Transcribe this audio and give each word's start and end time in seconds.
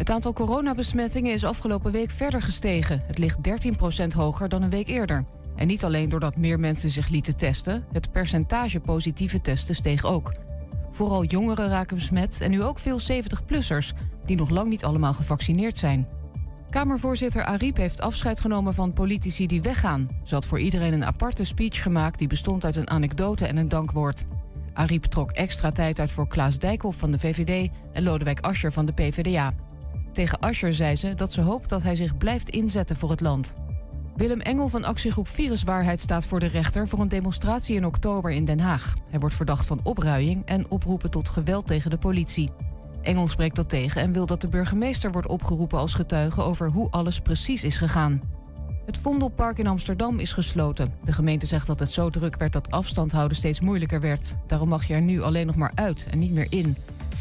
Het 0.00 0.10
aantal 0.10 0.32
coronabesmettingen 0.32 1.32
is 1.32 1.44
afgelopen 1.44 1.92
week 1.92 2.10
verder 2.10 2.42
gestegen. 2.42 3.02
Het 3.06 3.18
ligt 3.18 3.38
13% 4.04 4.06
hoger 4.16 4.48
dan 4.48 4.62
een 4.62 4.70
week 4.70 4.88
eerder. 4.88 5.24
En 5.56 5.66
niet 5.66 5.84
alleen 5.84 6.08
doordat 6.08 6.36
meer 6.36 6.60
mensen 6.60 6.90
zich 6.90 7.08
lieten 7.08 7.36
testen, 7.36 7.84
het 7.92 8.12
percentage 8.12 8.80
positieve 8.80 9.40
testen 9.40 9.74
steeg 9.74 10.04
ook. 10.04 10.34
Vooral 10.90 11.24
jongeren 11.24 11.68
raken 11.68 11.96
besmet 11.96 12.40
en 12.40 12.50
nu 12.50 12.62
ook 12.62 12.78
veel 12.78 13.00
70-plussers, 13.00 13.92
die 14.24 14.36
nog 14.36 14.50
lang 14.50 14.68
niet 14.68 14.84
allemaal 14.84 15.12
gevaccineerd 15.12 15.78
zijn. 15.78 16.08
Kamervoorzitter 16.70 17.44
Ariep 17.44 17.76
heeft 17.76 18.00
afscheid 18.00 18.40
genomen 18.40 18.74
van 18.74 18.92
politici 18.92 19.46
die 19.46 19.62
weggaan. 19.62 20.08
Ze 20.24 20.34
had 20.34 20.46
voor 20.46 20.60
iedereen 20.60 20.92
een 20.92 21.04
aparte 21.04 21.44
speech 21.44 21.82
gemaakt 21.82 22.18
die 22.18 22.28
bestond 22.28 22.64
uit 22.64 22.76
een 22.76 22.90
anekdote 22.90 23.46
en 23.46 23.56
een 23.56 23.68
dankwoord. 23.68 24.24
Ariep 24.72 25.04
trok 25.04 25.30
extra 25.30 25.72
tijd 25.72 26.00
uit 26.00 26.12
voor 26.12 26.28
Klaas 26.28 26.58
Dijkhoff 26.58 26.98
van 26.98 27.10
de 27.10 27.18
VVD 27.18 27.70
en 27.92 28.02
Lodewijk 28.02 28.40
Asscher 28.40 28.72
van 28.72 28.86
de 28.86 28.92
PvdA. 28.92 29.54
Tegen 30.12 30.38
Asscher 30.38 30.72
zei 30.72 30.96
ze 30.96 31.14
dat 31.14 31.32
ze 31.32 31.40
hoopt 31.40 31.68
dat 31.68 31.82
hij 31.82 31.94
zich 31.94 32.16
blijft 32.16 32.50
inzetten 32.50 32.96
voor 32.96 33.10
het 33.10 33.20
land. 33.20 33.54
Willem 34.16 34.40
Engel 34.40 34.68
van 34.68 34.84
actiegroep 34.84 35.28
Viruswaarheid 35.28 36.00
staat 36.00 36.26
voor 36.26 36.40
de 36.40 36.46
rechter 36.46 36.88
voor 36.88 37.00
een 37.00 37.08
demonstratie 37.08 37.76
in 37.76 37.86
oktober 37.86 38.30
in 38.30 38.44
Den 38.44 38.60
Haag. 38.60 38.94
Hij 39.10 39.20
wordt 39.20 39.34
verdacht 39.34 39.66
van 39.66 39.80
opruiing 39.82 40.46
en 40.46 40.70
oproepen 40.70 41.10
tot 41.10 41.28
geweld 41.28 41.66
tegen 41.66 41.90
de 41.90 41.98
politie. 41.98 42.50
Engel 43.02 43.28
spreekt 43.28 43.56
dat 43.56 43.68
tegen 43.68 44.02
en 44.02 44.12
wil 44.12 44.26
dat 44.26 44.40
de 44.40 44.48
burgemeester 44.48 45.12
wordt 45.12 45.28
opgeroepen 45.28 45.78
als 45.78 45.94
getuige 45.94 46.42
over 46.42 46.70
hoe 46.70 46.90
alles 46.90 47.20
precies 47.20 47.64
is 47.64 47.76
gegaan. 47.76 48.20
Het 48.90 48.98
Vondelpark 48.98 49.58
in 49.58 49.66
Amsterdam 49.66 50.18
is 50.18 50.32
gesloten. 50.32 50.92
De 51.04 51.12
gemeente 51.12 51.46
zegt 51.46 51.66
dat 51.66 51.78
het 51.78 51.90
zo 51.90 52.10
druk 52.10 52.36
werd 52.36 52.52
dat 52.52 52.70
afstand 52.70 53.12
houden 53.12 53.36
steeds 53.36 53.60
moeilijker 53.60 54.00
werd. 54.00 54.34
Daarom 54.46 54.68
mag 54.68 54.84
je 54.84 54.94
er 54.94 55.02
nu 55.02 55.22
alleen 55.22 55.46
nog 55.46 55.56
maar 55.56 55.72
uit 55.74 56.06
en 56.10 56.18
niet 56.18 56.32
meer 56.32 56.46
in. 56.48 56.76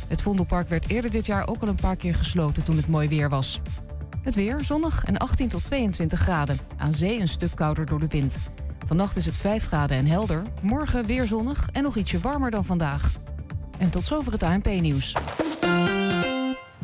Het 0.07 0.21
Vondelpark 0.21 0.69
werd 0.69 0.89
eerder 0.89 1.11
dit 1.11 1.25
jaar 1.25 1.47
ook 1.47 1.61
al 1.61 1.67
een 1.67 1.75
paar 1.75 1.95
keer 1.95 2.15
gesloten 2.15 2.63
toen 2.63 2.75
het 2.75 2.87
mooi 2.87 3.07
weer 3.07 3.29
was. 3.29 3.61
Het 4.21 4.35
weer 4.35 4.63
zonnig 4.63 5.03
en 5.03 5.17
18 5.17 5.47
tot 5.47 5.65
22 5.65 6.19
graden. 6.19 6.57
Aan 6.77 6.93
zee 6.93 7.19
een 7.19 7.27
stuk 7.27 7.55
kouder 7.55 7.85
door 7.85 7.99
de 7.99 8.07
wind. 8.07 8.37
Vannacht 8.85 9.15
is 9.15 9.25
het 9.25 9.37
5 9.37 9.67
graden 9.67 9.97
en 9.97 10.05
helder. 10.05 10.41
Morgen 10.61 11.05
weer 11.05 11.25
zonnig 11.25 11.69
en 11.71 11.83
nog 11.83 11.95
ietsje 11.95 12.19
warmer 12.19 12.51
dan 12.51 12.65
vandaag. 12.65 13.11
En 13.77 13.89
tot 13.89 14.03
zover 14.03 14.31
het 14.31 14.43
ANP-nieuws. 14.43 15.15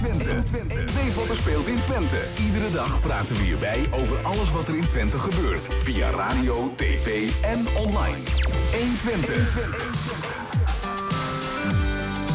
120. 0.00 0.94
Weet 0.94 1.14
wat 1.14 1.28
er 1.28 1.36
speelt 1.36 1.66
in 1.66 1.80
Twente. 1.80 2.18
Iedere 2.44 2.70
dag 2.70 3.00
praten 3.00 3.36
we 3.36 3.42
hierbij 3.42 3.86
over 3.90 4.16
alles 4.22 4.50
wat 4.50 4.68
er 4.68 4.76
in 4.76 4.88
Twente 4.88 5.18
gebeurt. 5.18 5.66
Via 5.82 6.10
radio, 6.10 6.72
tv 6.76 7.30
en 7.42 7.66
online. 7.76 8.22
120. 8.72 10.45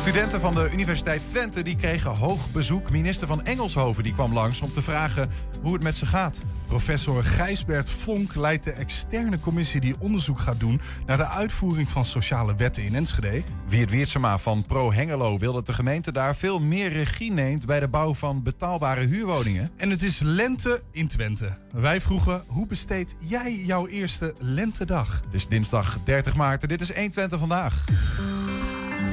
Studenten 0.02 0.42
van 0.42 0.54
de 0.54 0.70
Universiteit 0.74 1.30
Twente 1.30 1.64
die 1.64 1.76
kregen 1.76 2.16
hoog 2.16 2.52
bezoek. 2.52 2.92
Minister 2.92 3.28
van 3.28 3.44
Engelshoven 3.44 4.04
die 4.04 4.14
kwam 4.14 4.34
langs 4.34 4.62
om 4.62 4.74
te 4.74 4.82
vragen 4.82 5.30
hoe 5.62 5.74
het 5.74 5.84
met 5.84 5.96
ze 5.96 6.06
gaat. 6.06 6.38
Professor 6.68 7.24
Gijsbert 7.24 7.90
Vonk 7.90 8.36
leidt 8.36 8.64
de 8.64 8.72
externe 8.72 9.40
commissie 9.40 9.82
die 9.82 9.96
onderzoek 10.00 10.40
gaat 10.40 10.60
doen 10.60 10.82
naar 11.06 11.18
de 11.18 11.28
uitvoering 11.28 11.90
van 11.90 12.06
sociale 12.06 12.56
wetten 12.56 12.84
in 12.84 12.96
Enschede. 12.96 13.44
Wiert 13.68 13.90
Weertsema 13.90 14.38
van 14.38 14.66
Pro 14.66 14.92
Hengelo 14.92 15.38
wil 15.38 15.54
dat 15.54 15.66
de 15.66 15.74
gemeente 15.74 16.12
daar 16.12 16.36
veel 16.36 16.60
meer 16.60 16.90
regie 16.90 17.32
neemt 17.32 17.66
bij 17.66 17.80
de 17.80 17.88
bouw 17.88 18.14
van 18.14 18.44
betaalbare 18.44 19.06
huurwoningen. 19.06 19.70
En 19.78 19.90
het 19.90 20.04
is 20.04 20.20
lente 20.20 20.82
in 20.92 21.08
Twente. 21.08 21.58
Wij 21.72 22.02
vroegen, 22.02 22.44
hoe 22.48 22.68
besteed 22.68 23.16
jij 23.20 23.56
jouw 23.56 23.88
eerste 23.88 24.34
lentedag? 24.40 25.22
Het 25.26 25.34
is 25.34 25.48
dinsdag 25.48 25.98
30 26.04 26.36
maart 26.36 26.62
en 26.62 26.68
dit 26.68 26.82
is 26.82 26.94
120 26.94 27.40
vandaag. 27.40 27.84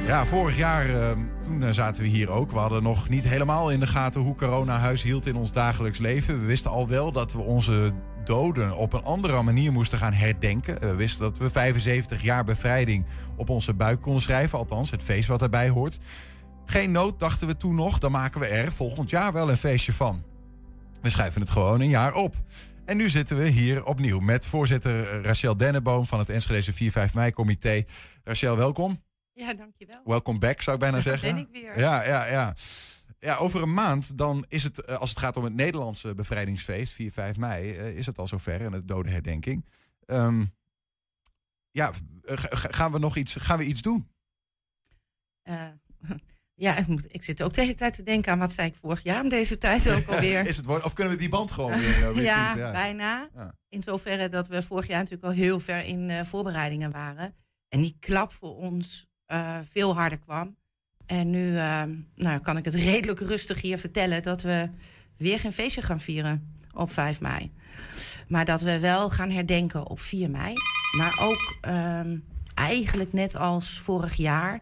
Ja, 0.09 0.25
vorig 0.25 0.57
jaar 0.57 0.89
uh, 0.89 1.11
toen 1.41 1.61
uh, 1.61 1.69
zaten 1.69 2.03
we 2.03 2.07
hier 2.07 2.29
ook. 2.29 2.51
We 2.51 2.57
hadden 2.57 2.83
nog 2.83 3.09
niet 3.09 3.23
helemaal 3.23 3.71
in 3.71 3.79
de 3.79 3.87
gaten 3.87 4.21
hoe 4.21 4.35
corona 4.35 4.77
huis 4.77 5.03
hield 5.03 5.25
in 5.25 5.35
ons 5.35 5.51
dagelijks 5.51 5.99
leven. 5.99 6.39
We 6.39 6.45
wisten 6.45 6.71
al 6.71 6.87
wel 6.87 7.11
dat 7.11 7.33
we 7.33 7.39
onze 7.39 7.91
doden 8.23 8.75
op 8.75 8.93
een 8.93 9.03
andere 9.03 9.41
manier 9.41 9.71
moesten 9.71 9.97
gaan 9.97 10.13
herdenken. 10.13 10.79
We 10.79 10.95
wisten 10.95 11.21
dat 11.21 11.37
we 11.37 11.49
75 11.49 12.21
jaar 12.21 12.43
bevrijding 12.43 13.05
op 13.35 13.49
onze 13.49 13.73
buik 13.73 14.01
konden 14.01 14.21
schrijven. 14.21 14.57
Althans, 14.57 14.91
het 14.91 15.03
feest 15.03 15.27
wat 15.27 15.41
erbij 15.41 15.69
hoort. 15.69 15.97
Geen 16.65 16.91
nood, 16.91 17.19
dachten 17.19 17.47
we 17.47 17.57
toen 17.57 17.75
nog. 17.75 17.99
Dan 17.99 18.11
maken 18.11 18.39
we 18.39 18.47
er 18.47 18.71
volgend 18.71 19.09
jaar 19.09 19.33
wel 19.33 19.49
een 19.49 19.57
feestje 19.57 19.93
van. 19.93 20.23
We 21.01 21.09
schrijven 21.09 21.41
het 21.41 21.49
gewoon 21.49 21.81
een 21.81 21.89
jaar 21.89 22.13
op. 22.13 22.35
En 22.85 22.97
nu 22.97 23.09
zitten 23.09 23.37
we 23.37 23.47
hier 23.47 23.85
opnieuw 23.85 24.19
met 24.19 24.45
voorzitter 24.45 25.21
Rachel 25.21 25.57
Denneboom 25.57 26.05
van 26.05 26.19
het 26.19 26.29
Enschedeze 26.29 26.91
4-5 27.09 27.13
mei-comité. 27.13 27.83
Rachel, 28.23 28.57
welkom. 28.57 29.08
Ja, 29.39 29.53
dankjewel. 29.53 30.01
Welcome 30.03 30.37
back, 30.37 30.61
zou 30.61 30.75
ik 30.75 30.81
bijna 30.81 31.01
zeggen. 31.01 31.35
ben 31.35 31.43
ik 31.43 31.47
weer. 31.51 31.79
Ja, 31.79 32.03
ja, 32.03 32.25
ja. 32.25 32.55
Ja, 33.19 33.35
over 33.35 33.61
een 33.61 33.73
maand 33.73 34.17
dan 34.17 34.45
is 34.47 34.63
het, 34.63 34.81
eh, 34.81 34.97
als 34.99 35.09
het 35.09 35.19
gaat 35.19 35.37
om 35.37 35.43
het 35.43 35.53
Nederlandse 35.53 36.15
bevrijdingsfeest, 36.15 36.93
4, 36.93 37.11
5 37.11 37.37
mei, 37.37 37.79
uh, 37.79 37.97
is 37.97 38.05
het 38.05 38.17
al 38.17 38.27
zover 38.27 38.61
en 38.61 38.73
het 38.73 38.87
dodenherdenking. 38.87 39.65
Um, 40.05 40.51
ja, 41.71 41.91
gaan 42.51 42.91
we 42.91 42.99
nog 42.99 43.15
iets, 43.15 43.35
gaan 43.35 43.57
we 43.57 43.63
iets 43.63 43.81
doen? 43.81 44.09
Uh, 45.43 45.67
ja, 46.65 46.77
ik, 46.77 46.87
moet, 46.87 47.13
ik, 47.13 47.23
zit 47.23 47.43
ook 47.43 47.53
de 47.53 47.61
hele 47.61 47.75
tijd 47.75 47.93
te 47.93 48.03
denken 48.03 48.31
aan 48.31 48.39
wat 48.39 48.53
zei 48.53 48.67
ik 48.67 48.75
vorig 48.75 49.03
jaar 49.03 49.23
om 49.23 49.29
deze 49.29 49.57
tijd 49.57 49.89
ook 49.89 50.07
alweer. 50.13 50.47
is 50.47 50.57
het 50.57 50.65
woord, 50.65 50.83
of 50.83 50.93
kunnen 50.93 51.13
we 51.13 51.19
die 51.19 51.29
band 51.29 51.51
gewoon 51.51 51.79
weer? 51.79 52.13
weer 52.13 52.23
ja, 52.23 52.55
ja, 52.55 52.71
bijna. 52.71 53.29
Ja. 53.35 53.55
In 53.69 53.83
zoverre 53.83 54.29
dat 54.29 54.47
we 54.47 54.63
vorig 54.63 54.87
jaar 54.87 54.99
natuurlijk 54.99 55.27
al 55.27 55.39
heel 55.39 55.59
ver 55.59 55.83
in 55.83 56.25
voorbereidingen 56.25 56.91
waren. 56.91 57.35
En 57.69 57.81
die 57.81 57.97
klap 57.99 58.31
voor 58.31 58.55
ons 58.55 59.08
uh, 59.31 59.57
veel 59.69 59.95
harder 59.95 60.17
kwam. 60.17 60.55
En 61.05 61.29
nu 61.29 61.51
uh, 61.51 61.83
nou, 62.15 62.39
kan 62.39 62.57
ik 62.57 62.65
het 62.65 62.75
redelijk 62.91 63.19
rustig 63.19 63.61
hier 63.61 63.77
vertellen 63.77 64.23
dat 64.23 64.41
we 64.41 64.69
weer 65.17 65.39
geen 65.39 65.53
feestje 65.53 65.81
gaan 65.81 65.99
vieren 65.99 66.55
op 66.73 66.91
5 66.91 67.21
mei. 67.21 67.51
Maar 68.27 68.45
dat 68.45 68.61
we 68.61 68.79
wel 68.79 69.09
gaan 69.09 69.29
herdenken 69.29 69.87
op 69.87 69.99
4 69.99 70.31
mei. 70.31 70.53
Maar 70.97 71.19
ook 71.21 71.57
uh, 71.67 72.01
eigenlijk 72.53 73.13
net 73.13 73.35
als 73.35 73.79
vorig 73.79 74.13
jaar. 74.13 74.59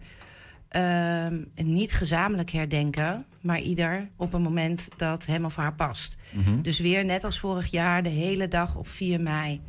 ehm, 0.67 1.43
niet 1.55 1.93
gezamenlijk 1.93 2.49
herdenken, 2.49 3.25
maar 3.41 3.59
ieder 3.59 4.09
op 4.15 4.33
een 4.33 4.41
moment 4.41 4.87
dat 4.97 5.25
hem 5.25 5.45
of 5.45 5.55
haar 5.55 5.73
past. 5.75 6.17
Mm 6.31 6.43
-hmm. 6.43 6.61
Dus 6.61 6.79
weer 6.79 7.05
net 7.05 7.23
als 7.23 7.39
vorig 7.39 7.67
jaar, 7.67 8.03
de 8.03 8.09
hele 8.09 8.47
dag 8.47 8.75
op 8.75 8.87
4 8.87 9.21
mei. 9.21 9.61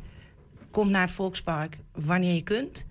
Kom 0.71 0.91
naar 0.91 1.01
het 1.01 1.11
Volkspark 1.11 1.77
wanneer 1.91 2.33
je 2.33 2.43
kunt. 2.43 2.85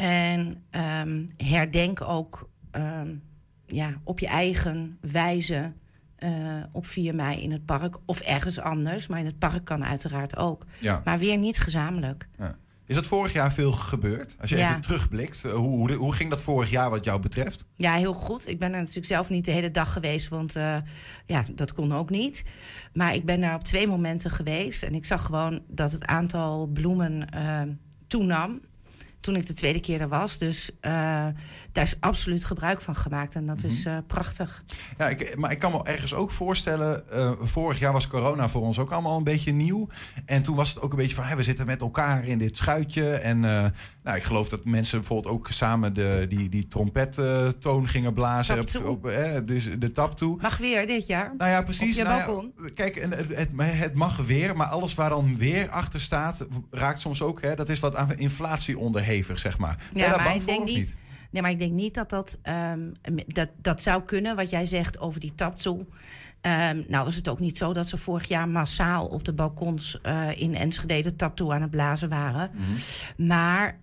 En 0.00 0.64
um, 0.70 1.28
herdenk 1.36 2.00
ook 2.00 2.48
um, 2.72 3.22
ja, 3.66 4.00
op 4.04 4.18
je 4.18 4.26
eigen 4.26 4.98
wijze 5.00 5.72
uh, 6.18 6.30
op 6.72 6.86
4 6.86 7.14
mei 7.14 7.42
in 7.42 7.52
het 7.52 7.64
park. 7.64 7.96
Of 8.04 8.20
ergens 8.20 8.58
anders, 8.58 9.06
maar 9.06 9.18
in 9.18 9.26
het 9.26 9.38
park 9.38 9.64
kan 9.64 9.84
uiteraard 9.84 10.36
ook. 10.36 10.64
Ja. 10.78 11.02
Maar 11.04 11.18
weer 11.18 11.38
niet 11.38 11.58
gezamenlijk. 11.58 12.28
Ja. 12.38 12.56
Is 12.86 12.94
dat 12.94 13.06
vorig 13.06 13.32
jaar 13.32 13.52
veel 13.52 13.72
gebeurd? 13.72 14.36
Als 14.40 14.50
je 14.50 14.56
ja. 14.56 14.68
even 14.68 14.80
terugblikt, 14.80 15.42
hoe, 15.42 15.52
hoe, 15.52 15.92
hoe, 15.92 16.14
ging 16.14 16.30
dat 16.30 16.42
vorig 16.42 16.70
jaar 16.70 16.90
wat 16.90 17.04
jou 17.04 17.20
betreft? 17.20 17.64
Ja, 17.74 17.94
heel 17.94 18.14
goed. 18.14 18.48
Ik 18.48 18.58
ben 18.58 18.72
er 18.72 18.78
natuurlijk 18.78 19.06
zelf 19.06 19.28
niet 19.28 19.44
de 19.44 19.50
hele 19.50 19.70
dag 19.70 19.92
geweest, 19.92 20.28
want 20.28 20.56
uh, 20.56 20.76
ja, 21.26 21.44
dat 21.54 21.72
kon 21.72 21.92
ook 21.92 22.10
niet. 22.10 22.44
Maar 22.92 23.14
ik 23.14 23.24
ben 23.24 23.40
daar 23.40 23.54
op 23.54 23.64
twee 23.64 23.86
momenten 23.86 24.30
geweest 24.30 24.82
en 24.82 24.94
ik 24.94 25.06
zag 25.06 25.24
gewoon 25.24 25.62
dat 25.66 25.92
het 25.92 26.06
aantal 26.06 26.66
bloemen 26.66 27.26
uh, 27.34 27.62
toenam 28.06 28.60
toen 29.20 29.36
ik 29.36 29.46
de 29.46 29.52
tweede 29.52 29.80
keer 29.80 30.00
er 30.00 30.08
was. 30.08 30.38
Dus 30.38 30.70
uh, 30.70 30.90
daar 31.72 31.84
is 31.84 31.94
absoluut 32.00 32.44
gebruik 32.44 32.80
van 32.80 32.96
gemaakt. 32.96 33.34
En 33.34 33.46
dat 33.46 33.56
mm 33.56 33.62
-hmm. 33.62 33.70
is 33.70 33.86
uh, 33.86 33.98
prachtig. 34.06 34.62
Ja, 34.98 35.08
ik, 35.08 35.36
maar 35.36 35.50
ik 35.50 35.58
kan 35.58 35.72
me 35.72 35.82
ergens 35.82 36.14
ook 36.14 36.30
voorstellen... 36.30 37.04
Uh, 37.14 37.32
vorig 37.40 37.78
jaar 37.78 37.92
was 37.92 38.06
corona 38.06 38.48
voor 38.48 38.62
ons 38.62 38.78
ook 38.78 38.90
allemaal 38.90 39.16
een 39.16 39.24
beetje 39.24 39.52
nieuw. 39.52 39.88
En 40.24 40.42
toen 40.42 40.56
was 40.56 40.68
het 40.68 40.82
ook 40.82 40.90
een 40.90 40.96
beetje 40.96 41.14
van... 41.14 41.24
Hey, 41.24 41.36
we 41.36 41.42
zitten 41.42 41.66
met 41.66 41.80
elkaar 41.80 42.26
in 42.26 42.38
dit 42.38 42.56
schuitje. 42.56 43.10
En 43.10 43.40
nou, 43.40 44.16
ik 44.16 44.22
geloof 44.22 44.48
dat 44.48 44.64
mensen 44.64 44.98
bijvoorbeeld 44.98 45.34
ook 45.34 45.48
samen... 45.50 45.94
de, 45.94 46.26
die, 46.28 46.48
die 46.48 46.66
trompettoon 46.66 47.88
gingen 47.88 48.12
blazen. 48.12 48.58
Op, 48.58 48.86
op, 48.86 49.12
dus 49.44 49.68
de 49.78 49.92
tap 49.92 50.16
toe. 50.16 50.38
Mag 50.40 50.56
weer 50.56 50.86
dit 50.86 51.06
jaar. 51.06 51.34
Nou 51.38 51.50
ja, 51.50 51.62
precies. 51.62 51.96
Je 51.96 52.02
nou. 52.02 52.50
Ja, 52.62 52.70
kijk, 52.74 52.94
het, 52.94 53.14
het, 53.14 53.50
het, 53.54 53.94
mag 53.94 54.16
weer. 54.16 54.56
Maar 54.56 54.66
alles 54.66 54.94
waar 54.94 55.10
dan 55.10 55.36
weer 55.36 55.70
achter 55.70 56.00
staat... 56.00 56.46
raakt 56.70 57.00
soms 57.00 57.22
ook... 57.22 57.42
Hè, 57.42 57.54
dat 57.54 57.68
is 57.68 57.78
wat 57.78 57.96
aan 57.96 58.16
inflatie 58.16 58.78
onderhevig, 59.08 59.38
zeg 59.38 59.58
maar. 59.58 59.76
Ja, 59.92 60.04
ja 60.04 60.16
maar 60.16 60.34
ik 60.34 60.46
denk 60.46 60.64
niet... 60.64 60.76
niet? 60.76 60.96
Nee, 61.30 61.42
maar 61.42 61.50
ik 61.50 61.58
denk 61.58 61.72
niet 61.72 61.94
dat 61.94 62.10
dat, 62.10 62.38
um, 62.70 62.92
dat 63.26 63.48
dat 63.56 63.82
zou 63.82 64.02
kunnen, 64.02 64.36
wat 64.36 64.50
jij 64.50 64.66
zegt 64.66 64.98
over 64.98 65.20
die 65.20 65.34
taptoe. 65.34 65.86
Um, 66.42 66.84
nou 66.88 67.04
was 67.04 67.14
het 67.14 67.28
ook 67.28 67.40
niet 67.40 67.58
zo 67.58 67.72
dat 67.72 67.88
ze 67.88 67.96
vorig 67.96 68.28
jaar 68.28 68.48
massaal 68.48 69.06
op 69.06 69.24
de 69.24 69.32
balkons 69.32 69.98
uh, 70.02 70.40
in 70.40 70.54
Enschede 70.54 71.02
de 71.02 71.16
tattoo 71.16 71.52
aan 71.52 71.62
het 71.62 71.70
blazen 71.70 72.08
waren. 72.08 72.50
Mhm. 72.52 73.26
maar, 73.26 73.78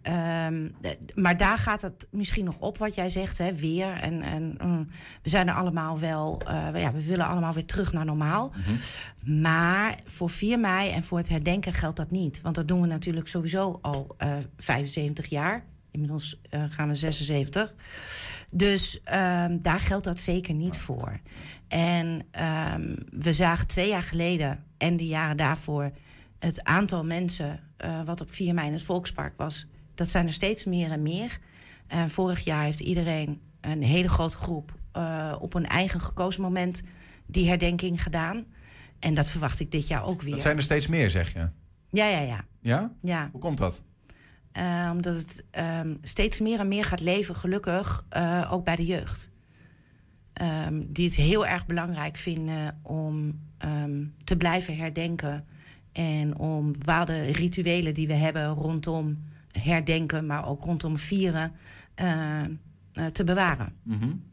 um, 0.47 0.75
maar 1.15 1.37
daar 1.37 1.57
gaat 1.57 1.81
het 1.81 2.07
misschien 2.11 2.45
nog 2.45 2.55
op 2.59 2.77
wat 2.77 2.95
jij 2.95 3.09
zegt, 3.09 3.37
hè, 3.37 3.53
weer. 3.53 3.91
En, 3.91 4.21
en 4.21 4.57
um, 4.61 4.89
we 5.21 5.29
zijn 5.29 5.47
er 5.47 5.53
allemaal 5.53 5.99
wel, 5.99 6.41
uh, 6.47 6.81
ja, 6.81 6.91
we 6.91 7.05
willen 7.05 7.27
allemaal 7.27 7.53
weer 7.53 7.65
terug 7.65 7.93
naar 7.93 8.05
normaal. 8.05 8.53
Mhm. 8.55 9.41
Maar 9.41 9.99
voor 10.05 10.29
4 10.29 10.59
mei 10.59 10.91
en 10.91 11.03
voor 11.03 11.17
het 11.17 11.29
herdenken 11.29 11.73
geldt 11.73 11.97
dat 11.97 12.11
niet. 12.11 12.41
Want 12.41 12.55
dat 12.55 12.67
doen 12.67 12.81
we 12.81 12.87
natuurlijk 12.87 13.27
sowieso 13.27 13.79
al 13.81 14.15
uh, 14.23 14.33
75 14.57 15.25
jaar. 15.25 15.65
Inmiddels 15.91 16.41
gaan 16.69 16.87
we 16.87 16.95
76. 16.95 17.75
Dus 18.53 18.99
um, 19.13 19.61
daar 19.61 19.79
geldt 19.79 20.03
dat 20.03 20.19
zeker 20.19 20.53
niet 20.53 20.77
voor. 20.77 21.19
En 21.67 22.05
um, 22.75 22.95
we 23.09 23.33
zagen 23.33 23.67
twee 23.67 23.89
jaar 23.89 24.03
geleden 24.03 24.63
en 24.77 24.97
de 24.97 25.07
jaren 25.07 25.37
daarvoor 25.37 25.91
het 26.39 26.63
aantal 26.63 27.03
mensen 27.05 27.59
uh, 27.85 28.03
wat 28.03 28.21
op 28.21 28.31
4 28.31 28.53
mei 28.53 28.67
in 28.67 28.73
het 28.73 28.83
Volkspark 28.83 29.33
was. 29.37 29.67
Dat 29.95 30.07
zijn 30.07 30.27
er 30.27 30.33
steeds 30.33 30.63
meer 30.63 30.91
en 30.91 31.01
meer. 31.01 31.37
Uh, 31.93 32.05
vorig 32.05 32.39
jaar 32.39 32.63
heeft 32.63 32.79
iedereen, 32.79 33.41
een 33.61 33.83
hele 33.83 34.09
grote 34.09 34.37
groep, 34.37 34.73
uh, 34.97 35.35
op 35.39 35.53
een 35.53 35.67
eigen 35.67 36.01
gekozen 36.01 36.41
moment 36.41 36.83
die 37.25 37.47
herdenking 37.47 38.03
gedaan. 38.03 38.45
En 38.99 39.13
dat 39.13 39.29
verwacht 39.29 39.59
ik 39.59 39.71
dit 39.71 39.87
jaar 39.87 40.05
ook 40.05 40.21
weer. 40.21 40.31
Dat 40.31 40.41
zijn 40.41 40.57
er 40.57 40.63
steeds 40.63 40.87
meer, 40.87 41.09
zeg 41.09 41.33
je? 41.33 41.49
Ja, 41.89 42.07
ja, 42.07 42.19
ja. 42.19 42.45
Ja? 42.61 42.91
Ja. 43.01 43.29
Hoe 43.31 43.41
komt 43.41 43.57
dat? 43.57 43.81
Uh, 44.57 44.89
omdat 44.91 45.15
het 45.15 45.43
um, 45.81 45.97
steeds 46.01 46.39
meer 46.39 46.59
en 46.59 46.67
meer 46.67 46.85
gaat 46.85 46.99
leven, 46.99 47.35
gelukkig, 47.35 48.05
uh, 48.17 48.49
ook 48.51 48.63
bij 48.63 48.75
de 48.75 48.85
jeugd. 48.85 49.29
Um, 50.67 50.93
die 50.93 51.05
het 51.05 51.15
heel 51.15 51.45
erg 51.45 51.65
belangrijk 51.65 52.17
vinden 52.17 52.79
om 52.81 53.39
um, 53.65 54.13
te 54.23 54.37
blijven 54.37 54.77
herdenken. 54.77 55.45
En 55.91 56.37
om 56.37 56.71
bepaalde 56.71 57.21
rituelen 57.21 57.93
die 57.93 58.07
we 58.07 58.13
hebben 58.13 58.47
rondom 58.47 59.23
herdenken, 59.51 60.25
maar 60.25 60.47
ook 60.47 60.63
rondom 60.63 60.97
vieren, 60.97 61.51
uh, 62.01 62.43
te 63.11 63.23
bewaren. 63.23 63.73
-hmm. 63.83 64.23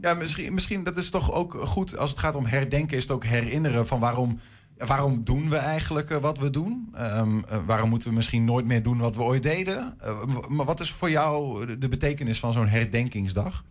Ja, 0.00 0.14
misschien, 0.14 0.54
misschien 0.54 0.84
dat 0.84 0.96
is 0.96 1.10
toch 1.10 1.32
ook 1.32 1.54
goed 1.54 1.96
als 1.96 2.10
het 2.10 2.18
gaat 2.18 2.34
om 2.34 2.46
herdenken, 2.46 2.96
is 2.96 3.02
het 3.02 3.12
ook 3.12 3.24
herinneren 3.24 3.86
van 3.86 4.00
waarom 4.00 4.38
waarom 4.86 5.24
doen 5.24 5.50
we 5.50 5.56
eigenlijk 5.56 6.10
uh, 6.10 6.18
wat 6.18 6.38
we 6.38 6.50
doen? 6.50 6.94
Um, 6.98 7.38
uh, 7.38 7.58
waarom 7.66 7.88
moeten 7.88 8.08
we 8.08 8.14
misschien 8.14 8.44
nooit 8.44 8.66
meer 8.66 8.82
doen 8.82 8.98
wat 8.98 9.16
we 9.16 9.22
ooit 9.22 9.42
deden? 9.42 9.96
Uh, 10.04 10.24
maar 10.48 10.66
wat 10.66 10.80
is 10.80 10.92
voor 10.92 11.10
jou 11.10 11.66
de 11.78 11.88
betekenis 11.88 12.38
van 12.38 12.52
zo'n 12.52 12.68
herdenkingsdag? 12.68 13.64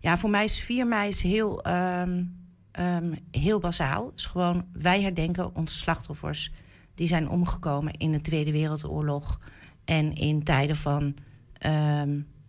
Ja, 0.00 0.16
voor 0.16 0.30
mij 0.30 0.44
is 0.44 0.60
4 0.60 0.86
mei 0.86 1.08
is 1.08 1.20
heel, 1.20 1.66
um, 1.66 2.36
um, 2.80 3.14
heel 3.30 3.58
bazaal. 3.58 4.12
Is 4.16 4.26
gewoon, 4.26 4.66
wij 4.72 5.02
herdenken 5.02 5.54
onze 5.54 5.74
slachtoffers. 5.74 6.52
Die 6.94 7.06
zijn 7.06 7.28
omgekomen 7.28 7.92
in 7.92 8.12
de 8.12 8.20
Tweede 8.20 8.52
Wereldoorlog. 8.52 9.40
En 9.84 10.14
in 10.14 10.42
tijden 10.42 10.76
van, 10.76 11.14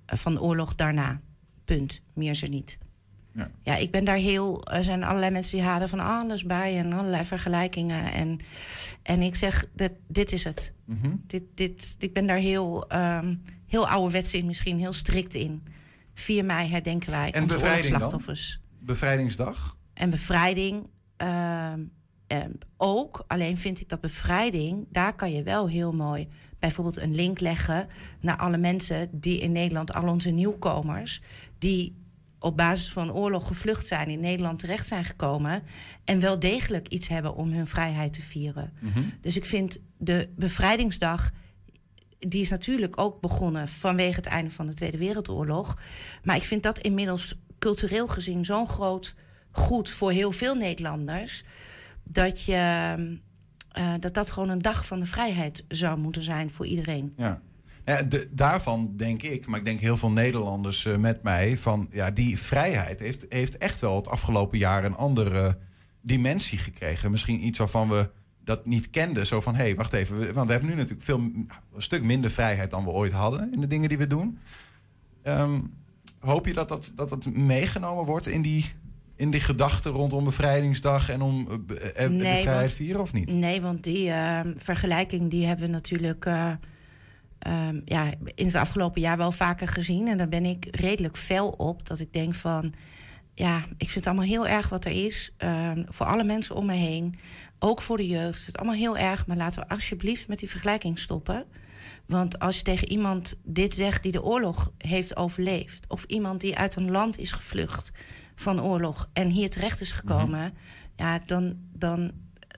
van 0.06 0.34
de 0.34 0.42
oorlog 0.42 0.76
daarna. 0.76 1.22
Punt. 1.64 2.02
Meer 2.14 2.30
is 2.30 2.42
er 2.42 2.50
niet. 2.50 2.78
Ja. 3.36 3.50
ja, 3.62 3.76
ik 3.76 3.92
ben 3.92 4.06
daar 4.06 4.16
heel. 4.16 4.68
Er 4.68 4.84
zijn 4.84 5.04
allerlei 5.04 5.32
mensen 5.32 5.58
die 5.58 5.66
halen 5.66 5.90
van 5.90 6.00
alles 6.00 6.44
bij 6.44 6.78
en 6.78 6.94
allerlei 6.94 7.24
vergelijkingen. 7.24 8.12
En, 8.12 8.40
en 9.02 9.22
ik 9.22 9.36
zeg: 9.36 9.66
dit, 9.74 9.92
dit 10.08 10.32
is 10.32 10.44
het. 10.44 10.74
Mm 10.86 10.98
-hmm. 11.02 11.24
dit, 11.28 11.44
dit, 11.54 11.96
ik 12.00 12.14
ben 12.14 12.28
daar 12.28 12.38
heel, 12.38 12.86
um, 12.96 13.42
heel 13.68 13.88
ouderwets 13.88 14.34
in, 14.34 14.46
misschien 14.46 14.80
heel 14.80 14.94
strikt 14.94 15.34
in. 15.34 15.64
4 16.14 16.46
mei 16.46 16.70
herdenken 16.70 17.12
wij 17.12 17.32
en 17.32 17.44
onze 17.44 17.80
slachtoffers. 17.82 18.60
Bevrijdingsdag? 18.80 19.78
En 19.94 20.10
bevrijding 20.10 20.88
uh, 21.22 21.74
uh, 22.34 22.38
ook. 22.78 23.24
Alleen 23.28 23.58
vind 23.58 23.82
ik 23.82 23.90
dat 23.90 24.02
bevrijding, 24.02 24.86
daar 24.92 25.16
kan 25.16 25.32
je 25.32 25.44
wel 25.44 25.70
heel 25.70 25.92
mooi 25.92 26.28
bijvoorbeeld 26.60 26.98
een 26.98 27.16
link 27.16 27.40
leggen 27.40 27.88
naar 28.20 28.38
alle 28.38 28.58
mensen 28.58 29.10
die 29.12 29.40
in 29.40 29.52
Nederland, 29.52 29.94
al 29.94 30.08
onze 30.08 30.30
nieuwkomers, 30.30 31.22
die 31.58 31.96
op 32.46 32.58
basis 32.58 32.92
van 32.92 33.12
oorlog 33.12 33.48
gevlucht 33.48 33.88
zijn, 33.88 34.08
in 34.08 34.20
Nederland 34.20 34.60
terecht 34.60 34.88
zijn 34.88 35.06
gekomen. 35.06 35.64
En 36.04 36.20
wel 36.20 36.40
degelijk 36.40 36.88
iets 36.88 37.08
hebben 37.08 37.36
om 37.36 37.52
hun 37.52 37.68
vrijheid 37.68 38.14
te 38.14 38.22
vieren. 38.22 38.74
Mm 38.80 38.92
-hmm. 38.92 39.14
Dus 39.22 39.36
ik 39.36 39.46
vind 39.46 39.80
de 39.98 40.30
bevrijdingsdag. 40.36 41.32
Die 42.20 42.42
is 42.42 42.50
natuurlijk 42.50 43.00
ook 43.00 43.22
begonnen 43.22 43.68
vanwege 43.68 44.16
het 44.16 44.26
einde 44.26 44.52
van 44.52 44.66
de 44.66 44.74
Tweede 44.74 44.98
Wereldoorlog. 44.98 45.78
Maar 46.24 46.36
ik 46.36 46.44
vind 46.44 46.64
dat 46.64 46.80
inmiddels 46.80 47.36
cultureel 47.60 48.08
gezien 48.08 48.46
zo'n 48.46 48.70
groot 48.70 49.16
goed 49.52 49.90
voor 49.90 50.12
heel 50.12 50.32
veel 50.32 50.56
Nederlanders. 50.56 51.44
Dat 52.04 52.44
je. 52.44 52.94
Uh, 53.78 53.94
dat 54.00 54.14
dat 54.14 54.30
gewoon 54.30 54.50
een 54.50 54.60
dag 54.62 54.86
van 54.86 55.00
de 55.00 55.06
vrijheid 55.06 55.64
zou 55.68 55.98
moeten 55.98 56.22
zijn 56.22 56.50
voor 56.50 56.66
iedereen. 56.66 57.14
Ja. 57.18 57.42
De, 57.86 58.28
daarvan 58.32 58.94
denk 58.96 59.24
ik, 59.24 59.48
maar 59.48 59.60
ik 59.60 59.66
denk 59.66 59.80
heel 59.80 59.98
veel 59.98 60.12
Nederlanders 60.12 60.86
uh, 60.86 60.98
met 60.98 61.24
mij, 61.24 61.58
van 61.58 61.88
ja, 61.92 62.12
die 62.12 62.40
vrijheid 62.40 63.00
heeft, 63.00 63.26
heeft 63.30 63.58
echt 63.58 63.82
wel 63.82 63.96
het 63.96 64.08
afgelopen 64.08 64.58
jaar 64.58 64.86
een 64.86 64.96
andere 64.96 65.58
dimensie 66.02 66.58
gekregen. 66.58 67.12
Misschien 67.12 67.46
iets 67.46 67.58
waarvan 67.58 67.90
we 67.90 68.10
dat 68.44 68.66
niet 68.66 68.90
kenden. 68.90 69.26
Zo 69.26 69.42
van, 69.42 69.56
hé, 69.56 69.64
hey, 69.64 69.76
wacht 69.76 69.94
even. 69.94 70.20
We, 70.20 70.34
want 70.34 70.46
we 70.46 70.52
hebben 70.52 70.70
nu 70.70 70.76
natuurlijk 70.76 71.04
veel, 71.04 71.18
een 71.18 71.50
stuk 71.78 72.04
minder 72.04 72.32
vrijheid 72.32 72.72
dan 72.72 72.84
we 72.84 72.90
ooit 72.90 73.12
hadden 73.12 73.54
in 73.54 73.60
de 73.62 73.68
dingen 73.68 73.90
die 73.90 73.98
we 73.98 74.08
doen. 74.08 74.40
Um, 75.24 75.74
hoop 76.20 76.46
je 76.46 76.54
dat 76.54 76.68
dat, 76.68 76.92
dat 76.96 77.10
dat 77.10 77.26
meegenomen 77.26 78.06
wordt 78.06 78.28
in 78.28 78.42
die, 78.42 78.66
in 79.16 79.32
die 79.32 79.42
gedachten 79.42 79.92
rondom 79.92 80.24
bevrijdingsdag 80.24 81.10
en 81.10 81.22
om 81.22 81.40
uh, 81.40 81.48
nee, 81.48 82.10
de 82.10 82.24
vrijheid 82.24 82.46
want, 82.46 82.72
vieren 82.72 83.02
of 83.02 83.14
niet? 83.14 83.34
Nee, 83.34 83.62
want 83.62 83.84
die 83.84 84.08
uh, 84.08 84.40
vergelijking 84.58 85.30
die 85.30 85.46
hebben 85.46 85.66
we 85.66 85.72
natuurlijk... 85.72 86.26
Uh, 86.26 86.52
um, 87.48 87.82
ja, 87.86 88.14
in 88.36 88.46
het 88.46 88.56
afgelopen 88.56 89.02
jaar 89.02 89.18
wel 89.18 89.32
vaker 89.32 89.68
gezien. 89.68 90.08
En 90.08 90.18
daar 90.18 90.30
ben 90.30 90.46
ik 90.46 90.68
redelijk 90.72 91.18
fel 91.18 91.50
op. 91.50 91.88
Dat 91.88 92.00
ik 92.00 92.14
denk 92.14 92.34
van, 92.34 92.74
ja, 93.34 93.58
ik 93.58 93.90
vind 93.90 93.94
het 93.94 94.08
allemaal 94.08 94.26
heel 94.26 94.48
erg 94.48 94.70
wat 94.70 94.86
er 94.86 95.06
is. 95.06 95.34
Um, 95.38 95.86
voor 95.88 96.06
alle 96.06 96.24
mensen 96.24 96.56
om 96.56 96.66
me 96.66 96.74
heen. 96.74 97.16
Ook 97.60 97.82
voor 97.82 97.98
de 97.98 98.08
jeugd. 98.08 98.30
Ik 98.30 98.44
vind 98.44 98.48
het 98.48 98.58
allemaal 98.58 98.76
heel 98.76 98.98
erg. 98.98 99.28
Maar 99.28 99.38
laten 99.38 99.62
we 99.62 99.70
alsjeblieft 99.70 100.28
met 100.28 100.40
die 100.40 100.50
vergelijking 100.50 101.00
stoppen. 101.00 101.46
Want 102.06 102.40
als 102.40 102.58
je 102.58 102.64
tegen 102.64 102.90
iemand 102.90 103.36
dit 103.44 103.74
zegt 103.74 104.04
die 104.04 104.12
de 104.12 104.24
oorlog 104.24 104.72
heeft 104.78 105.16
overleefd... 105.16 105.86
of 105.88 106.04
iemand 106.04 106.42
die 106.42 106.58
uit 106.58 106.76
een 106.76 106.92
land 106.92 107.18
is 107.18 107.32
gevlucht 107.32 107.92
van 108.36 108.62
oorlog... 108.62 109.10
en 109.14 109.30
hier 109.30 109.50
terecht 109.50 109.82
is 109.82 109.92
gekomen... 109.92 110.40
Mm 110.40 110.46
-hmm. 110.46 110.54
ja, 110.96 111.20
dan, 111.26 111.58
dan 111.74 112.12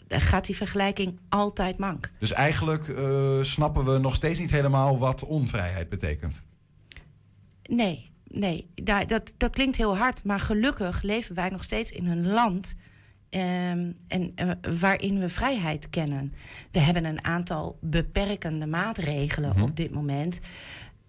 gaat 0.08 0.46
die 0.46 0.56
vergelijking 0.56 1.20
altijd 1.30 1.78
mank. 1.78 2.12
Dus 2.20 2.32
eigenlijk 2.32 2.88
uh, 2.88 3.42
snappen 3.42 3.86
we 3.86 3.98
nog 3.98 4.16
steeds 4.16 4.40
niet 4.40 4.52
helemaal 4.52 4.98
wat 4.98 5.26
onvrijheid 5.26 5.90
betekent. 5.90 6.42
Nee, 7.70 8.12
nee. 8.24 8.70
Dat, 8.76 9.10
dat, 9.10 9.34
dat 9.38 9.52
klinkt 9.52 9.78
heel 9.78 9.98
hard. 9.98 10.24
Maar 10.24 10.40
gelukkig 10.40 11.02
leven 11.02 11.36
wij 11.36 11.50
nog 11.50 11.64
steeds 11.64 11.92
in 11.92 12.08
een 12.08 12.28
land... 12.28 12.76
Um, 13.30 13.96
en, 14.08 14.34
uh, 14.36 14.52
waarin 14.80 15.20
we 15.20 15.30
vrijheid 15.30 15.90
kennen. 15.90 16.34
We 16.72 16.80
hebben 16.80 17.06
een 17.06 17.24
aantal 17.24 17.78
beperkende 17.82 18.66
maatregelen 18.66 19.52
-hmm. 19.52 19.64
op 19.64 19.76
dit 19.76 19.92
moment... 19.92 20.40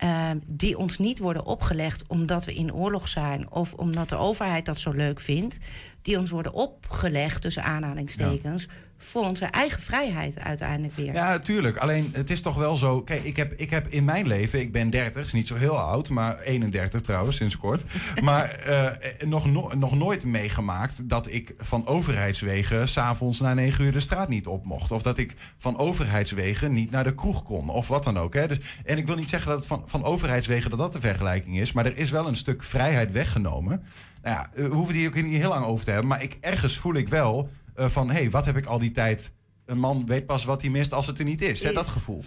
Uh, 0.04 0.30
die 0.46 0.78
ons 0.78 0.98
niet 0.98 1.18
worden 1.18 1.44
opgelegd 1.44 2.04
omdat 2.06 2.44
we 2.44 2.54
in 2.54 2.74
oorlog 2.74 3.08
zijn... 3.08 3.50
of 3.50 3.74
omdat 3.74 4.08
de 4.08 4.16
overheid 4.16 4.64
dat 4.64 4.78
zo 4.78 4.90
leuk 4.90 5.20
vindt. 5.20 5.58
Die 6.02 6.18
ons 6.18 6.30
worden 6.30 6.52
opgelegd, 6.52 7.42
tussen 7.42 7.64
aanhalingstekens... 7.64 8.62
Ja 8.62 8.86
voor 8.98 9.24
onze 9.24 9.44
eigen 9.44 9.80
vrijheid 9.80 10.38
uiteindelijk 10.38 10.94
weer. 10.94 11.12
Ja, 11.12 11.38
tuurlijk. 11.38 11.76
Alleen 11.76 12.10
het 12.12 12.30
is 12.30 12.40
toch 12.40 12.54
wel 12.54 12.76
zo. 12.76 13.02
Kijk, 13.02 13.24
ik 13.24 13.36
heb, 13.36 13.52
ik 13.52 13.70
heb 13.70 13.86
in 13.88 14.04
mijn 14.04 14.26
leven, 14.26 14.60
ik 14.60 14.72
ben 14.72 14.90
30, 14.90 15.24
is 15.24 15.32
niet 15.32 15.46
zo 15.46 15.54
heel 15.54 15.78
oud, 15.78 16.08
maar 16.08 16.38
31 16.40 17.00
trouwens, 17.00 17.36
sinds 17.36 17.56
kort. 17.56 17.84
maar 18.22 18.56
uh, 18.68 18.90
nog, 19.28 19.50
no, 19.50 19.70
nog 19.76 19.96
nooit 19.96 20.24
meegemaakt 20.24 21.08
dat 21.08 21.26
ik 21.30 21.54
van 21.58 21.86
overheidswegen 21.86 22.88
s'avonds 22.88 23.40
na 23.40 23.54
9 23.54 23.84
uur 23.84 23.92
de 23.92 24.00
straat 24.00 24.28
niet 24.28 24.46
op 24.46 24.64
mocht. 24.64 24.90
Of 24.90 25.02
dat 25.02 25.18
ik 25.18 25.34
van 25.56 25.78
overheidswegen 25.78 26.72
niet 26.72 26.90
naar 26.90 27.04
de 27.04 27.14
kroeg 27.14 27.42
kon. 27.42 27.68
Of 27.68 27.88
wat 27.88 28.04
dan 28.04 28.18
ook. 28.18 28.34
Hè. 28.34 28.48
Dus, 28.48 28.58
en 28.84 28.98
ik 28.98 29.06
wil 29.06 29.16
niet 29.16 29.28
zeggen 29.28 29.50
dat 29.50 29.58
het 29.58 29.68
van, 29.68 29.82
van 29.86 30.04
overheidswegen 30.04 30.70
dat 30.70 30.78
dat 30.78 30.92
de 30.92 31.00
vergelijking 31.00 31.58
is. 31.58 31.72
Maar 31.72 31.86
er 31.86 31.96
is 31.96 32.10
wel 32.10 32.26
een 32.26 32.36
stuk 32.36 32.62
vrijheid 32.62 33.12
weggenomen. 33.12 33.82
Nou 34.22 34.36
ja, 34.36 34.50
we 34.54 34.62
hoeven 34.62 34.86
het 34.86 34.96
hier 34.96 35.08
ook 35.08 35.14
niet 35.14 35.40
heel 35.40 35.48
lang 35.48 35.64
over 35.64 35.84
te 35.84 35.90
hebben. 35.90 36.08
Maar 36.08 36.22
ik, 36.22 36.36
ergens 36.40 36.78
voel 36.78 36.94
ik 36.94 37.08
wel 37.08 37.50
van... 37.78 38.10
hé, 38.10 38.14
hey, 38.14 38.30
wat 38.30 38.44
heb 38.44 38.56
ik 38.56 38.66
al 38.66 38.78
die 38.78 38.90
tijd... 38.90 39.32
Een 39.64 39.78
man 39.78 40.06
weet 40.06 40.26
pas 40.26 40.44
wat 40.44 40.60
hij 40.60 40.70
mist 40.70 40.92
als 40.92 41.06
het 41.06 41.18
er 41.18 41.24
niet 41.24 41.42
is. 41.42 41.48
is. 41.48 41.62
Hè, 41.62 41.72
dat 41.72 41.86
gevoel. 41.86 42.24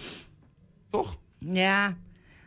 Toch? 0.90 1.18
Ja. 1.40 1.98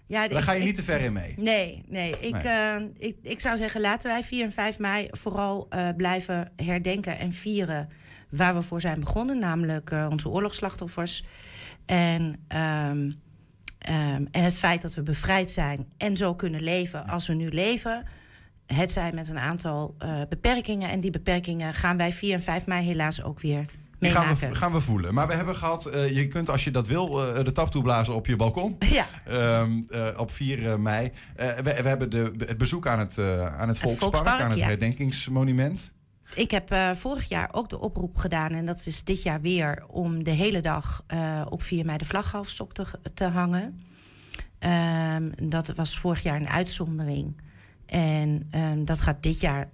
ja 0.06 0.28
Daar 0.28 0.42
ga 0.42 0.52
je 0.52 0.58
ik, 0.58 0.64
niet 0.64 0.74
te 0.74 0.82
ver 0.82 1.00
in 1.00 1.12
mee. 1.12 1.34
Nee, 1.36 1.84
nee. 1.88 2.10
Ik, 2.20 2.42
nee. 2.42 2.80
Uh, 2.80 2.86
ik, 2.98 3.16
ik 3.22 3.40
zou 3.40 3.56
zeggen, 3.56 3.80
laten 3.80 4.10
wij 4.10 4.22
4 4.22 4.44
en 4.44 4.52
5 4.52 4.78
mei 4.78 5.08
vooral 5.10 5.66
uh, 5.70 5.88
blijven 5.96 6.52
herdenken 6.56 7.18
en 7.18 7.32
vieren... 7.32 7.88
waar 8.30 8.54
we 8.54 8.62
voor 8.62 8.80
zijn 8.80 9.00
begonnen, 9.00 9.38
namelijk 9.38 9.90
uh, 9.90 10.06
onze 10.10 10.28
oorlogsslachtoffers. 10.28 11.24
En, 11.86 12.22
um, 12.48 12.58
um, 12.98 14.28
en 14.30 14.42
het 14.42 14.56
feit 14.56 14.82
dat 14.82 14.94
we 14.94 15.02
bevrijd 15.02 15.50
zijn 15.50 15.86
en 15.96 16.16
zo 16.16 16.34
kunnen 16.34 16.62
leven 16.62 17.06
als 17.06 17.26
we 17.26 17.34
nu 17.34 17.48
leven... 17.48 18.04
het 18.66 18.92
zijn 18.92 19.14
met 19.14 19.28
een 19.28 19.38
aantal 19.38 19.96
beperkingen. 20.28 20.90
En 20.90 21.00
die 21.00 21.10
beperkingen 21.10 21.74
gaan 21.74 21.96
wij 21.96 22.12
4 22.12 22.34
en 22.34 22.42
5 22.42 22.66
mei 22.66 22.84
helaas 22.84 23.22
ook 23.22 23.40
weer 23.40 23.66
gaan 24.10 24.34
we, 24.34 24.54
gaan 24.54 24.72
we 24.72 24.80
voelen. 24.80 25.14
Maar 25.14 25.26
we 25.26 25.34
hebben 25.34 25.56
gehad, 25.56 25.90
uh, 25.94 26.16
je 26.16 26.28
kunt 26.28 26.50
als 26.50 26.64
je 26.64 26.70
dat 26.70 26.86
wil, 26.86 27.28
uh, 27.28 27.44
de 27.44 27.52
tap 27.52 27.70
toeblazen 27.70 28.14
op 28.14 28.26
je 28.26 28.36
balkon. 28.36 28.76
Ja. 28.94 29.06
Um, 29.60 29.86
uh, 29.88 30.08
op 30.16 30.30
4 30.30 30.80
mei. 30.80 31.12
We, 31.36 31.62
we, 31.62 31.88
hebben 31.88 32.10
de, 32.10 32.32
het 32.38 32.58
bezoek 32.58 32.86
aan 32.86 32.98
het, 32.98 33.18
aan 33.18 33.68
het, 33.68 33.78
Volkspark, 33.78 33.98
Volkspark, 33.98 34.40
aan 34.40 34.50
het 34.50 34.58
ja. 34.58 34.66
herdenkingsmonument. 34.66 35.92
Ik 36.34 36.50
heb 36.50 36.74
vorig 36.92 37.28
jaar 37.28 37.48
ook 37.52 37.68
de 37.68 37.80
oproep 37.80 38.16
gedaan, 38.16 38.50
en 38.50 38.66
dat 38.66 38.86
is 38.86 39.04
dit 39.04 39.22
jaar 39.22 39.40
weer, 39.40 39.84
om 39.86 40.24
de 40.24 40.30
hele 40.30 40.60
dag 40.60 41.04
op 41.48 41.62
4 41.62 41.84
mei 41.84 41.98
de 41.98 42.04
vlaghalfstok 42.04 42.72
te, 42.72 42.84
te 43.14 43.24
hangen. 43.24 43.78
Um, 45.16 45.48
dat 45.48 45.72
was 45.74 45.98
vorig 45.98 46.22
jaar 46.22 46.36
een 46.36 46.48
uitzondering. 46.48 47.36
En 47.86 48.48
um, 48.54 48.84
dat 48.84 49.00
gaat 49.00 49.22
dit 49.22 49.40
jaar 49.40 49.70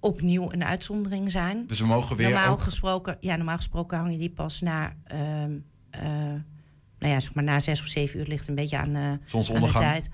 opnieuw 0.00 0.52
een 0.52 0.64
uitzondering 0.64 1.30
zijn. 1.30 1.66
Dus 1.66 1.80
we 1.80 1.86
mogen 1.86 2.16
weer. 2.16 2.30
Normaal, 2.30 2.58
gesproken, 2.58 3.16
ja, 3.20 3.36
normaal 3.36 3.56
gesproken 3.56 3.98
hang 3.98 4.12
je 4.12 4.18
die 4.18 4.30
pas 4.30 4.60
na. 4.60 4.92
Uh, 5.12 5.20
uh, 5.20 5.50
nou 6.98 7.12
ja, 7.12 7.20
zeg 7.20 7.34
maar 7.34 7.44
na 7.44 7.58
zes 7.58 7.80
of 7.80 7.86
zeven 7.86 8.18
uur 8.18 8.26
ligt 8.26 8.48
een 8.48 8.54
beetje 8.54 8.78
aan, 8.78 8.96
uh, 8.96 9.02
aan 9.02 9.18
de 9.60 9.72
tijd. 9.72 10.08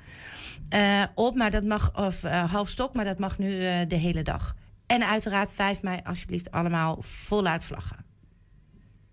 Uh, 0.75 1.05
op, 1.15 1.35
maar 1.35 1.51
dat 1.51 1.65
mag, 1.65 1.97
of 1.97 2.23
half 2.23 2.69
stok, 2.69 2.95
maar 2.95 3.05
dat 3.05 3.19
mag 3.19 3.39
nu 3.39 3.59
de 3.87 3.97
hele 3.97 4.23
dag. 4.23 4.57
En 4.87 5.09
uiteraard 5.09 5.53
5 5.53 5.83
mei, 5.83 6.01
alsjeblieft, 6.05 6.51
allemaal 6.51 6.97
voluit 7.03 7.65
vlaggen. 7.65 7.97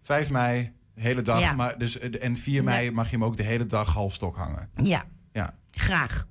5 0.01 0.29
mei, 0.29 0.71
hele 0.95 1.21
dag. 1.21 1.39
Ja. 1.39 1.53
Maar 1.53 1.77
dus, 1.77 1.99
en 1.99 2.37
4 2.37 2.63
mei 2.63 2.91
mag 2.91 3.09
je 3.09 3.15
hem 3.15 3.25
ook 3.25 3.37
de 3.37 3.43
hele 3.43 3.65
dag 3.65 3.93
half 3.93 4.13
stok 4.13 4.35
hangen. 4.35 4.69
Ja. 4.73 5.05
ja. 5.31 5.55
Graag. 5.71 6.27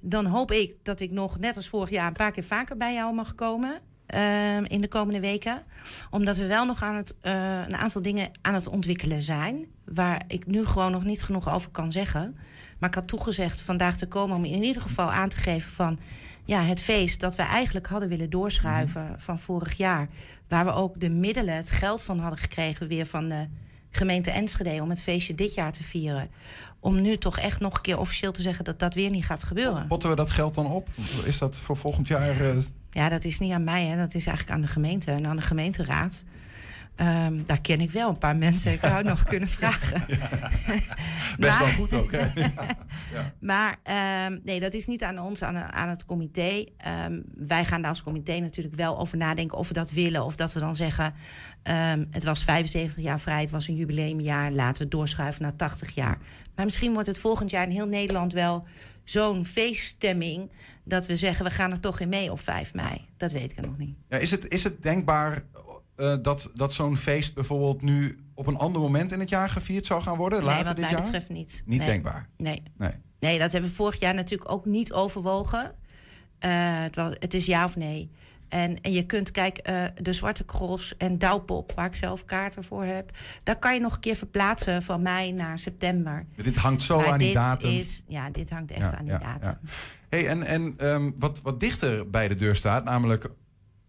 Dan 0.00 0.26
hoop 0.26 0.50
ik 0.50 0.74
dat 0.82 1.00
ik 1.00 1.10
nog, 1.10 1.38
net 1.38 1.56
als 1.56 1.68
vorig 1.68 1.90
jaar, 1.90 2.06
een 2.06 2.12
paar 2.12 2.32
keer 2.32 2.44
vaker 2.44 2.76
bij 2.76 2.94
jou 2.94 3.14
mag 3.14 3.34
komen. 3.34 3.80
Uh, 4.14 4.56
in 4.56 4.80
de 4.80 4.88
komende 4.88 5.20
weken. 5.20 5.62
Omdat 6.10 6.36
we 6.36 6.46
wel 6.46 6.66
nog 6.66 6.82
aan 6.82 6.94
het, 6.94 7.14
uh, 7.22 7.32
een 7.66 7.76
aantal 7.76 8.02
dingen 8.02 8.30
aan 8.40 8.54
het 8.54 8.68
ontwikkelen 8.68 9.22
zijn. 9.22 9.66
Waar 9.84 10.22
ik 10.26 10.46
nu 10.46 10.66
gewoon 10.66 10.90
nog 10.90 11.04
niet 11.04 11.22
genoeg 11.22 11.52
over 11.52 11.70
kan 11.70 11.92
zeggen. 11.92 12.36
Maar 12.78 12.88
ik 12.88 12.94
had 12.94 13.08
toegezegd 13.08 13.62
vandaag 13.62 13.96
te 13.96 14.06
komen 14.06 14.36
om 14.36 14.44
in 14.44 14.62
ieder 14.62 14.82
geval 14.82 15.10
aan 15.10 15.28
te 15.28 15.36
geven 15.36 15.70
van 15.70 15.98
ja, 16.44 16.62
het 16.62 16.80
feest 16.80 17.20
dat 17.20 17.36
we 17.36 17.42
eigenlijk 17.42 17.86
hadden 17.86 18.08
willen 18.08 18.30
doorschuiven 18.30 19.04
mhm. 19.04 19.18
van 19.18 19.38
vorig 19.38 19.76
jaar. 19.76 20.08
Waar 20.48 20.64
we 20.64 20.72
ook 20.72 21.00
de 21.00 21.10
middelen, 21.10 21.56
het 21.56 21.70
geld 21.70 22.02
van 22.02 22.18
hadden 22.18 22.38
gekregen 22.38 22.88
weer 22.88 23.06
van 23.06 23.28
de 23.28 23.46
gemeente 23.90 24.30
Enschede 24.30 24.82
om 24.82 24.90
het 24.90 25.02
feestje 25.02 25.34
dit 25.34 25.54
jaar 25.54 25.72
te 25.72 25.82
vieren 25.82 26.30
om 26.80 27.00
nu 27.00 27.16
toch 27.16 27.38
echt 27.38 27.60
nog 27.60 27.74
een 27.74 27.80
keer 27.80 27.98
officieel 27.98 28.32
te 28.32 28.42
zeggen 28.42 28.64
dat 28.64 28.78
dat 28.78 28.94
weer 28.94 29.10
niet 29.10 29.24
gaat 29.24 29.42
gebeuren. 29.42 29.86
Potten 29.86 30.10
we 30.10 30.16
dat 30.16 30.30
geld 30.30 30.54
dan 30.54 30.66
op? 30.66 30.88
Is 31.24 31.38
dat 31.38 31.56
voor 31.56 31.76
volgend 31.76 32.08
jaar? 32.08 32.40
Uh... 32.40 32.62
Ja, 32.90 33.08
dat 33.08 33.24
is 33.24 33.38
niet 33.38 33.52
aan 33.52 33.64
mij, 33.64 33.84
hè. 33.84 33.96
dat 33.96 34.14
is 34.14 34.26
eigenlijk 34.26 34.56
aan 34.56 34.62
de 34.62 34.72
gemeente 34.72 35.10
en 35.10 35.26
aan 35.26 35.36
de 35.36 35.42
gemeenteraad. 35.42 36.24
Um, 37.00 37.46
daar 37.46 37.60
ken 37.60 37.80
ik 37.80 37.90
wel 37.90 38.08
een 38.08 38.18
paar 38.18 38.36
mensen. 38.36 38.72
Ik 38.72 38.78
zou 38.80 39.04
nog 39.04 39.24
kunnen 39.24 39.48
vragen. 39.48 40.04
Ja. 40.06 40.28
Best 41.38 41.58
wel 41.58 41.68
goed 41.68 41.92
ook. 41.92 42.12
Hè? 42.12 42.28
Ja. 43.12 43.32
Maar 43.40 43.78
um, 44.26 44.40
nee, 44.44 44.60
dat 44.60 44.74
is 44.74 44.86
niet 44.86 45.02
aan 45.02 45.18
ons, 45.18 45.42
aan, 45.42 45.56
aan 45.56 45.88
het 45.88 46.04
comité. 46.04 46.64
Um, 47.04 47.24
wij 47.34 47.64
gaan 47.64 47.80
daar 47.80 47.90
als 47.90 48.02
comité 48.02 48.38
natuurlijk 48.38 48.76
wel 48.76 48.98
over 48.98 49.16
nadenken 49.16 49.58
of 49.58 49.68
we 49.68 49.74
dat 49.74 49.90
willen. 49.90 50.24
Of 50.24 50.36
dat 50.36 50.52
we 50.52 50.60
dan 50.60 50.74
zeggen, 50.74 51.14
het 52.10 52.24
was 52.24 52.44
75 52.44 53.02
jaar 53.02 53.20
vrij, 53.20 53.40
het 53.40 53.50
was 53.50 53.68
een 53.68 53.76
jubileumjaar. 53.76 54.52
Laten 54.52 54.76
we 54.76 54.82
het 54.82 54.90
doorschuiven 54.90 55.42
naar 55.42 55.56
80 55.56 55.94
jaar. 55.94 56.18
Maar 56.54 56.64
misschien 56.64 56.92
wordt 56.92 57.08
het 57.08 57.18
volgend 57.18 57.50
jaar 57.50 57.64
in 57.64 57.70
heel 57.70 57.86
Nederland 57.86 58.32
wel 58.32 58.66
zo'n 59.04 59.44
feeststemming... 59.44 60.50
dat 60.84 61.06
we 61.06 61.16
zeggen, 61.16 61.44
we 61.44 61.50
gaan 61.50 61.70
er 61.70 61.80
toch 61.80 62.00
in 62.00 62.08
mee 62.08 62.32
op 62.32 62.40
5 62.40 62.74
mei. 62.74 63.08
Dat 63.16 63.32
weet 63.32 63.50
ik 63.50 63.60
nog 63.60 63.78
niet. 63.78 63.96
Ja, 64.08 64.16
is, 64.16 64.30
het, 64.30 64.48
is 64.48 64.64
het 64.64 64.82
denkbaar 64.82 65.44
uh, 66.00 66.14
dat, 66.22 66.50
dat 66.54 66.72
zo'n 66.72 66.96
feest 66.96 67.34
bijvoorbeeld 67.34 67.82
nu 67.82 68.18
op 68.34 68.46
een 68.46 68.56
ander 68.56 68.80
moment 68.80 69.12
in 69.12 69.20
het 69.20 69.28
jaar 69.28 69.48
gevierd 69.48 69.86
zou 69.86 70.02
gaan 70.02 70.16
worden? 70.16 70.38
Nee, 70.38 70.48
later 70.48 70.64
wat 70.66 70.76
dit 70.76 70.84
mij 70.84 70.94
jaar? 70.94 71.02
betreft 71.02 71.28
niet. 71.28 71.62
Niet 71.66 71.78
nee. 71.78 71.88
denkbaar? 71.88 72.26
Nee. 72.36 72.62
nee. 72.76 72.92
Nee, 73.20 73.38
dat 73.38 73.52
hebben 73.52 73.70
we 73.70 73.76
vorig 73.76 74.00
jaar 74.00 74.14
natuurlijk 74.14 74.50
ook 74.50 74.64
niet 74.64 74.92
overwogen. 74.92 75.64
Uh, 75.64 75.70
het, 76.82 76.96
was, 76.96 77.12
het 77.18 77.34
is 77.34 77.46
ja 77.46 77.64
of 77.64 77.76
nee. 77.76 78.10
En, 78.48 78.80
en 78.80 78.92
je 78.92 79.06
kunt, 79.06 79.30
kijk, 79.30 79.68
uh, 79.70 79.84
de 79.94 80.12
Zwarte 80.12 80.44
Cross 80.44 80.96
en 80.96 81.18
Douwpop, 81.18 81.72
waar 81.72 81.86
ik 81.86 81.94
zelf 81.94 82.24
kaarten 82.24 82.64
voor 82.64 82.84
heb... 82.84 83.10
daar 83.42 83.58
kan 83.58 83.74
je 83.74 83.80
nog 83.80 83.94
een 83.94 84.00
keer 84.00 84.16
verplaatsen 84.16 84.82
van 84.82 85.02
mei 85.02 85.32
naar 85.32 85.58
september. 85.58 86.26
Dit 86.36 86.56
hangt 86.56 86.82
zo 86.82 86.96
maar 86.96 87.06
aan 87.06 87.18
die 87.18 87.32
datum. 87.32 87.70
Is, 87.70 88.04
ja, 88.08 88.30
dit 88.30 88.50
hangt 88.50 88.70
echt 88.70 88.90
ja, 88.90 88.96
aan 88.96 89.04
die 89.04 89.12
ja, 89.12 89.18
datum. 89.18 89.58
Ja. 89.62 89.70
Hey, 90.08 90.28
en 90.28 90.42
en 90.42 90.86
um, 90.86 91.14
wat, 91.18 91.42
wat 91.42 91.60
dichter 91.60 92.10
bij 92.10 92.28
de 92.28 92.34
deur 92.34 92.56
staat, 92.56 92.84
namelijk 92.84 93.30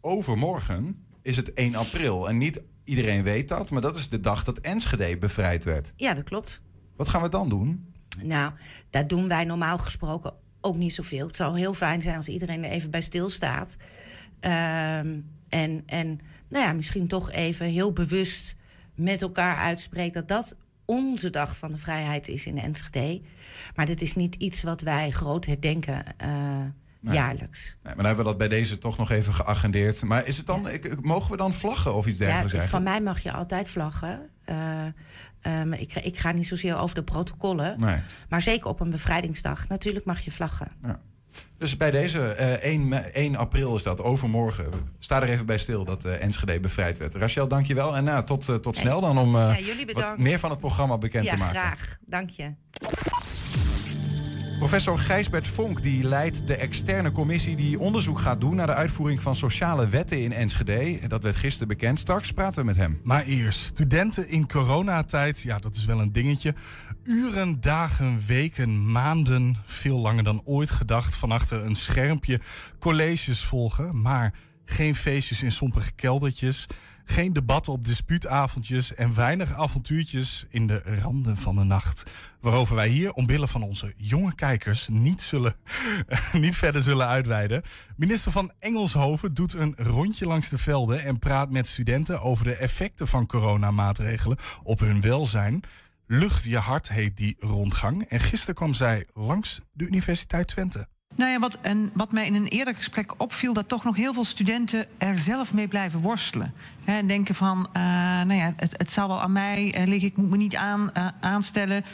overmorgen 0.02 1.06
is 1.22 1.38
het 1.38 1.54
1 1.54 1.76
april. 1.76 2.30
En 2.30 2.38
niet 2.38 2.62
iedereen 2.84 3.24
weet 3.24 3.48
dat, 3.48 3.72
maar 3.72 3.82
dat 3.82 3.96
is 3.96 4.10
de 4.10 4.20
dag 4.20 4.44
dat 4.44 4.60
Enschede 4.60 5.18
bevrijd 5.18 5.64
werd. 5.64 5.94
Ja, 5.96 6.14
dat 6.14 6.24
klopt. 6.24 6.62
Wat 6.96 7.10
gaan 7.10 7.22
we 7.22 7.30
dan 7.30 7.50
doen? 7.50 7.94
Nou, 8.24 8.54
dat 8.90 9.10
doen 9.10 9.28
wij 9.28 9.44
normaal 9.44 9.78
gesproken 9.78 10.34
ook 10.62 10.76
niet 10.76 10.94
zoveel. 10.94 11.28
Het 11.28 11.36
zou 11.36 11.58
heel 11.58 11.74
fijn 11.74 12.02
zijn 12.02 12.16
als 12.16 12.28
iedereen 12.28 12.64
er 12.64 12.72
even 12.72 12.90
bij 12.90 13.02
stilstaat. 13.02 13.78
Um, 14.40 15.30
en, 15.50 15.84
en 15.86 16.20
nou 16.50 16.66
ja, 16.66 16.74
misschien 16.74 17.08
toch 17.08 17.32
even 17.32 17.66
heel 17.66 17.94
bewust 17.94 18.56
met 18.96 19.22
elkaar 19.22 19.56
uitspreekt 19.56 20.14
dat 20.14 20.28
dat 20.28 20.56
onze 20.86 21.30
dag 21.30 21.58
van 21.58 21.72
de 21.72 21.78
vrijheid 21.78 22.28
is 22.28 22.46
in 22.46 22.58
Enschede. 22.58 23.22
Maar 23.76 23.86
dit 23.86 24.02
is 24.02 24.16
niet 24.16 24.36
iets 24.36 24.64
wat 24.64 24.82
wij 24.82 25.12
groot 25.12 25.46
herdenken. 25.46 26.04
Uh, 26.24 26.66
Nee. 27.02 27.14
jaarlijks. 27.16 27.64
Nee, 27.64 27.76
maar 27.84 27.96
dan 27.96 28.06
hebben 28.06 28.24
we 28.24 28.30
dat 28.30 28.40
bij 28.40 28.48
deze 28.48 28.78
toch 28.78 28.98
nog 28.98 29.12
even 29.12 29.34
geagendeerd. 29.34 30.04
Maar 30.04 30.28
is 30.28 30.38
het 30.38 30.46
dan, 30.46 30.68
ja. 30.72 30.96
mogen 31.02 31.32
we 31.32 31.38
dan 31.38 31.54
vlaggen 31.54 31.96
of 31.96 32.06
iets 32.06 32.20
dergelijks? 32.20 32.52
Ja, 32.52 32.68
van 32.68 32.84
mij 32.84 33.02
mag 33.02 33.20
je 33.20 33.32
altijd 33.32 33.70
vlaggen. 33.70 34.30
Uh, 34.46 34.86
um, 35.60 35.74
ik, 35.74 35.94
ik, 35.94 36.18
ga 36.18 36.32
niet 36.32 36.48
zozeer 36.48 36.78
over 36.78 36.96
de 36.96 37.04
protocollen. 37.04 37.80
Nee. 37.80 37.98
Maar 38.30 38.42
zeker 38.42 38.70
op 38.70 38.80
een 38.80 38.90
bevrijdingsdag. 38.90 39.68
Natuurlijk 39.68 40.06
mag 40.06 40.20
je 40.20 40.32
vlaggen. 40.32 40.68
Ja. 40.84 41.00
Dus 41.58 41.78
bij 41.78 41.92
deze 41.92 42.36
uh, 42.40 42.52
1, 42.52 43.14
1, 43.14 43.36
april 43.36 43.76
is 43.76 43.84
dat, 43.84 44.02
overmorgen. 44.02 44.66
Sta 45.00 45.22
er 45.22 45.30
even 45.30 45.46
bij 45.46 45.58
stil 45.58 45.86
dat 45.86 46.06
uh, 46.06 46.24
Enschede 46.24 46.60
bevrijd 46.60 46.98
werd. 46.98 47.16
Rachel, 47.16 47.48
dank 47.48 47.66
je 47.66 47.74
wel. 47.74 47.96
En 47.96 48.06
uh, 48.06 48.18
tot, 48.20 48.62
tot 48.62 48.76
snel 48.76 49.02
dan 49.02 49.18
om 49.18 49.32
wat 49.32 50.18
meer 50.18 50.40
van 50.40 50.50
het 50.50 50.60
programma 50.60 50.98
bekend 50.98 51.28
te 51.28 51.36
maken. 51.36 51.54
Ja, 51.54 51.62
graag. 51.62 51.98
Dank 52.06 52.30
je. 52.30 52.54
Professor 54.62 55.00
Gijsbert 55.00 55.48
Vonk 55.48 55.84
die 55.84 56.04
leidt 56.04 56.48
de 56.48 56.56
externe 56.56 57.12
commissie 57.12 57.56
die 57.56 57.80
onderzoek 57.80 58.20
gaat 58.20 58.42
doen 58.42 58.56
naar 58.56 58.68
de 58.68 58.74
uitvoering 58.74 59.22
van 59.22 59.36
sociale 59.36 59.88
wetten 59.88 60.22
in 60.22 60.32
Enschede. 60.32 61.08
Dat 61.08 61.24
werd 61.24 61.36
gisteren 61.36 61.68
bekend. 61.68 62.00
Straks 62.00 62.32
praten 62.32 62.60
we 62.60 62.66
met 62.66 62.76
hem. 62.76 63.00
Maar 63.04 63.24
eerst, 63.24 63.60
studenten 63.60 64.28
in 64.28 64.48
coronatijd, 64.48 65.42
ja, 65.42 65.60
dat 65.60 65.76
is 65.76 65.86
wel 65.86 66.00
een 66.00 66.12
dingetje. 66.12 66.54
Uren, 67.04 67.62
dagen, 67.62 68.22
weken, 68.28 68.92
maanden, 68.92 69.58
veel 69.66 69.98
langer 69.98 70.24
dan 70.24 70.42
ooit 70.44 70.72
gedacht, 70.72 71.16
van 71.16 71.32
achter 71.32 71.66
een 71.66 71.76
schermpje 71.76 72.40
colleges 72.80 73.46
volgen. 73.46 74.02
Maar 74.02 74.34
geen 74.72 74.96
feestjes 74.96 75.44
in 75.44 75.52
sompige 75.52 75.92
keldertjes. 75.92 76.68
Geen 77.06 77.34
debatten 77.34 77.74
op 77.74 77.86
dispuutavondjes 77.86 78.94
en 78.94 79.16
weinig 79.16 79.54
avontuurtjes 79.54 80.46
in 80.50 80.68
de 80.68 80.82
randen 81.02 81.38
van 81.38 81.56
de 81.56 81.64
nacht. 81.64 82.04
Waarover 82.40 82.76
wij 82.76 82.88
hier 82.88 83.14
omwille 83.14 83.48
van 83.48 83.62
onze 83.62 83.94
jonge 83.98 84.36
kijkers 84.36 84.88
niet, 84.88 85.22
zullen, 85.22 85.56
niet 86.34 86.56
verder 86.56 86.84
zullen 86.84 87.08
uitweiden. 87.08 87.62
Minister 87.96 88.32
van 88.32 88.52
Engelshoven 88.60 89.34
doet 89.34 89.54
een 89.54 89.76
rondje 89.78 90.26
langs 90.26 90.50
de 90.50 90.58
velden 90.58 91.04
en 91.04 91.20
praat 91.20 91.52
met 91.52 91.68
studenten 91.68 92.22
over 92.22 92.46
de 92.46 92.56
effecten 92.56 93.08
van 93.08 93.26
coronamaatregelen 93.26 94.38
op 94.64 94.80
hun 94.80 95.02
welzijn. 95.02 95.64
Lucht 96.08 96.44
je 96.44 96.58
hart 96.58 96.90
heet 96.90 97.18
die 97.18 97.36
rondgang. 97.40 98.04
En 98.04 98.20
gisteren 98.20 98.56
kwam 98.56 98.74
zij 98.74 99.08
langs 99.14 99.62
de 99.72 99.86
Universiteit 99.86 100.48
Twente. 100.48 100.88
Nou 101.16 101.32
ja, 101.32 101.40
wat, 101.40 101.58
en 101.62 101.90
wat 101.94 102.12
mij 102.12 102.26
in 102.26 102.36
een 102.36 102.48
eerder 102.48 102.76
gesprek 102.76 103.14
opviel, 103.18 103.54
dat 103.54 103.68
toch 103.68 103.84
nog 103.84 103.96
heel 103.96 104.14
veel 104.14 104.24
studenten 104.24 104.86
er 104.98 105.20
zelf 105.20 105.54
mee 105.54 105.68
blijven 105.68 106.00
worstelen. 106.00 106.54
En 106.86 107.08
denken 107.08 107.36
van, 107.36 107.58
uh, 107.58 107.84
nou 107.84 108.34
ja, 108.34 108.54
het, 108.56 108.74
het 108.78 108.92
zal 108.92 109.08
wel 109.08 109.22
aan 109.22 109.32
mij 109.32 109.80
uh, 109.80 109.88
liggen, 109.88 110.08
ik 110.08 110.18
moet 110.18 110.30
me 110.30 110.38
niet 110.38 110.56
aan, 110.56 110.92
uh, 110.98 111.08
aanstellen. 111.22 111.86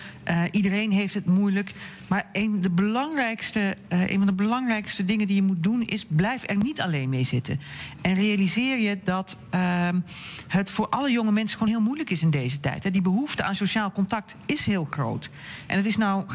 iedereen 0.52 0.92
heeft 0.92 1.14
het 1.14 1.26
moeilijk. 1.26 1.74
Maar 2.08 2.30
een, 2.32 2.62
de 2.62 2.70
belangrijkste, 2.70 3.78
van 3.90 4.26
de 4.26 4.34
belangrijkste 4.34 5.06
dingen 5.06 5.28
die 5.28 5.36
je 5.36 5.42
moet 5.42 5.64
doen 5.64 5.82
is, 5.82 6.06
blijf 6.06 6.50
er 6.50 6.58
niet 6.58 6.82
alleen 6.82 7.10
mee 7.10 7.24
zitten. 7.24 7.60
En 8.02 8.14
realiseer 8.14 8.78
je 8.78 8.98
dat 9.04 9.38
ehm, 9.50 10.00
het 10.48 10.72
voor 10.72 10.90
alle 10.90 11.12
jonge 11.12 11.32
mensen 11.32 11.58
gewoon 11.58 11.74
heel 11.74 11.84
moeilijk 11.84 12.10
is 12.10 12.22
in 12.22 12.30
deze 12.30 12.60
tijd. 12.60 12.94
Die 12.94 13.02
behoefte 13.02 13.44
aan 13.44 13.56
sociaal 13.56 13.92
contact 13.92 14.36
is 14.46 14.66
heel 14.66 14.88
groot. 14.90 15.30
En 15.68 15.78
het 15.78 15.86
is 15.86 15.98
nou 15.98 16.26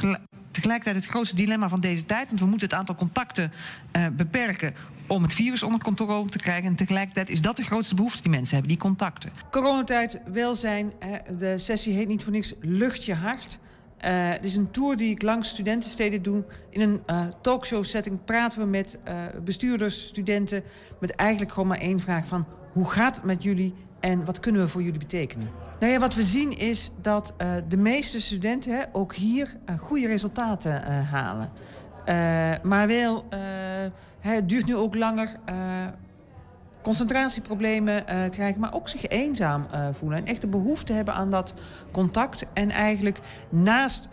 tegelijkertijd 0.53 0.97
het 0.97 1.13
grootste 1.13 1.37
dilemma 1.37 1.69
van 1.69 1.81
deze 1.81 2.05
tijd. 2.05 2.29
Want 2.29 2.41
we 2.41 2.47
moeten 2.47 2.69
het 2.69 2.77
aantal 2.77 2.95
contacten 2.95 3.53
uh, 3.97 4.07
beperken 4.13 4.75
om 5.07 5.23
het 5.23 5.35
virus 5.35 5.63
onder 5.63 5.81
controle 5.81 6.29
te 6.29 6.39
krijgen. 6.39 6.69
En 6.69 6.77
tegelijkertijd 6.77 7.29
is 7.29 7.41
dat 7.41 7.57
de 7.57 7.63
grootste 7.63 7.95
behoefte 7.95 8.23
die 8.23 8.31
mensen 8.31 8.53
hebben, 8.53 8.73
die 8.73 8.81
contacten. 8.81 9.31
Coronatijd, 9.51 10.21
welzijn. 10.33 10.93
De 11.39 11.59
sessie 11.59 11.95
heet 11.95 12.09
niet 12.09 12.23
voor 12.23 12.33
niks 12.33 12.55
Lucht 12.61 13.05
je 13.05 13.15
hart. 13.15 13.59
het 14.07 14.45
is 14.45 14.57
een 14.57 14.71
tour 14.71 14.97
die 14.97 15.11
ik 15.11 15.23
langs 15.23 15.49
studentensteden 15.49 16.23
doe. 16.23 16.45
In 16.71 16.81
een 16.81 17.03
talkshow 17.41 17.85
setting 17.85 18.25
praten 18.25 18.61
we 18.61 18.67
met 18.67 18.99
bestuurders, 19.45 20.07
studenten... 20.07 20.63
met 21.01 21.11
eigenlijk 21.11 21.53
gewoon 21.53 21.69
maar 21.69 21.79
één 21.79 22.01
vraag 22.01 22.27
van... 22.27 22.47
hoe 22.73 22.91
gaat 22.91 23.17
het 23.17 23.25
met 23.25 23.43
jullie 23.43 23.75
en 24.01 24.25
wat 24.25 24.41
kunnen 24.41 24.61
we 24.61 24.69
voor 24.69 24.83
jullie 24.83 24.99
betekenen? 24.99 25.62
Nou 25.83 25.95
ja, 25.95 26.01
wat 26.01 26.15
we 26.15 26.23
zien 26.23 26.59
is 26.59 26.91
dat 27.01 27.35
uh, 27.39 27.53
de 27.69 27.77
meeste 27.77 28.21
studenten 28.21 28.77
hè, 28.77 28.83
ook 28.93 29.15
hier 29.15 29.57
uh, 29.71 29.79
goede 29.79 30.07
resultaten 30.07 30.83
uh, 30.89 31.13
halen. 31.13 31.51
maar 32.63 32.87
wel, 32.87 33.25
het 34.21 34.49
duurt 34.49 34.67
nu 34.67 34.77
ook 34.77 34.95
langer, 34.95 35.37
concentratieproblemen 36.83 38.05
krijgen, 38.31 38.61
maar 38.61 38.75
ook 38.75 38.89
zich 38.89 39.07
eenzaam 39.07 39.67
voelen. 39.93 40.19
En 40.19 40.27
echt 40.27 40.41
de 40.41 40.47
behoefte 40.47 40.93
hebben 40.93 41.15
aan 41.15 41.31
dat 41.31 41.55
contact. 41.91 42.45
En 42.53 42.71
eigenlijk 42.71 43.19
naast 43.49 44.09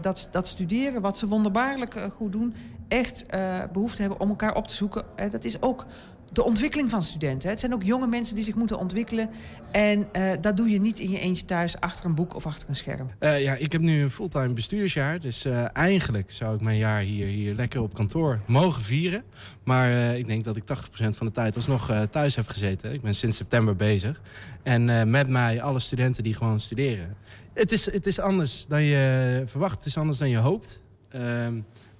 dat, 0.00 0.28
dat 0.30 0.48
studeren, 0.48 1.00
wat 1.02 1.18
ze 1.18 1.28
wonderbaarlijk 1.28 2.08
goed 2.12 2.32
doen, 2.32 2.54
echt 2.88 3.26
behoefte 3.72 4.00
hebben 4.00 4.20
om 4.20 4.28
elkaar 4.28 4.54
op 4.54 4.68
te 4.68 4.74
zoeken. 4.74 5.04
dat 5.30 5.44
is 5.44 5.62
ook 5.62 5.86
de 6.32 6.44
ontwikkeling 6.44 6.90
van 6.90 7.02
studenten. 7.02 7.50
Het 7.50 7.60
zijn 7.60 7.74
ook 7.74 7.82
jonge 7.82 8.06
mensen 8.06 8.34
die 8.34 8.44
zich 8.44 8.54
moeten 8.54 8.78
ontwikkelen. 8.78 9.30
En 9.72 10.08
uh, 10.12 10.32
dat 10.40 10.56
doe 10.56 10.68
je 10.68 10.80
niet 10.80 10.98
in 10.98 11.10
je 11.10 11.18
eentje 11.18 11.44
thuis 11.44 11.80
achter 11.80 12.04
een 12.04 12.14
boek 12.14 12.34
of 12.34 12.46
achter 12.46 12.68
een 12.68 12.76
scherm. 12.76 13.10
Uh, 13.20 13.42
ja, 13.42 13.54
ik 13.54 13.72
heb 13.72 13.80
nu 13.80 14.02
een 14.02 14.10
fulltime 14.10 14.52
bestuursjaar. 14.52 15.20
Dus 15.20 15.46
uh, 15.46 15.76
eigenlijk 15.76 16.30
zou 16.30 16.54
ik 16.54 16.60
mijn 16.60 16.78
jaar 16.78 17.00
hier, 17.00 17.26
hier 17.26 17.54
lekker 17.54 17.80
op 17.80 17.94
kantoor 17.94 18.40
mogen 18.46 18.84
vieren. 18.84 19.24
Maar 19.64 20.16
ik 20.16 20.26
denk 20.26 20.44
dat 20.44 20.56
ik 20.56 20.62
80% 20.62 20.66
van 20.90 21.26
de 21.26 21.32
tijd 21.32 21.56
alsnog 21.56 21.92
thuis 22.10 22.34
heb 22.34 22.48
gezeten. 22.48 22.92
Ik 22.92 23.00
ben 23.00 23.14
sinds 23.14 23.36
september 23.36 23.76
bezig. 23.76 24.20
En 24.62 25.10
met 25.10 25.28
mij 25.28 25.62
alle 25.62 25.78
studenten 25.78 26.22
die 26.22 26.34
gewoon 26.34 26.60
studeren. 26.60 27.16
Het 27.54 27.72
is, 27.72 27.92
het 27.92 28.06
is 28.06 28.20
anders 28.20 28.66
dan 28.66 28.82
je 28.82 29.42
verwacht. 29.46 29.76
Het 29.76 29.86
is 29.86 29.96
anders 29.96 30.18
dan 30.18 30.28
je 30.28 30.36
hoopt. 30.36 30.82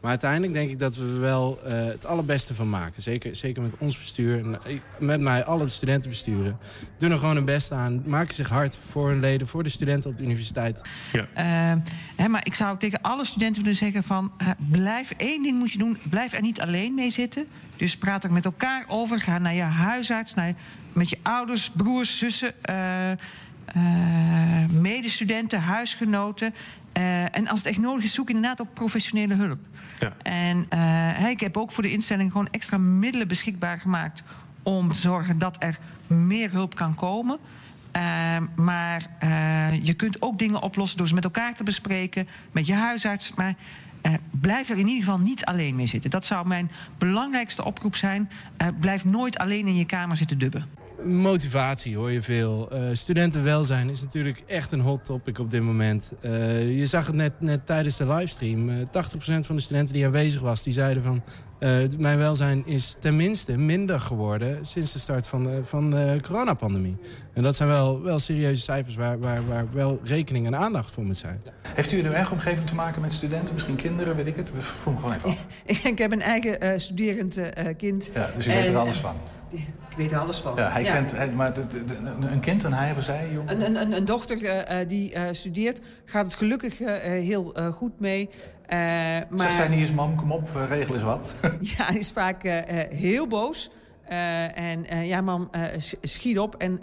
Maar 0.01 0.11
uiteindelijk 0.11 0.53
denk 0.53 0.71
ik 0.71 0.79
dat 0.79 0.97
we 0.97 1.05
wel 1.05 1.61
uh, 1.67 1.73
het 1.73 2.07
allerbeste 2.07 2.55
van 2.55 2.71
maken. 2.71 3.03
Zeker, 3.03 3.37
zeker 3.37 3.63
met 3.63 3.73
ons 3.79 3.99
bestuur 3.99 4.39
en 4.45 4.65
eh, 4.65 4.79
met 4.99 5.21
mij, 5.21 5.45
alle 5.45 5.69
studentenbesturen. 5.69 6.59
Doen 6.99 7.11
er 7.11 7.19
gewoon 7.19 7.35
hun 7.35 7.45
best 7.45 7.73
aan. 7.73 8.03
Maken 8.07 8.35
zich 8.35 8.49
hard 8.49 8.79
voor 8.91 9.09
hun 9.09 9.21
leden, 9.21 9.47
voor 9.47 9.63
de 9.63 9.69
studenten 9.69 10.11
op 10.11 10.17
de 10.17 10.23
universiteit. 10.23 10.83
Ja. 11.13 11.21
Uh, 11.21 11.83
hè, 12.17 12.29
maar 12.29 12.47
ik 12.47 12.55
zou 12.55 12.73
ook 12.73 12.81
tegen 12.81 13.03
alle 13.03 13.25
studenten 13.25 13.63
willen 13.63 13.77
zeggen 13.77 14.03
van... 14.03 14.33
Uh, 14.43 14.49
blijf, 14.57 15.11
één 15.17 15.43
ding 15.43 15.59
moet 15.59 15.73
je 15.73 15.79
doen, 15.79 15.99
blijf 16.11 16.33
er 16.33 16.41
niet 16.41 16.61
alleen 16.61 16.95
mee 16.95 17.11
zitten. 17.11 17.47
Dus 17.77 17.97
praat 17.97 18.25
er 18.25 18.33
met 18.33 18.45
elkaar 18.45 18.85
over. 18.89 19.21
Ga 19.21 19.39
naar 19.39 19.55
je 19.55 19.63
huisarts, 19.63 20.35
naar, 20.35 20.55
met 20.93 21.09
je 21.09 21.19
ouders, 21.23 21.71
broers, 21.71 22.19
zussen... 22.19 22.55
medestudenten, 24.71 25.61
huisgenoten. 25.61 26.55
Uh, 26.99 27.37
en 27.37 27.49
als 27.49 27.59
het 27.59 27.69
echt 27.69 27.79
nodig 27.79 28.05
is, 28.05 28.15
zoek 28.15 28.29
inderdaad 28.29 28.61
ook 28.61 28.75
professionele 28.75 29.35
hulp. 29.35 29.59
Ja. 29.99 30.13
En 30.23 30.67
uh, 30.75 31.31
ik 31.31 31.41
heb 31.41 31.57
ook 31.57 31.73
voor 31.73 31.83
de 31.83 31.91
instelling 31.91 32.33
gewoon 32.33 32.49
extra 32.51 32.79
middelen 32.79 33.29
beschikbaar 33.29 33.79
gemaakt 33.79 34.23
om 34.63 34.89
te 34.89 34.99
zorgen 34.99 35.39
dat 35.39 35.57
er 35.59 35.79
meer 36.07 36.51
hulp 36.51 36.75
kan 36.75 36.95
komen. 36.95 37.39
Uh, 37.97 38.37
maar 38.57 39.11
je 39.83 39.95
kunt 39.97 40.23
ook 40.23 40.39
dingen 40.39 40.63
oplossen 40.63 40.99
door 40.99 41.09
ze 41.09 41.15
met 41.15 41.25
elkaar 41.25 41.55
te 41.55 41.63
bespreken, 41.65 42.29
met 42.53 42.67
je 42.67 42.75
huisarts. 42.75 43.33
Maar 43.35 43.55
blijf 44.31 44.69
er 44.69 44.79
in 44.79 44.87
ieder 44.87 45.05
geval 45.05 45.19
niet 45.19 45.45
alleen 45.45 45.75
mee 45.75 45.87
zitten. 45.87 46.11
Dat 46.11 46.25
zou 46.25 46.47
mijn 46.47 46.71
belangrijkste 46.99 47.65
oproep 47.65 47.97
zijn. 47.97 48.31
blijf 48.81 49.05
nooit 49.05 49.39
alleen 49.39 49.67
in 49.67 49.77
je 49.77 49.85
kamer 49.87 50.17
zitten 50.17 50.39
dubben. 50.39 50.78
Motivatie 51.05 51.97
hoor 51.97 52.11
je 52.11 52.23
veel. 52.23 52.69
Uh, 52.73 52.81
studentenwelzijn 52.93 53.91
is 53.91 54.03
natuurlijk 54.03 54.43
echt 54.47 54.73
een 54.73 54.81
hot 54.81 55.05
topic 55.05 55.39
op 55.39 55.51
dit 55.51 55.63
moment. 55.63 56.13
Uh, 56.23 56.79
je 56.79 56.87
zag 56.87 57.07
het 57.07 57.15
net, 57.15 57.33
net 57.41 57.67
tijdens 57.67 57.97
de 57.97 58.07
livestream. 58.07 58.69
Uh, 58.69 58.81
eh, 58.81 58.87
80% 58.87 59.47
van 59.47 59.57
de 59.57 59.63
studenten 59.63 59.95
die 59.95 60.07
aanwezig 60.07 60.41
was, 60.41 60.63
die 60.63 60.73
zeiden 60.73 61.03
van... 61.03 61.23
mijn 61.99 62.19
welzijn 62.19 62.67
is 62.67 62.97
tenminste 63.01 63.57
minder 63.57 64.01
geworden 64.01 64.67
sinds 64.67 64.93
de 64.93 64.99
start 64.99 65.29
van 65.29 65.45
de, 65.45 65.61
van 65.65 65.91
de 65.91 66.19
coronapandemie. 66.23 66.97
En 67.35 67.43
dat 67.43 67.57
zijn 67.57 67.69
wel, 67.69 68.03
wel 68.03 68.19
serieuze 68.19 68.63
cijfers 68.63 68.97
waar, 68.97 69.19
waar, 69.19 69.47
waar 69.49 69.67
wel 69.73 70.01
rekening 70.05 70.47
en 70.47 70.57
aandacht 70.57 70.91
voor 70.91 71.05
moet 71.05 71.17
zijn. 71.17 71.43
Heeft 71.75 71.93
u 71.93 71.99
in 71.99 72.07
uw 72.07 72.13
eigen 72.13 72.33
omgeving 72.33 72.67
te 72.67 72.75
maken 72.75 73.01
met 73.01 73.13
studenten, 73.13 73.55
misschien 73.55 73.77
kinderen, 73.77 74.17
weet 74.17 74.27
ik 74.27 74.37
het? 74.37 74.53
Vroeg 74.59 74.95
me 74.95 75.01
gewoon 75.01 75.15
even 75.15 75.29
af. 75.29 75.47
ik 75.93 75.99
heb 75.99 76.13
een 76.13 76.23
eigen 76.23 76.81
studerend 76.81 77.41
kind. 77.77 78.11
Ja, 78.15 78.31
dus 78.37 78.47
u 78.47 78.51
weet 78.51 78.69
er 78.69 78.77
alles 78.77 78.97
van? 78.97 79.17
Weet 79.99 80.13
er 80.13 80.19
alles 80.19 80.39
van. 80.39 80.53
Ja, 80.57 80.71
hij 80.71 80.83
kent, 80.83 81.17
hij, 81.17 81.31
maar 81.31 81.53
een 82.21 82.41
kind, 82.41 82.65
en 82.65 82.73
hij 82.73 82.95
of 82.97 83.03
zij? 83.03 83.29
Jong? 83.33 83.51
Een, 83.51 83.81
een, 83.81 83.93
een 83.93 84.05
dochter 84.05 84.43
uh, 84.43 84.77
die 84.87 85.15
uh, 85.15 85.23
studeert, 85.31 85.81
gaat 86.05 86.25
het 86.25 86.35
gelukkig 86.35 86.81
uh, 86.81 86.89
heel 87.03 87.55
goed 87.73 88.01
mee. 88.01 88.29
maar... 88.69 89.27
Zegt 89.35 89.55
zij 89.55 89.69
niet 89.69 89.81
eens, 89.81 89.93
mam, 89.93 90.17
kom 90.17 90.33
op, 90.33 90.49
regel 90.69 90.95
eens 90.95 91.05
wat. 91.05 91.33
ja, 91.77 91.85
hij 91.85 91.99
is 91.99 92.11
vaak 92.11 92.43
heel 92.91 93.27
boos. 93.27 93.71
en 94.55 95.07
ja, 95.07 95.21
mam, 95.21 95.51
schiet 96.01 96.39
op 96.39 96.55
en 96.55 96.81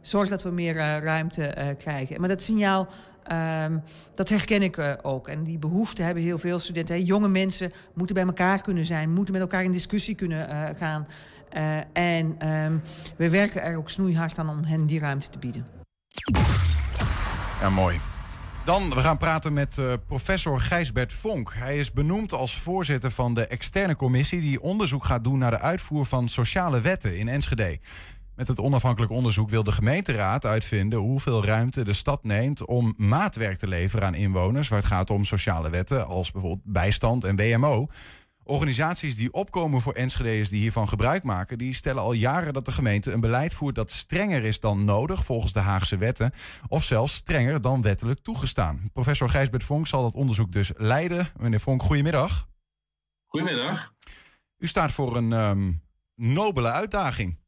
zorg 0.00 0.28
dat 0.28 0.42
we 0.42 0.50
meer 0.50 0.74
ruimte 1.02 1.74
krijgen. 1.78 2.20
Maar 2.20 2.28
dat 2.28 2.42
signaal, 2.42 2.86
um, 3.64 3.82
dat 4.14 4.28
herken 4.28 4.62
ik 4.62 4.98
ook. 5.02 5.28
En 5.28 5.42
die 5.42 5.58
behoefte 5.58 6.02
hebben 6.02 6.22
heel 6.22 6.38
veel 6.38 6.58
studenten. 6.58 6.94
Hè. 6.94 7.02
Jonge 7.04 7.28
mensen 7.28 7.72
moeten 7.94 8.14
bij 8.14 8.24
elkaar 8.24 8.62
kunnen 8.62 8.84
zijn, 8.84 9.12
moeten 9.12 9.32
met 9.32 9.42
elkaar 9.42 9.64
in 9.64 9.72
discussie 9.72 10.14
kunnen 10.14 10.76
gaan. 10.76 11.06
Uh, 11.56 11.76
en 11.92 12.48
um, 12.48 12.82
we 13.16 13.30
werken 13.30 13.62
er 13.62 13.76
ook 13.76 13.90
snoeihard 13.90 14.38
aan 14.38 14.48
om 14.48 14.64
hen 14.64 14.86
die 14.86 15.00
ruimte 15.00 15.28
te 15.28 15.38
bieden. 15.38 15.66
Ja, 17.60 17.70
mooi. 17.70 18.00
Dan, 18.64 18.94
we 18.94 19.00
gaan 19.00 19.18
praten 19.18 19.52
met 19.52 19.76
uh, 19.76 19.92
professor 20.06 20.60
Gijsbert 20.60 21.12
Vonk. 21.12 21.54
Hij 21.54 21.78
is 21.78 21.92
benoemd 21.92 22.32
als 22.32 22.58
voorzitter 22.58 23.10
van 23.10 23.34
de 23.34 23.46
externe 23.46 23.96
commissie... 23.96 24.40
die 24.40 24.62
onderzoek 24.62 25.04
gaat 25.04 25.24
doen 25.24 25.38
naar 25.38 25.50
de 25.50 25.60
uitvoer 25.60 26.06
van 26.06 26.28
sociale 26.28 26.80
wetten 26.80 27.18
in 27.18 27.28
Enschede. 27.28 27.78
Met 28.34 28.48
het 28.48 28.60
onafhankelijk 28.60 29.12
onderzoek 29.12 29.50
wil 29.50 29.62
de 29.62 29.72
gemeenteraad 29.72 30.44
uitvinden... 30.44 30.98
hoeveel 30.98 31.44
ruimte 31.44 31.84
de 31.84 31.92
stad 31.92 32.24
neemt 32.24 32.64
om 32.64 32.94
maatwerk 32.96 33.56
te 33.56 33.68
leveren 33.68 34.06
aan 34.06 34.14
inwoners... 34.14 34.68
waar 34.68 34.78
het 34.78 34.88
gaat 34.88 35.10
om 35.10 35.24
sociale 35.24 35.70
wetten 35.70 36.06
als 36.06 36.30
bijvoorbeeld 36.30 36.72
bijstand 36.72 37.24
en 37.24 37.36
WMO... 37.36 37.86
Organisaties 38.48 39.16
die 39.16 39.32
opkomen 39.32 39.80
voor 39.80 39.92
Enschede's 39.92 40.48
die 40.48 40.60
hiervan 40.60 40.88
gebruik 40.88 41.22
maken, 41.22 41.58
die 41.58 41.74
stellen 41.74 42.02
al 42.02 42.12
jaren 42.12 42.52
dat 42.52 42.64
de 42.64 42.72
gemeente 42.72 43.12
een 43.12 43.20
beleid 43.20 43.54
voert 43.54 43.74
dat 43.74 43.90
strenger 43.90 44.44
is 44.44 44.60
dan 44.60 44.84
nodig 44.84 45.24
volgens 45.24 45.52
de 45.52 45.60
Haagse 45.60 45.96
wetten, 45.96 46.32
of 46.68 46.84
zelfs 46.84 47.14
strenger 47.14 47.60
dan 47.60 47.82
wettelijk 47.82 48.20
toegestaan. 48.20 48.90
Professor 48.92 49.30
Gijsbert 49.30 49.64
Vonk 49.64 49.86
zal 49.86 50.02
dat 50.02 50.14
onderzoek 50.14 50.52
dus 50.52 50.72
leiden. 50.76 51.28
Meneer 51.36 51.60
Vonk, 51.60 51.82
goedemiddag. 51.82 52.48
Goedemiddag. 53.26 53.92
U 54.58 54.66
staat 54.66 54.92
voor 54.92 55.16
een 55.16 55.32
um, 55.32 55.82
nobele 56.14 56.70
uitdaging. 56.70 57.38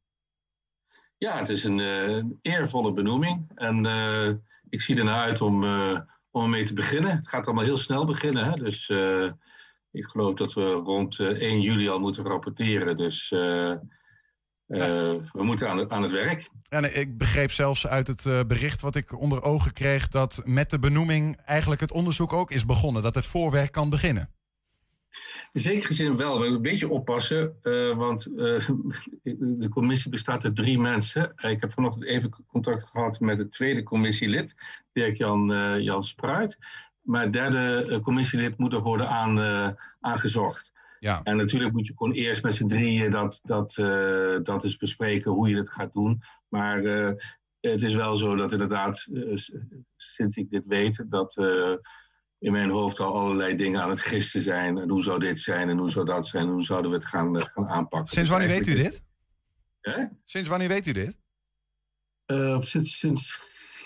Ja, 1.18 1.38
het 1.38 1.48
is 1.48 1.64
een 1.64 1.78
uh, 1.78 2.24
eervolle 2.42 2.92
benoeming. 2.92 3.50
En 3.54 3.86
uh, 3.86 4.28
ik 4.68 4.80
zie 4.80 4.96
ernaar 4.98 5.24
uit 5.24 5.40
om, 5.40 5.64
uh, 5.64 6.00
om 6.30 6.42
ermee 6.42 6.66
te 6.66 6.74
beginnen. 6.74 7.16
Het 7.16 7.28
gaat 7.28 7.46
allemaal 7.46 7.64
heel 7.64 7.78
snel 7.78 8.04
beginnen. 8.04 8.44
Hè? 8.44 8.52
Dus 8.52 8.92
ik 9.92 10.05
geloof 10.05 10.35
dat 10.35 10.53
we 10.53 10.70
rond 10.70 11.18
1 11.18 11.38
eh, 11.38 11.62
juli 11.62 11.88
al 11.88 11.98
moeten 11.98 12.24
rapporteren. 12.24 12.96
Dus 12.96 13.31
uh, 13.31 13.74
we 14.66 15.42
moeten 15.42 15.68
aan 15.68 15.79
het, 15.79 15.90
aan 15.90 16.03
het 16.03 16.12
werk. 16.12 16.50
En 16.68 16.98
ik 16.98 17.18
begreep 17.18 17.50
zelfs 17.50 17.87
uit 17.87 18.07
het 18.07 18.46
bericht 18.46 18.81
wat 18.81 18.96
ik 18.96 19.20
onder 19.20 19.42
ogen 19.42 19.72
kreeg... 19.72 20.09
dat 20.09 20.42
met 20.44 20.70
de 20.70 20.79
benoeming 20.79 21.37
eigenlijk 21.37 21.81
het 21.81 21.92
onderzoek 21.92 22.33
ook 22.33 22.50
is 22.50 22.66
begonnen. 22.66 23.03
Dat 23.03 23.14
het 23.14 23.26
voorwerk 23.26 23.72
kan 23.72 23.90
beginnen. 23.90 24.31
In 25.53 25.61
zekere 25.61 25.94
zin 25.94 26.16
wel. 26.16 26.40
We 26.40 26.46
een 26.46 26.62
beetje 26.62 26.88
oppassen, 26.88 27.57
uh, 27.62 27.96
want 27.96 28.22
de 29.62 29.68
commissie 29.70 30.11
bestaat 30.11 30.44
uit 30.44 30.57
drie 30.57 30.79
mensen. 30.79 31.33
ik 31.37 31.61
heb 31.61 31.72
vanochtend 31.72 32.05
even 32.05 32.44
contact 32.46 32.85
gehad 32.85 33.20
met 33.20 33.38
het 33.38 33.50
tweede 33.50 33.83
commissielid, 33.83 34.55
Dirk-Jan 34.92 35.46
Jan 35.83 36.03
Spruit. 36.03 36.59
Maar 37.00 37.22
het 37.22 37.32
derde 37.32 37.86
eh, 37.88 38.00
commissielid 38.00 38.58
moet 38.58 38.72
er 38.72 38.82
worden 38.82 39.08
aan, 39.08 39.76
aangezocht. 40.00 40.72
Ja. 40.98 41.20
En 41.22 41.36
natuurlijk 41.36 41.72
moet 41.72 41.86
je 41.86 41.92
gewoon 41.96 42.12
eerst 42.12 42.42
met 42.42 42.54
z'n 42.54 42.66
drieën 42.66 43.10
dat, 43.10 43.40
dat, 43.42 43.76
uh, 43.76 44.36
dat 44.42 44.64
eens 44.64 44.76
bespreken 44.76 45.30
hoe 45.30 45.48
je 45.48 45.56
het 45.56 45.70
gaat 45.70 45.92
doen. 45.92 46.22
Maar 46.48 46.82
het 47.60 47.82
is 47.82 47.94
wel 47.94 48.16
zo 48.16 48.36
dat 48.36 48.52
inderdaad, 48.52 49.08
sinds 49.96 50.36
ik 50.36 50.50
dit 50.50 50.66
weet, 50.66 51.04
dat 51.08 51.36
in 52.38 52.52
mijn 52.52 52.70
hoofd 52.70 53.00
al 53.00 53.14
allerlei 53.14 53.56
dingen 53.56 53.82
aan 53.82 53.90
het 53.90 54.00
gisten 54.00 54.42
zijn. 54.42 54.78
En 54.78 54.88
hoe 54.88 55.02
zou 55.02 55.18
dit 55.18 55.40
zijn 55.40 55.68
en 55.68 55.78
hoe 55.78 55.90
zou 55.90 56.04
dat 56.04 56.26
zijn 56.26 56.46
en 56.46 56.52
hoe 56.52 56.62
zouden 56.62 56.90
we 56.90 56.96
het 56.96 57.06
gaan, 57.06 57.40
gaan 57.40 57.68
aanpakken. 57.68 58.14
Sinds 58.14 58.30
wanneer 58.30 58.48
weet 58.48 58.66
u 58.66 58.74
dit? 58.74 59.02
Sinds 60.24 60.48
wanneer 60.48 60.68
weet 60.68 60.86
u 60.86 60.92
dit? 60.92 61.18
sinds, 62.60 62.98
sinds 62.98 63.38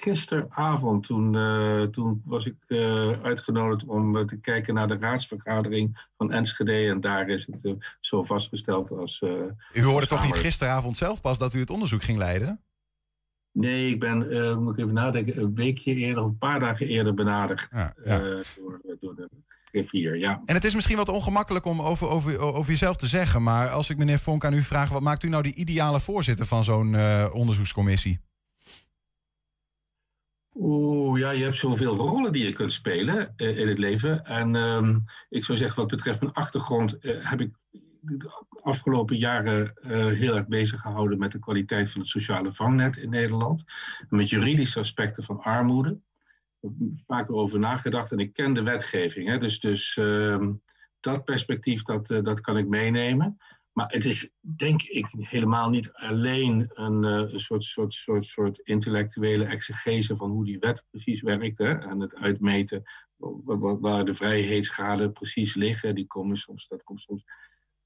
gisteravond, 0.04 1.06
toen, 1.06 1.36
uh, 1.36 1.82
toen 1.82 2.22
was 2.24 2.46
ik 2.46 2.56
uh, 2.68 3.22
uitgenodigd 3.22 3.84
om 3.84 4.16
uh, 4.16 4.24
te 4.24 4.36
kijken 4.36 4.74
naar 4.74 4.88
de 4.88 4.96
raadsvergadering 5.00 6.06
van 6.16 6.32
Enschede. 6.32 6.88
En 6.88 7.00
daar 7.00 7.28
is 7.28 7.46
het 7.46 7.74
zo 8.00 8.22
vastgesteld 8.22 8.90
als. 8.90 9.22
u 9.72 9.82
hoorde 9.82 10.06
toch 10.06 10.24
niet 10.24 10.34
gisteravond 10.34 10.96
zelf 10.96 11.20
pas 11.20 11.38
dat 11.38 11.54
u 11.54 11.60
het 11.60 11.70
onderzoek 11.70 12.02
ging 12.02 12.18
leiden? 12.18 12.60
Nee, 13.54 13.90
ik 13.90 14.00
ben, 14.00 14.32
uh, 14.32 14.56
moet 14.56 14.72
ik 14.72 14.78
even 14.78 14.94
nadenken, 14.94 15.38
een 15.38 15.54
weekje 15.54 15.94
eerder 15.94 16.22
of 16.22 16.28
een 16.28 16.38
paar 16.38 16.60
dagen 16.60 16.86
eerder 16.86 17.14
benaderd 17.14 17.68
ja, 17.70 17.94
ja. 18.04 18.22
Uh, 18.22 18.40
door, 18.56 18.80
door, 19.00 19.14
de 19.14 19.28
griffier. 19.64 20.16
Ja. 20.16 20.42
En 20.44 20.54
het 20.54 20.64
is 20.64 20.74
misschien 20.74 20.96
wat 20.96 21.08
ongemakkelijk 21.08 21.64
om 21.64 21.80
over, 21.80 22.08
over, 22.08 22.38
over 22.38 22.70
jezelf 22.70 22.96
te 22.96 23.06
zeggen, 23.06 23.42
maar 23.42 23.68
als 23.68 23.90
ik 23.90 23.96
meneer 23.96 24.18
Vonk 24.18 24.44
aan 24.44 24.54
u 24.54 24.62
vraag, 24.62 24.88
wat 24.88 25.02
maakt 25.02 25.22
u 25.22 25.28
nou 25.28 25.42
de 25.42 25.54
ideale 25.54 26.00
voorzitter 26.00 26.46
van 26.46 26.64
zo'n 26.64 26.92
uh, 26.92 27.30
onderzoekscommissie? 27.32 28.20
Oeh, 30.56 31.20
ja, 31.20 31.30
je 31.30 31.42
hebt 31.42 31.56
zoveel 31.56 31.96
rollen 31.96 32.32
die 32.32 32.46
je 32.46 32.52
kunt 32.52 32.72
spelen 32.72 33.34
uh, 33.36 33.58
in 33.58 33.68
het 33.68 33.78
leven. 33.78 34.24
En 34.24 34.56
uh, 34.56 34.96
ik 35.28 35.44
zou 35.44 35.58
zeggen, 35.58 35.80
wat 35.80 35.90
betreft 35.90 36.20
mijn 36.20 36.32
achtergrond, 36.32 36.96
uh, 37.00 37.30
heb 37.30 37.40
ik 37.40 37.54
de 38.00 38.44
afgelopen 38.62 39.16
jaren 39.16 39.72
uh, 39.82 40.06
heel 40.06 40.34
erg 40.34 40.46
bezig 40.46 40.80
gehouden 40.80 41.18
met 41.18 41.32
de 41.32 41.38
kwaliteit 41.38 41.90
van 41.90 42.00
het 42.00 42.10
sociale 42.10 42.52
vangnet 42.52 42.96
in 42.96 43.10
Nederland. 43.10 43.64
Met 44.08 44.28
juridische 44.28 44.78
aspecten 44.78 45.22
van 45.22 45.42
armoede. 45.42 46.00
Vaker 47.06 47.34
over 47.34 47.58
nagedacht 47.58 48.12
en 48.12 48.18
ik 48.18 48.32
ken 48.32 48.52
de 48.52 48.62
wetgeving. 48.62 49.28
Hè, 49.28 49.38
dus 49.38 49.60
dus 49.60 49.96
ehm, 49.96 50.52
dat 51.00 51.24
perspectief, 51.24 51.82
dat, 51.82 52.06
dat 52.06 52.40
kan 52.40 52.56
ik 52.56 52.68
meenemen. 52.68 53.38
Maar 53.74 53.92
het 53.92 54.04
is, 54.04 54.30
denk 54.40 54.82
ik, 54.82 55.06
helemaal 55.10 55.68
niet 55.68 55.92
alleen 55.92 56.70
een, 56.74 57.02
uh, 57.04 57.32
een 57.32 57.40
soort, 57.40 57.62
soort, 57.62 57.92
soort, 57.92 58.24
soort 58.24 58.58
intellectuele 58.58 59.44
exegese 59.44 60.16
van 60.16 60.30
hoe 60.30 60.44
die 60.44 60.58
wet 60.58 60.86
precies 60.90 61.22
werkt. 61.22 61.58
Hè? 61.58 61.78
En 61.78 62.00
het 62.00 62.14
uitmeten 62.16 62.82
waar 63.80 64.04
de 64.04 64.14
vrijheidsgraden 64.14 65.12
precies 65.12 65.54
liggen. 65.54 65.94
Die 65.94 66.06
komen 66.06 66.36
soms, 66.36 66.68
dat, 66.68 66.82
komt 66.82 67.00
soms, 67.00 67.24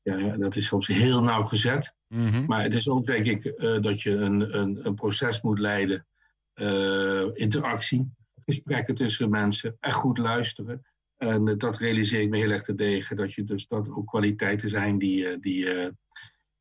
ja, 0.03 0.37
dat 0.37 0.57
is 0.57 0.67
soms 0.67 0.87
heel 0.87 1.23
nauwgezet. 1.23 1.95
Mm 2.09 2.47
Maar 2.47 2.63
het 2.63 2.75
is 2.75 2.89
ook, 2.89 3.07
denk 3.07 3.25
ik, 3.25 3.45
uh, 3.45 3.81
dat 3.81 4.03
je 4.03 4.11
een, 4.11 4.59
een, 4.59 4.87
een 4.87 4.95
proces 4.95 5.41
moet 5.41 5.59
leiden. 5.59 6.07
Uh, 6.55 7.27
interactie, 7.33 8.11
gesprekken 8.45 8.95
tussen 8.95 9.31
mensen, 9.31 9.77
echt 9.81 9.95
goed 9.95 10.19
luisteren. 10.19 10.87
En 11.19 11.59
dat 11.59 11.77
realiseer 11.77 12.21
ik 12.21 12.29
me 12.29 12.37
heel 12.37 12.51
erg 12.51 12.63
te 12.63 12.75
degen. 12.75 13.17
Dat 13.17 13.33
je 13.33 13.45
dus 13.45 13.67
dat 13.67 13.91
ook 13.91 14.07
kwaliteiten 14.07 14.69
zijn 14.69 14.99
die, 14.99 15.39
die, 15.39 15.65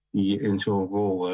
die 0.09 0.31
je 0.31 0.39
in 0.39 0.59
zo'n 0.59 0.87
rol 0.87 1.29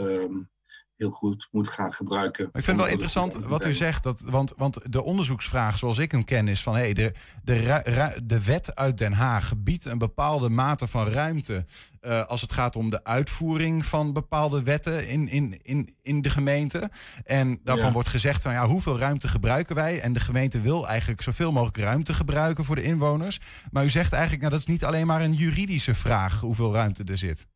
um, 0.00 0.50
heel 0.98 1.10
goed 1.10 1.48
moet 1.50 1.68
gaan 1.68 1.92
gebruiken. 1.92 2.44
ik 2.44 2.50
vind 2.52 2.66
het 2.66 2.76
wel 2.76 2.86
interessant 2.86 3.34
wat 3.34 3.66
u 3.66 3.72
zegt. 3.72 4.02
Dat, 4.02 4.20
want, 4.20 4.52
want 4.56 4.92
de 4.92 5.02
onderzoeksvraag 5.02 5.78
zoals 5.78 5.98
ik 5.98 6.12
hem 6.12 6.24
ken 6.24 6.48
is 6.48 6.62
van... 6.62 6.74
Hey, 6.74 6.92
de, 6.92 7.12
de, 7.44 8.20
de 8.24 8.44
wet 8.44 8.74
uit 8.76 8.98
Den 8.98 9.12
Haag 9.12 9.52
biedt 9.56 9.84
een 9.84 9.98
bepaalde 9.98 10.48
mate 10.48 10.86
van 10.86 11.08
ruimte... 11.08 11.64
Uh, 12.00 12.24
als 12.24 12.40
het 12.40 12.52
gaat 12.52 12.76
om 12.76 12.90
de 12.90 13.04
uitvoering 13.04 13.84
van 13.84 14.12
bepaalde 14.12 14.62
wetten 14.62 15.08
in, 15.08 15.28
in, 15.28 15.58
in, 15.62 15.96
in 16.02 16.22
de 16.22 16.30
gemeente. 16.30 16.90
En 17.24 17.60
daarvan 17.64 17.86
ja. 17.86 17.92
wordt 17.92 18.08
gezegd 18.08 18.42
van 18.42 18.52
ja, 18.52 18.66
hoeveel 18.66 18.98
ruimte 18.98 19.28
gebruiken 19.28 19.74
wij? 19.74 20.00
En 20.00 20.12
de 20.12 20.20
gemeente 20.20 20.60
wil 20.60 20.88
eigenlijk 20.88 21.22
zoveel 21.22 21.52
mogelijk 21.52 21.78
ruimte 21.78 22.14
gebruiken 22.14 22.64
voor 22.64 22.74
de 22.74 22.82
inwoners. 22.82 23.40
Maar 23.70 23.84
u 23.84 23.90
zegt 23.90 24.12
eigenlijk, 24.12 24.42
nou, 24.42 24.52
dat 24.52 24.60
is 24.60 24.72
niet 24.72 24.84
alleen 24.84 25.06
maar 25.06 25.22
een 25.22 25.34
juridische 25.34 25.94
vraag 25.94 26.40
hoeveel 26.40 26.72
ruimte 26.72 27.04
er 27.04 27.18
zit. 27.18 27.46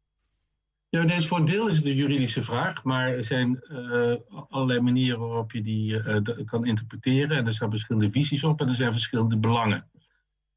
Ja, 0.95 1.03
nee, 1.03 1.21
voor 1.21 1.39
een 1.39 1.45
deel 1.45 1.67
is 1.67 1.77
het 1.77 1.87
een 1.87 1.95
juridische 1.95 2.43
vraag, 2.43 2.85
maar 2.85 3.09
er 3.09 3.25
zijn 3.25 3.65
uh, 3.71 4.15
allerlei 4.49 4.81
manieren 4.81 5.21
waarop 5.21 5.53
je 5.53 5.63
die 5.63 5.93
uh, 5.93 6.17
kan 6.45 6.67
interpreteren. 6.67 7.37
En 7.37 7.47
er 7.47 7.53
zijn 7.53 7.71
verschillende 7.71 8.11
visies 8.11 8.45
op 8.45 8.61
en 8.61 8.69
er 8.69 8.75
zijn 8.75 8.93
verschillende 8.93 9.39
belangen. 9.39 9.87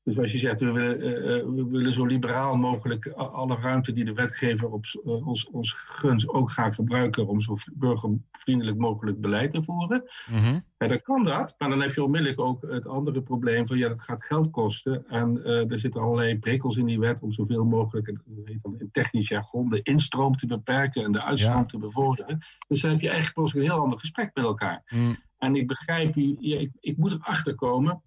Dus 0.05 0.19
als 0.19 0.31
je 0.31 0.37
zegt, 0.37 0.59
we 0.59 0.71
willen, 0.71 0.97
uh, 0.97 1.55
we 1.55 1.69
willen 1.69 1.93
zo 1.93 2.05
liberaal 2.05 2.55
mogelijk 2.55 3.07
alle 3.07 3.55
ruimte 3.55 3.93
die 3.93 4.05
de 4.05 4.13
wetgever 4.13 4.69
op 4.69 4.85
ons, 5.03 5.49
ons 5.49 5.71
gunt 5.71 6.29
ook 6.29 6.51
gaan 6.51 6.73
gebruiken 6.73 7.27
om 7.27 7.41
zo 7.41 7.55
burgervriendelijk 7.73 8.77
mogelijk 8.77 9.21
beleid 9.21 9.51
te 9.51 9.63
voeren. 9.63 10.03
Mm 10.29 10.37
-hmm. 10.37 10.63
ja, 10.77 10.87
dan 10.87 11.01
kan 11.01 11.23
dat, 11.23 11.55
maar 11.57 11.69
dan 11.69 11.81
heb 11.81 11.93
je 11.93 12.03
onmiddellijk 12.03 12.39
ook 12.39 12.61
het 12.61 12.87
andere 12.87 13.21
probleem 13.21 13.67
van 13.67 13.77
ja, 13.77 13.87
dat 13.87 14.01
gaat 14.01 14.23
geld 14.23 14.51
kosten. 14.51 15.07
En 15.07 15.43
er 15.43 15.79
zitten 15.79 16.01
allerlei 16.01 16.39
prikkels 16.39 16.75
in 16.75 16.85
die 16.85 16.99
wet 16.99 17.21
om 17.21 17.31
zoveel 17.31 17.65
mogelijk, 17.65 18.07
in 18.45 18.89
technisch 18.91 19.27
jargon, 19.27 19.69
de 19.69 19.81
instroom 19.81 20.35
te 20.35 20.47
beperken 20.47 21.03
en 21.03 21.11
de 21.11 21.23
uitstroom 21.23 21.57
ja. 21.57 21.65
te 21.65 21.77
bevorderen. 21.77 22.39
Dus 22.67 22.81
dan 22.81 22.91
heb 22.91 23.01
je 23.01 23.09
eigenlijk 23.09 23.53
een 23.55 23.61
heel 23.61 23.79
ander 23.79 23.99
gesprek 23.99 24.31
met 24.33 24.43
elkaar. 24.43 24.83
Mm. 24.87 25.15
En 25.37 25.55
ik 25.55 25.67
begrijp, 25.67 26.15
ik, 26.15 26.71
ik 26.79 26.97
moet 26.97 27.11
erachter 27.11 27.55
komen 27.55 28.03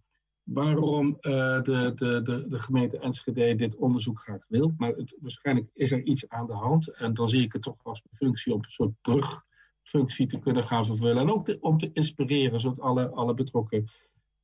waarom 0.48 1.06
uh, 1.06 1.62
de, 1.62 1.92
de, 1.94 2.22
de, 2.22 2.46
de 2.48 2.58
gemeente 2.58 2.98
Enschede 2.98 3.54
dit 3.54 3.76
onderzoek 3.76 4.20
graag 4.20 4.44
wil. 4.48 4.74
Maar 4.76 4.90
het, 4.90 5.16
waarschijnlijk 5.20 5.70
is 5.74 5.90
er 5.90 6.02
iets 6.02 6.28
aan 6.28 6.46
de 6.46 6.52
hand. 6.52 6.88
En 6.88 7.14
dan 7.14 7.28
zie 7.28 7.42
ik 7.42 7.52
het 7.52 7.62
toch 7.62 7.76
als 7.82 8.02
functie 8.11 8.52
om 8.52 8.58
een 8.58 8.70
soort 8.70 8.92
brugfunctie 9.02 10.26
te 10.26 10.38
kunnen 10.38 10.64
gaan 10.64 10.87
vervullen. 10.87 11.16
En 11.16 11.30
ook 11.30 11.44
te, 11.44 11.58
om 11.61 11.78
te 11.78 11.90
inspireren, 11.92 12.61
zodat 12.61 12.80
alle, 12.80 13.08
alle 13.08 13.34
betrokken 13.34 13.90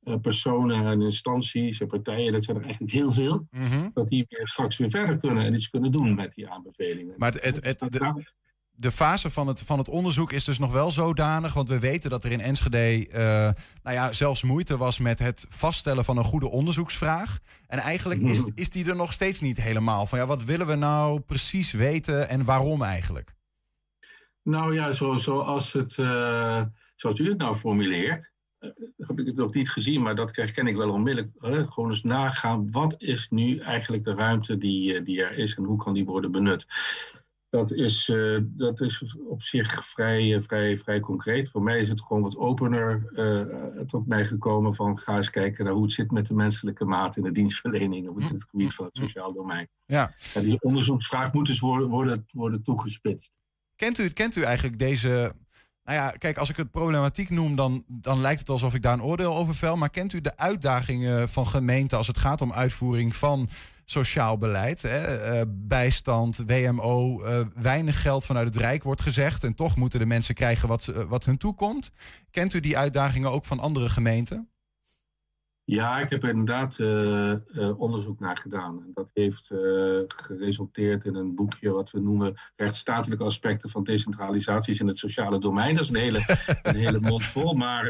uh, 0.03 0.15
personen 0.21 0.85
en 0.85 1.01
instanties 1.01 1.79
en 1.79 1.87
partijen, 1.87 2.31
dat 2.31 2.43
zijn 2.43 2.57
er 2.57 2.63
eigenlijk 2.63 2.93
heel 2.93 3.13
veel, 3.13 3.47
mm 3.51 3.65
-hmm. 3.65 3.91
dat 3.93 4.07
die 4.07 4.25
weer 4.29 4.47
straks 4.47 4.77
weer 4.77 4.89
verder 4.89 5.17
kunnen 5.17 5.45
en 5.45 5.53
iets 5.53 5.69
kunnen 5.69 5.91
doen 5.91 6.15
met 6.15 6.33
die 6.33 6.49
aanbevelingen. 6.49 7.13
Maar 7.17 7.31
het, 7.31 7.43
het, 7.43 7.63
het, 7.63 7.91
de, 7.91 8.23
de 8.75 8.91
fase 8.91 9.29
van 9.29 9.47
het, 9.47 9.61
van 9.61 9.77
het 9.77 9.89
onderzoek 9.89 10.31
is 10.31 10.43
dus 10.43 10.59
nog 10.59 10.71
wel 10.71 10.91
zodanig. 10.91 11.53
Want 11.53 11.69
we 11.69 11.79
weten 11.79 12.09
dat 12.09 12.23
er 12.23 12.31
in 12.31 12.41
Enschede 12.41 13.07
uh, 13.09 13.19
nou 13.83 13.95
ja, 13.95 14.11
zelfs 14.11 14.43
moeite 14.43 14.77
was 14.77 14.99
met 14.99 15.19
het 15.19 15.45
vaststellen 15.49 16.05
van 16.05 16.17
een 16.17 16.23
goede 16.23 16.49
onderzoeksvraag. 16.49 17.39
En 17.67 17.79
eigenlijk 17.79 18.21
is, 18.21 18.51
is 18.55 18.69
die 18.69 18.89
er 18.89 18.95
nog 18.95 19.13
steeds 19.13 19.39
niet 19.39 19.61
helemaal. 19.61 20.05
Van 20.05 20.19
ja, 20.19 20.25
wat 20.25 20.43
willen 20.43 20.67
we 20.67 20.75
nou 20.75 21.19
precies 21.19 21.71
weten 21.71 22.29
en 22.29 22.45
waarom 22.45 22.83
eigenlijk? 22.83 23.33
Nou 24.41 24.73
ja, 24.73 24.91
zo, 24.91 25.17
zoals, 25.17 25.73
het, 25.73 25.97
uh, 25.97 26.61
zoals 26.95 27.19
u 27.19 27.29
het 27.29 27.37
nou 27.37 27.55
formuleert. 27.55 28.33
Uh, 28.59 28.69
heb 28.97 29.19
ik 29.19 29.25
het 29.25 29.35
nog 29.35 29.53
niet 29.53 29.69
gezien, 29.69 30.01
maar 30.01 30.15
dat 30.15 30.31
ken 30.31 30.67
ik 30.67 30.75
wel 30.75 30.91
onmiddellijk. 30.91 31.33
gewoon 31.73 31.89
eens 31.89 32.03
nagaan, 32.03 32.71
wat 32.71 32.95
is 32.97 33.27
nu 33.29 33.59
eigenlijk 33.59 34.03
de 34.03 34.13
ruimte 34.13 34.57
die, 34.57 35.03
die 35.03 35.23
er 35.23 35.37
is 35.37 35.55
en 35.55 35.63
hoe 35.63 35.77
kan 35.77 35.93
die 35.93 36.05
worden 36.05 36.31
benut? 36.31 36.65
Dat 37.55 37.71
is, 37.71 38.07
uh, 38.07 38.41
dat 38.43 38.81
is 38.81 39.15
op 39.27 39.43
zich 39.43 39.85
vrij, 39.85 40.41
vrij, 40.41 40.77
vrij 40.77 40.99
concreet. 40.99 41.49
Voor 41.49 41.63
mij 41.63 41.79
is 41.79 41.89
het 41.89 42.01
gewoon 42.01 42.21
wat 42.21 42.37
opener 42.37 43.09
uh, 43.13 43.81
tot 43.87 44.07
mij 44.07 44.25
gekomen 44.25 44.75
van 44.75 44.99
ga 44.99 45.15
eens 45.15 45.29
kijken 45.29 45.65
naar 45.65 45.73
hoe 45.73 45.83
het 45.83 45.91
zit 45.91 46.11
met 46.11 46.27
de 46.27 46.33
menselijke 46.33 46.85
maat 46.85 47.17
in 47.17 47.23
de 47.23 47.31
dienstverlening 47.31 48.09
op 48.09 48.15
het 48.15 48.45
gebied 48.49 48.73
van 48.73 48.85
het 48.85 48.95
sociaal 48.95 49.33
domein. 49.33 49.67
Ja. 49.85 50.13
En 50.33 50.43
die 50.43 50.61
onderzoeksvraag 50.61 51.33
moet 51.33 51.45
dus 51.45 51.59
worden, 51.59 51.87
worden, 51.87 52.25
worden 52.31 52.63
toegespitst. 52.63 53.37
Kent 53.75 53.97
u, 53.97 54.09
kent 54.09 54.35
u 54.35 54.41
eigenlijk 54.41 54.79
deze 54.79 55.33
nou 55.83 55.97
ja, 55.97 56.09
kijk, 56.09 56.37
als 56.37 56.49
ik 56.49 56.55
het 56.55 56.71
problematiek 56.71 57.29
noem, 57.29 57.55
dan, 57.55 57.83
dan 57.87 58.21
lijkt 58.21 58.39
het 58.39 58.49
alsof 58.49 58.73
ik 58.73 58.81
daar 58.81 58.93
een 58.93 59.03
oordeel 59.03 59.35
over 59.35 59.55
vel. 59.55 59.77
Maar 59.77 59.89
kent 59.89 60.13
u 60.13 60.21
de 60.21 60.37
uitdagingen 60.37 61.29
van 61.29 61.47
gemeenten 61.47 61.97
als 61.97 62.07
het 62.07 62.17
gaat 62.17 62.41
om 62.41 62.53
uitvoering 62.53 63.15
van 63.15 63.49
sociaal 63.85 64.37
beleid. 64.37 64.81
Hè. 64.81 65.33
Uh, 65.33 65.41
bijstand, 65.49 66.43
WMO, 66.47 67.21
uh, 67.21 67.39
eh, 67.39 67.47
weinig 67.55 68.01
geld 68.01 68.25
vanuit 68.25 68.47
het 68.47 68.55
Rijk 68.55 68.83
wordt 68.83 69.01
gezegd. 69.01 69.43
En 69.43 69.55
toch 69.55 69.75
moeten 69.75 69.99
de 69.99 70.05
mensen 70.05 70.35
krijgen 70.35 70.67
wat, 70.67 70.87
uh, 70.87 71.03
wat 71.03 71.25
hun 71.25 71.37
toekomt. 71.37 71.91
Kent 72.31 72.53
u 72.53 72.59
die 72.59 72.77
uitdagingen 72.77 73.31
ook 73.31 73.45
van 73.45 73.59
andere 73.59 73.89
gemeenten? 73.89 74.49
Ja, 75.67 75.99
ik 75.99 76.09
heb 76.09 76.23
er 76.23 76.29
inderdaad 76.29 76.79
onderzoek 77.77 78.19
naar 78.19 78.37
gedaan. 78.37 78.83
En 78.83 78.91
dat 78.93 79.09
heeft 79.13 79.47
geresulteerd 80.07 81.05
in 81.05 81.15
een 81.15 81.35
boekje 81.35 81.71
wat 81.71 81.91
we 81.91 81.99
noemen 81.99 82.35
rechtsstatelijke 82.55 83.23
aspecten 83.23 83.69
van 83.69 83.83
decentralisaties 83.83 84.79
in 84.79 84.87
het 84.87 84.97
sociale 84.97 85.39
domein. 85.39 85.75
Dat 85.75 85.83
is 85.83 85.89
een 85.89 85.95
hele, 85.95 86.37
een 86.61 86.75
hele 86.75 86.99
mond 86.99 87.23
vol, 87.23 87.53
maar 87.53 87.89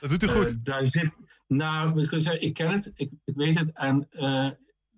dat 0.00 0.10
doet 0.10 0.22
u 0.22 0.28
goed. 0.28 0.64
daar 0.64 0.86
zit, 0.86 1.10
nou, 1.46 2.02
ik 2.38 2.54
ken 2.54 2.70
het, 2.70 2.92
ik, 2.94 3.10
ik 3.24 3.34
weet 3.36 3.58
het. 3.58 3.70
En 3.72 4.08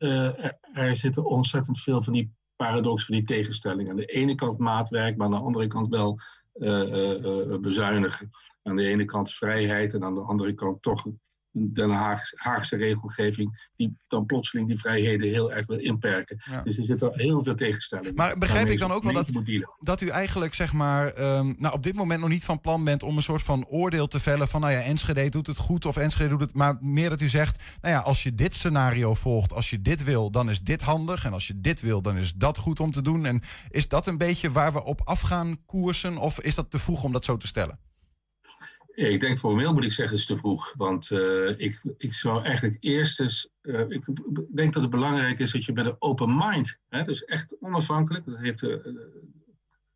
er, 0.04 0.96
zitten 0.96 1.24
ontzettend 1.24 1.80
veel 1.80 2.02
van 2.02 2.12
die 2.12 2.32
paradox, 2.56 3.04
van 3.04 3.14
die 3.14 3.24
tegenstellingen. 3.24 3.90
Aan 3.90 3.96
de 3.96 4.06
ene 4.06 4.34
kant 4.34 4.58
maatwerk, 4.58 5.16
maar 5.16 5.26
aan 5.26 5.32
de 5.32 5.38
andere 5.38 5.66
kant 5.66 5.88
wel 5.88 6.18
uh, 6.54 7.58
bezuinigen. 7.58 8.30
Aan 8.62 8.76
de 8.76 8.86
ene 8.86 9.04
kant 9.04 9.32
vrijheid 9.32 9.94
en 9.94 10.04
aan 10.04 10.14
de 10.14 10.20
andere 10.20 10.54
kant 10.54 10.82
toch 10.82 11.06
Den 11.56 11.90
Haag, 11.90 12.20
Haagse 12.34 12.76
regelgeving, 12.76 13.70
die 13.76 13.96
dan 14.08 14.26
plotseling 14.26 14.68
die 14.68 14.78
vrijheden 14.78 15.28
heel 15.28 15.52
erg 15.52 15.66
wil 15.66 15.78
inperken. 15.78 16.42
Dus 16.64 16.78
er 16.78 16.84
zitten 16.84 17.12
heel 17.14 17.42
veel 17.42 17.54
tegenstellingen. 17.54 18.14
Maar 18.14 18.38
begrijp 18.38 18.68
ik 18.68 18.78
dan 18.78 18.92
ook 18.92 19.02
wel 19.02 19.12
dat, 19.12 19.30
dat 19.78 20.00
u 20.00 20.08
eigenlijk, 20.08 20.54
zeg 20.54 20.72
maar, 20.72 21.36
um, 21.36 21.54
nou, 21.58 21.74
op 21.74 21.82
dit 21.82 21.94
moment 21.94 22.20
nog 22.20 22.28
niet 22.28 22.44
van 22.44 22.60
plan 22.60 22.84
bent 22.84 23.02
om 23.02 23.16
een 23.16 23.22
soort 23.22 23.42
van 23.42 23.66
oordeel 23.66 24.06
te 24.06 24.20
vellen 24.20 24.48
van, 24.48 24.60
nou 24.60 24.72
ja, 24.72 24.80
Enschede 24.80 25.28
doet 25.28 25.46
het 25.46 25.56
goed 25.56 25.86
of 25.86 25.96
Enschede 25.96 26.28
doet 26.28 26.40
het, 26.40 26.54
maar 26.54 26.76
meer 26.80 27.10
dat 27.10 27.20
u 27.20 27.28
zegt, 27.28 27.62
nou 27.80 27.94
ja, 27.94 28.00
als 28.00 28.22
je 28.22 28.34
dit 28.34 28.54
scenario 28.54 29.14
volgt, 29.14 29.52
als 29.52 29.70
je 29.70 29.82
dit 29.82 30.04
wil, 30.04 30.30
dan 30.30 30.50
is 30.50 30.60
dit 30.60 30.80
handig. 30.80 31.24
En 31.24 31.32
als 31.32 31.46
je 31.46 31.60
dit 31.60 31.80
wil, 31.80 32.02
dan 32.02 32.16
is 32.16 32.34
dat 32.34 32.58
goed 32.58 32.80
om 32.80 32.90
te 32.90 33.02
doen. 33.02 33.26
En 33.26 33.42
is 33.70 33.88
dat 33.88 34.06
een 34.06 34.18
beetje 34.18 34.50
waar 34.50 34.72
we 34.72 34.84
op 34.84 35.00
af 35.04 35.20
gaan 35.20 35.64
koersen? 35.66 36.16
Of 36.16 36.40
is 36.40 36.54
dat 36.54 36.70
te 36.70 36.78
vroeg 36.78 37.02
om 37.02 37.12
dat 37.12 37.24
zo 37.24 37.36
te 37.36 37.46
stellen? 37.46 37.78
Ik 38.94 39.20
denk 39.20 39.38
formeel 39.38 39.72
moet 39.72 39.84
ik 39.84 39.92
zeggen, 39.92 40.16
is 40.16 40.26
te 40.26 40.36
vroeg. 40.36 40.74
Want 40.76 41.10
uh, 41.10 41.58
ik, 41.58 41.80
ik 41.96 42.14
zou 42.14 42.44
eigenlijk 42.44 42.76
eerst 42.80 43.20
eens. 43.20 43.48
Uh, 43.62 43.80
ik 43.88 44.04
denk 44.54 44.72
dat 44.72 44.82
het 44.82 44.90
belangrijk 44.90 45.38
is 45.38 45.52
dat 45.52 45.64
je 45.64 45.72
met 45.72 45.86
een 45.86 45.96
open 45.98 46.36
mind, 46.36 46.78
hè, 46.88 47.04
dus 47.04 47.24
echt 47.24 47.56
onafhankelijk, 47.60 48.24
dat 48.24 48.38
heeft 48.38 48.60
de, 48.60 49.22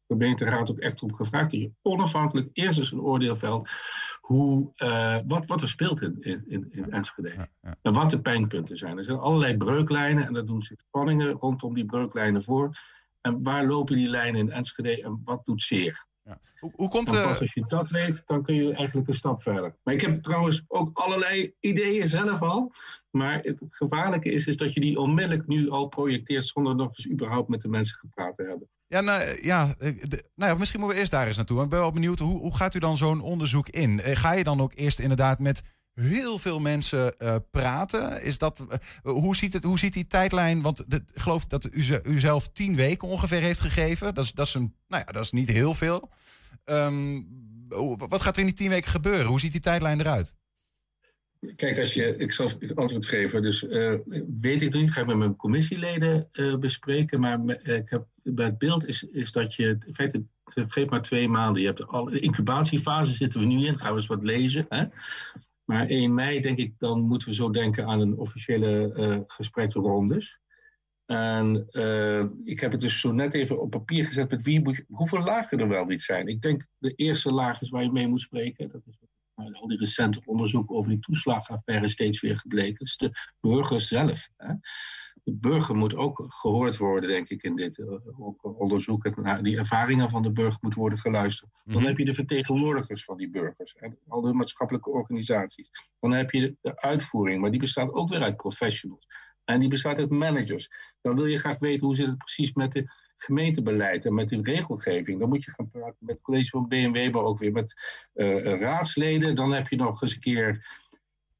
gemeenteraad 0.08 0.70
ook 0.70 0.78
echt 0.78 1.02
om 1.02 1.14
gevraagd 1.14 1.50
dat 1.50 1.60
je 1.60 1.70
onafhankelijk 1.82 2.48
eerst 2.52 2.78
eens 2.78 2.92
een 2.92 3.00
oordeel 3.00 3.36
velt 3.36 3.70
hoe, 4.20 4.72
uh, 4.76 5.18
wat, 5.26 5.46
wat 5.46 5.62
er 5.62 5.68
speelt 5.68 6.02
in, 6.02 6.22
in, 6.22 6.66
in 6.70 6.90
Enschede. 6.90 7.48
En 7.82 7.92
wat 7.92 8.10
de 8.10 8.20
pijnpunten 8.20 8.76
zijn. 8.76 8.96
Er 8.96 9.04
zijn 9.04 9.18
allerlei 9.18 9.56
breuklijnen 9.56 10.26
en 10.26 10.32
daar 10.32 10.44
doen 10.44 10.62
zich 10.62 10.80
spanningen 10.80 11.30
rondom 11.30 11.74
die 11.74 11.84
breuklijnen 11.84 12.42
voor. 12.42 12.76
En 13.20 13.42
waar 13.42 13.66
lopen 13.66 13.96
die 13.96 14.08
lijnen 14.08 14.40
in 14.40 14.50
Enschede 14.50 15.02
en 15.02 15.20
wat 15.24 15.44
doet 15.44 15.62
zeer? 15.62 16.06
Ja. 16.28 16.40
Hoe, 16.60 16.72
hoe 16.74 16.88
komt. 16.88 17.10
Pas 17.10 17.40
als 17.40 17.54
je 17.54 17.64
dat 17.66 17.90
weet, 17.90 18.26
dan 18.26 18.42
kun 18.42 18.54
je 18.54 18.74
eigenlijk 18.74 19.08
een 19.08 19.14
stap 19.14 19.42
verder. 19.42 19.74
Maar 19.82 19.94
ik 19.94 20.00
heb 20.00 20.14
trouwens 20.14 20.64
ook 20.66 20.90
allerlei 20.92 21.54
ideeën 21.60 22.08
zelf 22.08 22.42
al. 22.42 22.72
Maar 23.10 23.38
het 23.40 23.62
gevaarlijke 23.68 24.30
is, 24.30 24.46
is 24.46 24.56
dat 24.56 24.74
je 24.74 24.80
die 24.80 24.98
onmiddellijk 24.98 25.46
nu 25.46 25.70
al 25.70 25.86
projecteert 25.86 26.46
zonder 26.46 26.74
nog 26.74 26.88
eens 26.88 27.10
überhaupt 27.10 27.48
met 27.48 27.60
de 27.60 27.68
mensen 27.68 27.96
gepraat 27.96 28.36
te 28.36 28.42
hebben. 28.42 28.68
Ja, 28.86 29.00
nou 29.00 29.38
ja, 29.40 29.74
nou 30.34 30.52
ja, 30.52 30.54
misschien 30.54 30.80
moeten 30.80 30.96
we 30.96 31.02
eerst 31.02 31.10
daar 31.10 31.26
eens 31.26 31.36
naartoe. 31.36 31.62
Ik 31.62 31.68
ben 31.68 31.78
wel 31.78 31.92
benieuwd, 31.92 32.18
hoe, 32.18 32.38
hoe 32.38 32.56
gaat 32.56 32.74
u 32.74 32.78
dan 32.78 32.96
zo'n 32.96 33.20
onderzoek 33.20 33.68
in? 33.68 34.00
Eh, 34.00 34.16
ga 34.16 34.32
je 34.32 34.44
dan 34.44 34.60
ook 34.60 34.72
eerst 34.74 34.98
inderdaad 34.98 35.38
met 35.38 35.62
heel 36.00 36.38
veel 36.38 36.58
mensen 36.58 37.14
uh, 37.18 37.36
praten. 37.50 38.22
Is 38.22 38.38
dat, 38.38 38.66
uh, 38.68 39.12
hoe, 39.12 39.36
ziet 39.36 39.52
het, 39.52 39.64
hoe 39.64 39.78
ziet 39.78 39.92
die 39.92 40.06
tijdlijn? 40.06 40.62
Want 40.62 40.84
ik 40.94 41.02
geloof 41.14 41.46
dat 41.46 41.68
u, 41.72 42.00
u 42.02 42.20
zelf 42.20 42.48
tien 42.48 42.74
weken 42.74 43.08
ongeveer 43.08 43.40
heeft 43.40 43.60
gegeven. 43.60 44.14
Dat 44.14 44.24
is, 44.24 44.32
dat 44.32 44.46
is, 44.46 44.54
een, 44.54 44.74
nou 44.88 45.02
ja, 45.06 45.12
dat 45.12 45.24
is 45.24 45.30
niet 45.30 45.48
heel 45.48 45.74
veel. 45.74 46.10
Um, 46.64 47.26
wat 47.96 48.22
gaat 48.22 48.34
er 48.34 48.40
in 48.40 48.46
die 48.46 48.56
tien 48.56 48.68
weken 48.68 48.90
gebeuren? 48.90 49.26
Hoe 49.26 49.40
ziet 49.40 49.52
die 49.52 49.60
tijdlijn 49.60 50.00
eruit? 50.00 50.36
Kijk, 51.56 51.78
als 51.78 51.94
je, 51.94 52.16
ik 52.16 52.32
zal 52.32 52.50
antwoord 52.74 53.06
geven. 53.06 53.42
Dus 53.42 53.62
uh, 53.62 53.94
weet 54.40 54.62
ik 54.62 54.74
niet, 54.74 54.92
ga 54.92 55.00
ik 55.00 55.06
met 55.06 55.16
mijn 55.16 55.36
commissieleden 55.36 56.28
bespreken. 56.60 57.20
Maar 57.20 57.40
ik 57.62 57.90
heb, 57.90 58.06
bij 58.22 58.44
het 58.44 58.58
beeld 58.58 58.86
is, 58.86 59.02
is 59.02 59.32
dat 59.32 59.54
je, 59.54 59.78
in 59.86 59.94
feite, 59.94 60.24
het 60.54 60.90
maar 60.90 61.02
twee 61.02 61.28
maanden. 61.28 61.60
Je 61.60 61.66
hebt 61.66 61.86
al, 61.86 62.04
de 62.04 62.20
incubatiefase 62.20 63.12
zitten 63.12 63.40
we 63.40 63.46
nu 63.46 63.66
in, 63.66 63.78
gaan 63.78 63.90
we 63.90 63.98
eens 63.98 64.06
wat 64.06 64.24
lezen. 64.24 64.66
Hè? 64.68 64.84
Maar 65.68 65.86
1 65.86 66.14
mei 66.14 66.40
denk 66.40 66.58
ik, 66.58 66.74
dan 66.78 67.00
moeten 67.00 67.28
we 67.28 67.34
zo 67.34 67.50
denken 67.50 67.86
aan 67.86 68.00
een 68.00 68.18
officiële 68.18 68.94
uh, 68.96 69.18
gespreksrondes. 69.26 70.40
En 71.06 71.68
uh, 71.70 72.24
ik 72.44 72.60
heb 72.60 72.72
het 72.72 72.80
dus 72.80 73.00
zo 73.00 73.12
net 73.12 73.34
even 73.34 73.60
op 73.60 73.70
papier 73.70 74.04
gezet 74.04 74.30
met 74.30 74.42
wie 74.42 74.62
moet, 74.62 74.84
hoeveel 74.88 75.22
lagen 75.22 75.60
er 75.60 75.68
wel 75.68 75.84
niet 75.84 76.02
zijn. 76.02 76.26
Ik 76.26 76.42
denk 76.42 76.66
de 76.78 76.94
eerste 76.94 77.32
laag 77.32 77.60
is 77.60 77.68
waar 77.68 77.82
je 77.82 77.92
mee 77.92 78.08
moet 78.08 78.20
spreken. 78.20 78.68
Dat 78.68 78.82
is 78.86 78.98
al 79.34 79.68
die 79.68 79.78
recente 79.78 80.20
onderzoeken 80.24 80.76
over 80.76 80.90
die 80.90 81.00
toeslagenaffaire 81.00 81.88
steeds 81.88 82.20
weer 82.20 82.38
gebleken. 82.38 82.84
Is 82.84 82.96
de 82.96 83.10
burgers 83.40 83.88
zelf. 83.88 84.28
Hè 84.36 84.54
de 85.28 85.34
burger 85.34 85.76
moet 85.76 85.96
ook 85.96 86.24
gehoord 86.28 86.76
worden, 86.76 87.10
denk 87.10 87.28
ik, 87.28 87.42
in 87.42 87.56
dit 87.56 87.78
uh, 87.78 87.88
onderzoek. 88.42 89.24
Die 89.42 89.56
ervaringen 89.56 90.10
van 90.10 90.22
de 90.22 90.32
burger 90.32 90.58
moeten 90.60 90.80
worden 90.80 90.98
geluisterd. 90.98 91.50
Dan 91.64 91.76
mhm. 91.76 91.86
heb 91.86 91.98
je 91.98 92.04
de 92.04 92.14
vertegenwoordigers 92.14 93.04
van 93.04 93.16
die 93.16 93.30
burgers, 93.30 93.74
en 93.74 93.98
al 94.08 94.20
de 94.20 94.32
maatschappelijke 94.32 94.90
organisaties. 94.90 95.70
Dan 96.00 96.12
heb 96.12 96.30
je 96.30 96.56
de 96.60 96.80
uitvoering, 96.80 97.40
maar 97.40 97.50
die 97.50 97.60
bestaat 97.60 97.92
ook 97.92 98.08
weer 98.08 98.22
uit 98.22 98.36
professionals. 98.36 99.06
En 99.44 99.60
die 99.60 99.68
bestaat 99.68 99.98
uit 99.98 100.10
managers. 100.10 100.70
Dan 101.00 101.16
wil 101.16 101.26
je 101.26 101.38
graag 101.38 101.58
weten 101.58 101.86
hoe 101.86 101.96
zit 101.96 102.06
het 102.06 102.18
precies 102.18 102.52
met 102.52 102.72
de 102.72 102.92
gemeentebeleid 103.16 104.04
en 104.06 104.14
met 104.14 104.28
de 104.28 104.40
regelgeving. 104.42 105.18
Dan 105.18 105.28
moet 105.28 105.44
je 105.44 105.50
gaan 105.50 105.70
praten 105.70 105.96
met 105.98 106.14
het 106.14 106.24
college 106.24 106.48
van 106.48 106.68
BMW, 106.68 107.12
maar 107.12 107.22
ook 107.22 107.38
weer 107.38 107.52
met 107.52 107.74
uh, 108.14 108.60
raadsleden. 108.60 109.34
Dan 109.34 109.52
heb 109.52 109.68
je 109.68 109.76
nog 109.76 110.02
eens 110.02 110.14
een 110.14 110.20
keer 110.20 110.66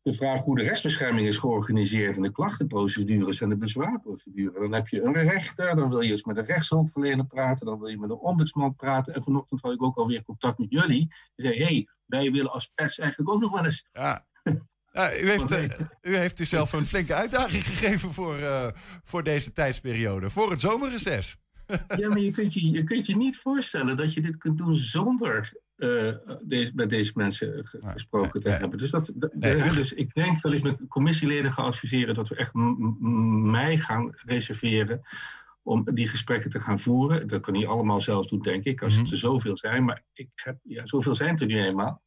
de 0.09 0.15
vraag 0.15 0.45
hoe 0.45 0.57
de 0.57 0.63
rechtsbescherming 0.63 1.27
is 1.27 1.37
georganiseerd 1.37 2.17
en 2.17 2.23
de 2.23 2.33
klachtenprocedures 2.33 3.41
en 3.41 3.49
de 3.49 3.57
bezwaarprocedure. 3.57 4.61
Dan 4.61 4.73
heb 4.73 4.89
je 4.89 5.03
een 5.03 5.13
rechter, 5.13 5.77
dan 5.77 5.89
wil 5.89 6.01
je 6.01 6.11
eens 6.11 6.25
met 6.25 6.37
een 6.37 6.45
rechtshulpverlener 6.45 7.27
praten, 7.27 7.67
dan 7.67 7.79
wil 7.79 7.89
je 7.89 7.99
met 7.99 8.11
een 8.11 8.17
ombudsman 8.17 8.75
praten. 8.75 9.15
En 9.15 9.23
vanochtend 9.23 9.61
had 9.61 9.73
ik 9.73 9.83
ook 9.83 9.97
alweer 9.97 10.25
contact 10.25 10.59
met 10.59 10.71
jullie. 10.71 11.15
Die 11.35 11.47
zei, 11.47 11.59
hé, 11.59 11.65
hey, 11.65 11.89
wij 12.07 12.31
willen 12.31 12.53
als 12.53 12.67
pers 12.75 12.99
eigenlijk 12.99 13.31
ook 13.31 13.41
nog 13.41 13.53
wel 13.53 13.65
eens. 13.65 13.85
Ja. 13.93 14.27
Ja, 14.93 15.13
u, 15.13 15.29
heeft, 15.31 15.51
uh, 15.51 15.63
u 16.03 16.17
heeft 16.17 16.39
u 16.39 16.45
zelf 16.45 16.73
een 16.73 16.87
flinke 16.87 17.15
uitdaging 17.15 17.65
gegeven 17.65 18.13
voor, 18.13 18.39
uh, 18.39 18.69
voor 19.03 19.23
deze 19.23 19.53
tijdsperiode, 19.53 20.31
voor 20.31 20.51
het 20.51 20.61
zomerreces. 20.61 21.37
Ja, 21.97 22.09
maar 22.09 22.21
je 22.21 22.31
kunt 22.31 22.55
je, 22.55 22.71
je 22.71 22.85
kunt 22.85 23.07
je 23.07 23.17
niet 23.17 23.39
voorstellen 23.39 23.97
dat 23.97 24.15
je 24.15 24.21
dit 24.21 24.37
kunt 24.37 24.59
doen 24.59 24.77
zonder 24.77 25.53
uh, 25.79 26.15
deze, 26.43 26.73
met 26.75 26.91
deze 26.91 27.13
mensen 27.15 27.61
gesproken 27.65 28.41
te 28.41 28.51
hebben. 28.51 28.79
Dus, 28.79 28.91
dat, 28.91 29.13
dus 29.75 29.93
ik 29.93 30.15
denk 30.15 30.41
dat 30.43 30.53
ik 30.53 30.63
met 30.63 30.81
commissieleden 30.89 31.53
ga 31.53 31.63
adviseren 31.63 32.15
dat 32.15 32.29
we 32.29 32.37
echt 32.37 32.55
mij 33.43 33.79
gaan 33.79 34.13
reserveren 34.25 35.01
om 35.63 35.85
die 35.95 36.09
gesprekken 36.09 36.51
te 36.51 36.61
gaan 36.61 36.79
voeren. 36.79 37.27
Dat 37.27 37.41
kan 37.41 37.55
niet 37.55 37.67
allemaal 37.67 38.01
zelf 38.01 38.27
doen, 38.27 38.41
denk 38.41 38.65
ik, 38.65 38.83
als 38.83 38.97
mm 38.97 39.03
het 39.03 39.11
er 39.11 39.17
zoveel 39.17 39.57
zijn. 39.57 39.85
Maar 39.85 40.03
ik 40.13 40.29
heb, 40.35 40.59
ja, 40.63 40.87
zoveel 40.87 41.15
zijn 41.15 41.39
er 41.39 41.47
nu 41.47 41.63
eenmaal. 41.63 42.03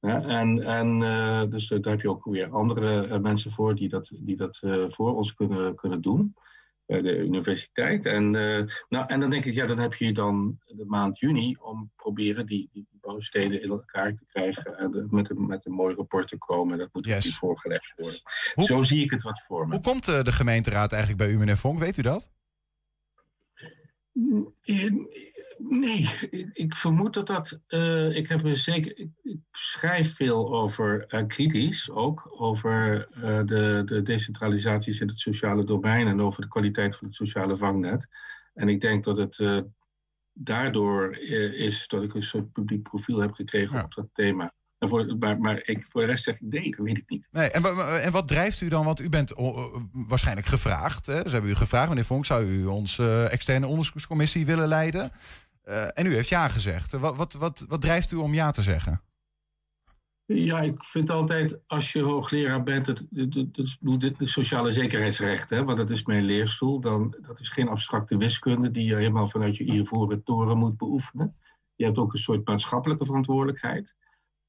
Ja, 0.00 0.22
en 0.22 0.62
en 0.62 1.00
uh, 1.00 1.42
dus 1.50 1.68
daar 1.68 1.92
heb 1.92 2.00
je 2.00 2.10
ook 2.10 2.24
weer 2.24 2.50
andere 2.50 3.06
uh, 3.06 3.18
mensen 3.18 3.50
voor 3.50 3.74
die 3.74 3.88
dat, 3.88 4.10
die 4.20 4.36
dat 4.36 4.60
voor 4.88 5.16
ons 5.16 5.34
kunnen, 5.34 5.74
kunnen 5.74 6.00
doen 6.00 6.34
bij 6.86 7.00
de 7.02 7.18
universiteit. 7.18 8.04
En, 8.04 8.34
uh, 8.34 8.64
nou, 8.88 9.06
en 9.06 9.20
dan 9.20 9.30
denk 9.30 9.44
ik, 9.44 9.54
ja, 9.54 9.66
dan 9.66 9.78
heb 9.78 9.94
je 9.94 10.12
dan 10.12 10.58
de 10.64 10.84
maand 10.86 11.18
juni 11.18 11.56
om 11.60 11.90
proberen 11.96 12.46
die, 12.46 12.68
die 12.72 12.86
bouwsteden 13.06 13.62
in 13.62 13.70
elkaar 13.70 14.14
te 14.14 14.24
krijgen 14.28 14.78
en 14.78 15.06
met, 15.10 15.30
een, 15.30 15.46
met 15.46 15.66
een 15.66 15.72
mooi 15.72 15.94
rapport 15.94 16.28
te 16.28 16.38
komen. 16.38 16.78
Dat 16.78 16.88
moet 16.92 17.06
yes. 17.06 17.36
voorgelegd 17.36 17.92
worden. 17.96 18.20
Zo 18.54 18.82
zie 18.82 19.04
ik 19.04 19.10
het 19.10 19.22
wat 19.22 19.42
voor 19.42 19.66
me. 19.66 19.74
Hoe 19.74 19.82
komt 19.82 20.04
de 20.04 20.32
gemeenteraad 20.32 20.92
eigenlijk 20.92 21.22
bij 21.22 21.32
u, 21.32 21.38
meneer 21.38 21.56
Vonk? 21.56 21.78
Weet 21.78 21.96
u 21.96 22.02
dat? 22.02 22.30
Nee, 25.58 26.08
ik 26.52 26.76
vermoed 26.76 27.14
dat 27.14 27.26
dat. 27.26 27.60
Uh, 27.68 28.16
ik 28.16 28.28
heb 28.28 28.44
er 28.44 28.56
zeker. 28.56 28.98
Ik, 28.98 29.10
ik, 29.22 29.38
schrijf 29.50 30.14
veel 30.14 30.54
over 30.54 31.04
uh, 31.08 31.26
kritisch 31.26 31.90
ook. 31.90 32.34
Over 32.40 33.08
uh, 33.16 33.22
de, 33.44 33.82
de 33.84 34.02
decentralisaties 34.02 35.00
in 35.00 35.08
het 35.08 35.18
sociale 35.18 35.64
domein 35.64 36.06
en 36.06 36.20
over 36.20 36.42
de 36.42 36.48
kwaliteit 36.48 36.96
van 36.96 37.06
het 37.06 37.16
sociale 37.16 37.56
vangnet. 37.56 38.08
En 38.54 38.68
ik 38.68 38.80
denk 38.80 39.04
dat 39.04 39.16
het 39.16 39.38
daardoor 40.38 41.16
is 41.54 41.88
dat 41.88 42.02
ik 42.02 42.14
een 42.14 42.22
soort 42.22 42.52
publiek 42.52 42.82
profiel 42.82 43.20
heb 43.20 43.32
gekregen 43.32 43.84
op 43.84 43.94
dat 43.94 44.08
thema. 44.12 44.54
En 44.78 44.88
voor, 44.88 45.16
maar, 45.18 45.40
maar 45.40 45.62
ik, 45.64 45.86
voor 45.90 46.00
de 46.00 46.06
rest 46.06 46.24
zeg 46.24 46.34
ik 46.34 46.40
nee, 46.40 46.70
dat 46.70 46.86
weet 46.86 46.96
ik 46.96 47.08
niet. 47.08 47.28
Nee, 47.30 47.50
en, 47.50 47.64
en 48.02 48.12
wat 48.12 48.28
drijft 48.28 48.60
u 48.60 48.68
dan? 48.68 48.84
Want 48.84 49.00
u 49.00 49.08
bent 49.08 49.32
waarschijnlijk 49.92 50.46
gevraagd. 50.46 51.06
Hè? 51.06 51.20
Ze 51.24 51.30
hebben 51.30 51.50
u 51.50 51.54
gevraagd, 51.54 51.88
meneer 51.88 52.04
Vonk, 52.04 52.24
zou 52.24 52.44
u 52.44 52.64
onze 52.64 53.28
externe 53.30 53.66
onderzoekscommissie 53.66 54.46
willen 54.46 54.68
leiden? 54.68 55.12
Uh, 55.64 55.84
en 55.94 56.06
u 56.06 56.14
heeft 56.14 56.28
ja 56.28 56.48
gezegd. 56.48 56.92
Wat, 56.92 57.16
wat, 57.16 57.32
wat, 57.32 57.64
wat 57.68 57.80
drijft 57.80 58.12
u 58.12 58.16
om 58.16 58.34
ja 58.34 58.50
te 58.50 58.62
zeggen? 58.62 59.00
Ja, 60.26 60.60
ik 60.60 60.84
vind 60.84 61.10
altijd, 61.10 61.58
als 61.66 61.92
je 61.92 62.02
hoogleraar 62.02 62.62
bent, 62.62 62.86
het, 62.86 63.06
het, 63.10 63.34
het, 63.34 64.18
de 64.18 64.26
sociale 64.26 64.70
zekerheidsrecht, 64.70 65.50
hè, 65.50 65.64
want 65.64 65.78
dat 65.78 65.90
is 65.90 66.04
mijn 66.04 66.24
leerstoel, 66.24 66.80
dan 66.80 67.16
dat 67.20 67.40
is 67.40 67.48
geen 67.48 67.68
abstracte 67.68 68.16
wiskunde 68.16 68.70
die 68.70 68.84
je 68.84 68.94
helemaal 68.94 69.28
vanuit 69.28 69.56
je 69.56 69.64
ivoren 69.64 70.22
toren 70.22 70.56
moet 70.56 70.76
beoefenen. 70.76 71.36
Je 71.74 71.84
hebt 71.84 71.98
ook 71.98 72.12
een 72.12 72.18
soort 72.18 72.46
maatschappelijke 72.46 73.06
verantwoordelijkheid. 73.06 73.96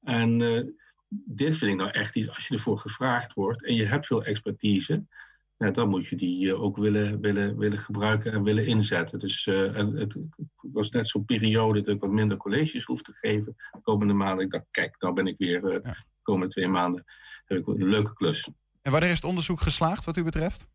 En 0.02 0.40
uh, 0.40 0.66
dit 1.08 1.56
vind 1.56 1.72
ik 1.72 1.78
nou 1.78 1.90
echt 1.90 2.16
iets, 2.16 2.28
als 2.28 2.48
je 2.48 2.54
ervoor 2.54 2.78
gevraagd 2.78 3.34
wordt 3.34 3.64
en 3.64 3.74
je 3.74 3.84
hebt 3.84 4.06
veel 4.06 4.24
expertise, 4.24 5.06
ja, 5.58 5.70
dan 5.70 5.88
moet 5.88 6.06
je 6.06 6.16
die 6.16 6.54
ook 6.54 6.76
willen, 6.76 7.20
willen, 7.20 7.56
willen 7.58 7.78
gebruiken 7.78 8.32
en 8.32 8.42
willen 8.42 8.66
inzetten. 8.66 9.18
Dus 9.18 9.46
uh, 9.46 9.74
het, 9.74 10.16
was 10.56 10.90
net 10.90 11.08
zo'n 11.08 11.24
periode 11.24 11.80
dat 11.80 11.94
ik 11.94 12.00
wat 12.00 12.10
minder 12.10 12.36
colleges 12.36 12.84
hoef 12.84 13.02
te 13.02 13.12
geven 13.12 13.56
de 13.72 13.80
komende 13.82 14.12
maanden. 14.12 14.44
Ik 14.44 14.50
dacht, 14.50 14.66
kijk, 14.70 14.96
nou 14.98 15.14
ben 15.14 15.26
ik 15.26 15.34
weer 15.38 15.62
uh, 15.62 15.82
de 15.82 15.94
komende 16.22 16.52
twee 16.52 16.68
maanden 16.68 17.04
heb 17.44 17.58
ik 17.58 17.66
een 17.66 17.88
leuke 17.88 18.14
klus. 18.14 18.50
En 18.82 18.92
wanneer 18.92 19.10
is 19.10 19.16
het 19.16 19.24
onderzoek 19.24 19.60
geslaagd 19.60 20.04
wat 20.04 20.16
u 20.16 20.24
betreft? 20.24 20.68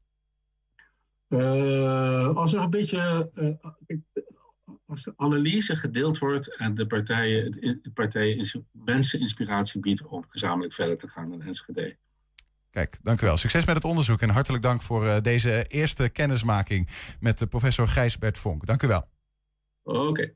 Uh, 1.29 2.35
als 2.35 2.53
er 2.53 2.61
een 2.61 2.69
beetje 2.69 3.31
als 4.85 5.03
de 5.03 5.13
analyse 5.15 5.75
gedeeld 5.75 6.17
wordt 6.17 6.55
en 6.55 6.73
de 6.73 6.87
partijen, 6.87 7.51
de 7.51 7.91
partijen 7.93 8.65
mensen 8.71 9.19
inspiratie 9.19 9.79
biedt 9.79 10.05
om 10.05 10.25
gezamenlijk 10.27 10.73
verder 10.73 10.97
te 10.97 11.09
gaan 11.09 11.33
in 11.33 11.41
Enschede. 11.41 11.97
Kijk, 12.73 12.97
dank 13.03 13.21
u 13.21 13.25
wel. 13.25 13.37
Succes 13.37 13.65
met 13.65 13.75
het 13.75 13.85
onderzoek 13.85 14.21
en 14.21 14.29
hartelijk 14.29 14.63
dank 14.63 14.81
voor 14.81 15.05
uh, 15.05 15.15
deze 15.21 15.63
eerste 15.63 16.09
kennismaking 16.09 16.87
met 17.19 17.37
de 17.39 17.47
professor 17.47 17.87
Gijsbert 17.87 18.37
Vonk. 18.37 18.65
Dank 18.65 18.83
u 18.83 18.87
wel. 18.87 19.07
Oké. 19.83 19.99
Okay. 19.99 20.33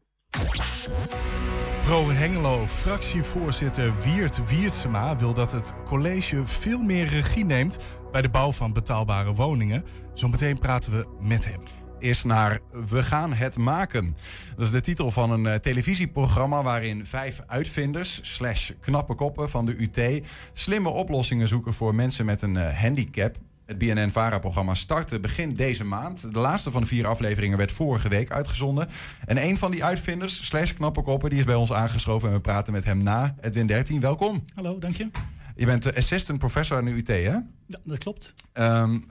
Pro 1.86 2.10
Hengelo 2.10 2.66
fractievoorzitter 2.66 3.94
Wiert 4.02 4.50
Wiertsema 4.50 5.18
wil 5.18 5.34
dat 5.34 5.52
het 5.52 5.74
college 5.86 6.46
veel 6.46 6.80
meer 6.80 7.08
regie 7.08 7.46
neemt 7.46 7.78
bij 8.12 8.22
de 8.22 8.30
bouw 8.30 8.52
van 8.52 8.74
betaalbare 8.74 9.34
woningen. 9.34 9.84
Zometeen 10.14 10.60
praten 10.60 10.92
we 10.92 11.08
met 11.20 11.46
hem 11.46 11.87
is 12.00 12.24
naar 12.24 12.60
We 12.90 13.04
gaan 13.04 13.34
het 13.34 13.58
maken. 13.58 14.18
Dat 14.56 14.66
is 14.66 14.72
de 14.72 14.82
titel 14.82 15.12
van 15.12 15.32
een 15.32 15.44
uh, 15.44 15.54
televisieprogramma 15.54 16.64
waarin 16.64 17.06
vijf 17.06 17.42
uitvinders, 17.48 18.20
slash 18.36 18.72
knappe 18.80 19.14
koppen 19.14 19.50
van 19.50 19.66
de 19.66 19.76
UT, 19.78 20.26
slimme 20.54 20.90
oplossingen 20.90 21.48
zoeken 21.48 21.74
voor 21.74 21.96
mensen 21.96 22.26
met 22.26 22.42
een 22.42 22.56
uh, 22.56 22.80
handicap. 22.80 23.36
Het 23.66 23.78
BNN-VARA-programma 23.78 24.74
startte 24.74 25.20
begin 25.20 25.54
deze 25.54 25.84
maand. 25.84 26.34
De 26.34 26.40
laatste 26.40 26.72
van 26.72 26.82
de 26.82 26.88
vier 26.88 27.08
afleveringen 27.08 27.58
werd 27.58 27.72
vorige 27.72 28.10
week 28.10 28.32
uitgezonden. 28.32 28.90
En 29.26 29.44
een 29.44 29.58
van 29.58 29.72
die 29.72 29.84
uitvinders, 29.84 30.46
slash 30.48 30.74
knappe 30.74 31.02
koppen, 31.02 31.30
die 31.30 31.40
is 31.40 31.46
bij 31.46 31.56
ons 31.56 31.74
aangeschoven... 31.74 32.30
en 32.30 32.36
we 32.36 32.42
praten 32.42 32.74
met 32.74 32.86
hem 32.86 33.04
na. 33.04 33.36
Edwin 33.42 33.68
13, 33.68 34.00
welkom. 34.00 34.44
Hallo, 34.56 34.80
dank 34.80 34.96
je. 34.96 35.10
Je 35.56 35.66
bent 35.66 35.84
de 35.84 35.96
assistant 35.96 36.40
professor 36.40 36.78
aan 36.78 36.86
de 36.86 36.92
UT, 36.92 37.08
hè? 37.08 37.38
Ja, 37.68 37.80
dat 37.84 37.98
klopt. 37.98 38.34
Um, 38.54 39.06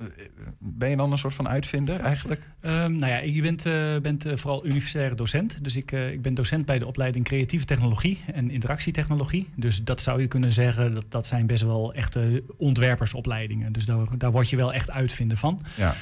ben 0.59 0.91
je 0.91 0.97
dan 0.97 1.13
een 1.13 1.19
soort 1.19 1.35
van 1.35 1.49
uitvinder 1.49 2.01
eigenlijk? 2.01 2.41
Um, 2.61 2.99
nou 2.99 3.13
ja, 3.13 3.19
je 3.19 3.43
bent, 3.43 3.67
uh, 3.67 3.99
bent 3.99 4.27
uh, 4.27 4.37
vooral 4.37 4.67
universitaire 4.67 5.15
docent. 5.15 5.65
Dus 5.65 5.77
ik, 5.77 5.93
uh, 5.93 6.11
ik 6.11 6.23
ben 6.23 6.35
docent 6.35 6.67
bij 6.67 6.79
de 6.79 6.87
opleiding 6.87 7.25
creatieve 7.25 7.65
technologie 7.65 8.21
en 8.33 8.51
interactietechnologie. 8.51 9.49
Dus 9.57 9.85
dat 9.85 10.01
zou 10.01 10.21
je 10.21 10.27
kunnen 10.27 10.53
zeggen, 10.53 10.95
dat, 10.95 11.05
dat 11.09 11.27
zijn 11.27 11.47
best 11.47 11.63
wel 11.63 11.95
echte 11.95 12.43
ontwerpersopleidingen. 12.57 13.73
Dus 13.73 13.85
daar, 13.85 14.19
daar 14.19 14.31
word 14.31 14.51
je 14.51 14.57
wel 14.57 14.73
echt 14.73 14.91
uitvinder 14.91 15.37
van. 15.37 15.61
Ja. 15.77 15.95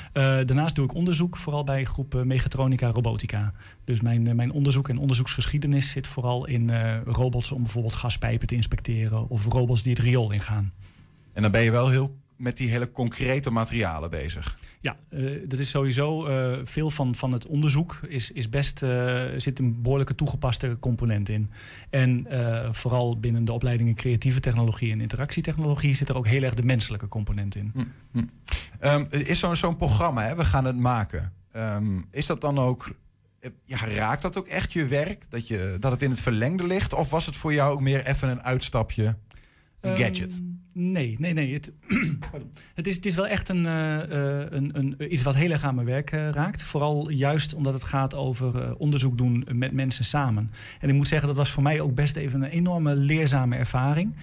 daarnaast 0.44 0.74
doe 0.74 0.84
ik 0.84 0.94
onderzoek, 0.94 1.36
vooral 1.36 1.64
bij 1.64 1.84
groep 1.84 2.24
mechatronica 2.24 2.90
robotica. 2.90 3.52
Dus 3.84 4.00
mijn, 4.00 4.36
mijn 4.36 4.52
onderzoek 4.52 4.88
en 4.88 4.98
onderzoeksgeschiedenis 4.98 5.90
zit 5.90 6.06
vooral 6.06 6.46
in 6.46 6.70
robots 7.04 7.52
om 7.52 7.62
bijvoorbeeld 7.62 7.94
gaspijpen 7.94 8.46
te 8.46 8.54
inspecteren 8.54 9.28
of 9.28 9.44
robots 9.44 9.82
die 9.82 9.92
het 9.92 10.02
riool 10.02 10.32
ingaan. 10.32 10.72
En 11.32 11.42
dan 11.42 11.50
ben 11.50 11.62
je 11.62 11.70
wel 11.70 11.88
heel 11.88 12.22
met 12.36 12.56
die 12.56 12.68
hele 12.68 12.92
concrete 12.92 13.50
materialen 13.50 14.10
bezig. 14.10 14.58
Ja, 14.80 14.96
uh, 15.10 15.40
dat 15.48 15.58
is 15.58 15.70
sowieso 15.70 16.28
uh, 16.28 16.58
veel 16.64 16.90
van, 16.90 17.14
van 17.14 17.32
het 17.32 17.46
onderzoek 17.46 18.00
is, 18.08 18.30
is 18.30 18.48
best 18.48 18.82
uh, 18.82 19.24
zit 19.36 19.58
een 19.58 19.82
behoorlijke 19.82 20.14
toegepaste 20.14 20.76
component 20.80 21.28
in. 21.28 21.50
En 21.90 22.26
vooral 22.70 23.20
binnen 23.20 23.44
de 23.44 23.52
opleidingen 23.52 23.94
creatieve 23.94 24.40
technologie 24.40 24.92
en 24.92 25.00
interactietechnologie 25.00 25.94
zit 25.94 26.08
er 26.08 26.16
ook 26.16 26.26
heel 26.26 26.42
erg 26.42 26.54
de 26.54 26.62
menselijke 26.62 27.08
component 27.08 27.54
in. 27.54 27.72
Hm, 27.74 27.84
hm. 28.12 28.24
Um, 28.80 29.06
is 29.10 29.38
zo'n 29.38 29.56
zo'n 29.56 29.76
programma, 29.76 30.22
hè? 30.22 30.36
we 30.36 30.44
gaan 30.44 30.64
het 30.64 30.76
maken. 30.76 31.32
Um, 31.56 32.04
is 32.10 32.26
dat 32.26 32.40
dan 32.40 32.58
ook 32.58 32.96
ja, 33.64 33.86
raakt 33.86 34.22
dat 34.22 34.38
ook 34.38 34.46
echt 34.46 34.72
je 34.72 34.86
werk? 34.86 35.24
Dat, 35.28 35.48
je, 35.48 35.76
dat 35.80 35.92
het 35.92 36.02
in 36.02 36.10
het 36.10 36.20
verlengde 36.20 36.66
ligt? 36.66 36.92
Of 36.92 37.10
was 37.10 37.26
het 37.26 37.36
voor 37.36 37.52
jou 37.52 37.72
ook 37.72 37.80
meer 37.80 38.06
even 38.06 38.28
een 38.28 38.42
uitstapje, 38.42 39.16
een 39.80 39.96
gadget? 39.96 40.34
Um, 40.34 40.53
Nee, 40.76 41.16
nee, 41.18 41.32
nee. 41.32 41.52
Het, 41.52 41.72
het, 42.74 42.86
is, 42.86 42.96
het 42.96 43.06
is 43.06 43.14
wel 43.14 43.26
echt 43.26 43.48
een, 43.48 43.64
uh, 43.64 43.98
een, 44.50 44.78
een, 44.78 45.12
iets 45.12 45.22
wat 45.22 45.34
heel 45.34 45.50
erg 45.50 45.64
aan 45.64 45.74
mijn 45.74 45.86
werk 45.86 46.10
raakt. 46.10 46.62
Vooral 46.62 47.10
juist 47.10 47.54
omdat 47.54 47.72
het 47.72 47.84
gaat 47.84 48.14
over 48.14 48.76
onderzoek 48.76 49.18
doen 49.18 49.46
met 49.52 49.72
mensen 49.72 50.04
samen. 50.04 50.50
En 50.80 50.88
ik 50.88 50.94
moet 50.94 51.08
zeggen, 51.08 51.28
dat 51.28 51.36
was 51.36 51.50
voor 51.50 51.62
mij 51.62 51.80
ook 51.80 51.94
best 51.94 52.16
even 52.16 52.42
een 52.42 52.50
enorme 52.50 52.96
leerzame 52.96 53.56
ervaring. 53.56 54.14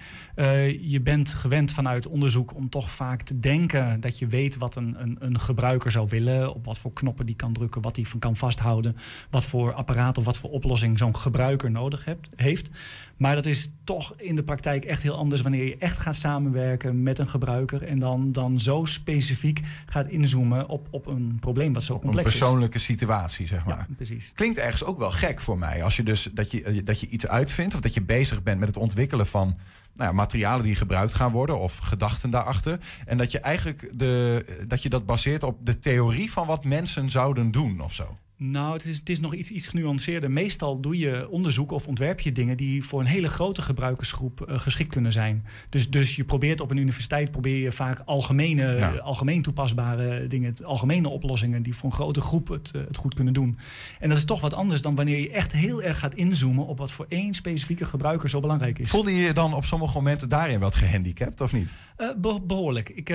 je 0.80 1.00
bent 1.02 1.34
gewend 1.34 1.72
vanuit 1.72 2.06
onderzoek 2.06 2.54
om 2.54 2.68
toch 2.68 2.90
vaak 2.90 3.22
te 3.22 3.40
denken 3.40 4.00
dat 4.00 4.18
je 4.18 4.26
weet 4.26 4.56
wat 4.56 4.76
een, 4.76 5.02
een, 5.02 5.16
een 5.20 5.40
gebruiker 5.40 5.90
zou 5.90 6.06
willen. 6.08 6.54
Op 6.54 6.64
wat 6.64 6.78
voor 6.78 6.92
knoppen 6.92 7.26
die 7.26 7.36
kan 7.36 7.52
drukken, 7.52 7.82
wat 7.82 7.94
die 7.94 8.08
van 8.08 8.18
kan 8.18 8.36
vasthouden. 8.36 8.96
Wat 9.30 9.44
voor 9.44 9.72
apparaat 9.72 10.18
of 10.18 10.24
wat 10.24 10.38
voor 10.38 10.50
oplossing 10.50 10.98
zo'n 10.98 11.16
gebruiker 11.16 11.70
nodig 11.70 12.04
hebt, 12.04 12.28
heeft. 12.36 12.70
Maar 13.16 13.34
dat 13.34 13.46
is 13.46 13.72
toch 13.84 14.14
in 14.16 14.36
de 14.36 14.42
praktijk 14.42 14.84
echt 14.84 15.02
heel 15.02 15.16
anders 15.16 15.42
wanneer 15.42 15.64
je 15.64 15.76
echt 15.76 15.98
gaat 15.98 16.16
samen 16.16 16.41
samenwerken 16.42 17.02
met 17.02 17.18
een 17.18 17.28
gebruiker 17.28 17.82
en 17.82 17.98
dan, 17.98 18.32
dan 18.32 18.60
zo 18.60 18.84
specifiek 18.84 19.60
gaat 19.86 20.08
inzoomen 20.08 20.68
op, 20.68 20.88
op 20.90 21.06
een 21.06 21.36
probleem 21.40 21.72
wat 21.72 21.82
zo 21.82 21.98
complex 21.98 22.28
is. 22.28 22.32
Een 22.32 22.38
persoonlijke 22.38 22.78
situatie, 22.78 23.46
zeg 23.46 23.64
maar. 23.64 23.86
Ja, 23.88 23.94
precies. 23.96 24.32
Klinkt 24.34 24.58
ergens 24.58 24.84
ook 24.84 24.98
wel 24.98 25.10
gek 25.10 25.40
voor 25.40 25.58
mij. 25.58 25.82
Als 25.82 25.96
je 25.96 26.02
dus 26.02 26.28
dat 26.32 26.50
je, 26.50 26.82
dat 26.84 27.00
je 27.00 27.06
iets 27.08 27.26
uitvindt 27.26 27.74
of 27.74 27.80
dat 27.80 27.94
je 27.94 28.02
bezig 28.02 28.42
bent 28.42 28.58
met 28.58 28.68
het 28.68 28.76
ontwikkelen 28.76 29.26
van 29.26 29.56
nou 29.94 30.10
ja, 30.10 30.12
materialen 30.12 30.64
die 30.64 30.74
gebruikt 30.74 31.14
gaan 31.14 31.32
worden 31.32 31.58
of 31.58 31.78
gedachten 31.78 32.30
daarachter. 32.30 32.78
En 33.06 33.18
dat 33.18 33.32
je 33.32 33.38
eigenlijk 33.38 33.90
de, 33.98 34.44
dat 34.66 34.82
je 34.82 34.88
dat 34.88 35.06
baseert 35.06 35.42
op 35.42 35.66
de 35.66 35.78
theorie 35.78 36.32
van 36.32 36.46
wat 36.46 36.64
mensen 36.64 37.10
zouden 37.10 37.50
doen 37.50 37.80
of 37.80 37.94
zo. 37.94 38.16
Nou, 38.50 38.72
het 38.72 38.84
is, 38.84 38.98
het 38.98 39.08
is 39.08 39.20
nog 39.20 39.34
iets, 39.34 39.50
iets 39.50 39.68
genuanceerder. 39.68 40.30
Meestal 40.30 40.80
doe 40.80 40.98
je 40.98 41.28
onderzoek 41.30 41.70
of 41.70 41.86
ontwerp 41.86 42.20
je 42.20 42.32
dingen 42.32 42.56
die 42.56 42.84
voor 42.84 43.00
een 43.00 43.06
hele 43.06 43.28
grote 43.28 43.62
gebruikersgroep 43.62 44.46
uh, 44.48 44.58
geschikt 44.58 44.90
kunnen 44.90 45.12
zijn. 45.12 45.46
Dus, 45.68 45.90
dus 45.90 46.16
je 46.16 46.24
probeert 46.24 46.60
op 46.60 46.70
een 46.70 46.76
universiteit 46.76 47.30
probeer 47.30 47.56
je 47.56 47.72
vaak 47.72 48.02
algemene, 48.04 48.76
ja. 48.76 48.90
algemeen 48.90 49.42
toepasbare 49.42 50.26
dingen, 50.26 50.54
algemene 50.64 51.08
oplossingen 51.08 51.62
die 51.62 51.74
voor 51.74 51.84
een 51.84 51.96
grote 51.96 52.20
groep 52.20 52.48
het, 52.48 52.72
uh, 52.76 52.82
het 52.86 52.96
goed 52.96 53.14
kunnen 53.14 53.32
doen. 53.32 53.58
En 54.00 54.08
dat 54.08 54.18
is 54.18 54.24
toch 54.24 54.40
wat 54.40 54.54
anders 54.54 54.82
dan 54.82 54.94
wanneer 54.94 55.18
je 55.18 55.30
echt 55.30 55.52
heel 55.52 55.82
erg 55.82 55.98
gaat 55.98 56.14
inzoomen 56.14 56.66
op 56.66 56.78
wat 56.78 56.92
voor 56.92 57.06
één 57.08 57.34
specifieke 57.34 57.84
gebruiker 57.84 58.30
zo 58.30 58.40
belangrijk 58.40 58.78
is. 58.78 58.90
Voelde 58.90 59.14
je 59.14 59.22
je 59.22 59.32
dan 59.32 59.54
op 59.54 59.64
sommige 59.64 59.94
momenten 59.94 60.28
daarin 60.28 60.60
wat 60.60 60.74
gehandicapt 60.74 61.40
of 61.40 61.52
niet? 61.52 61.74
Uh, 61.98 62.08
be 62.16 62.40
behoorlijk. 62.46 62.88
Ik, 62.88 63.08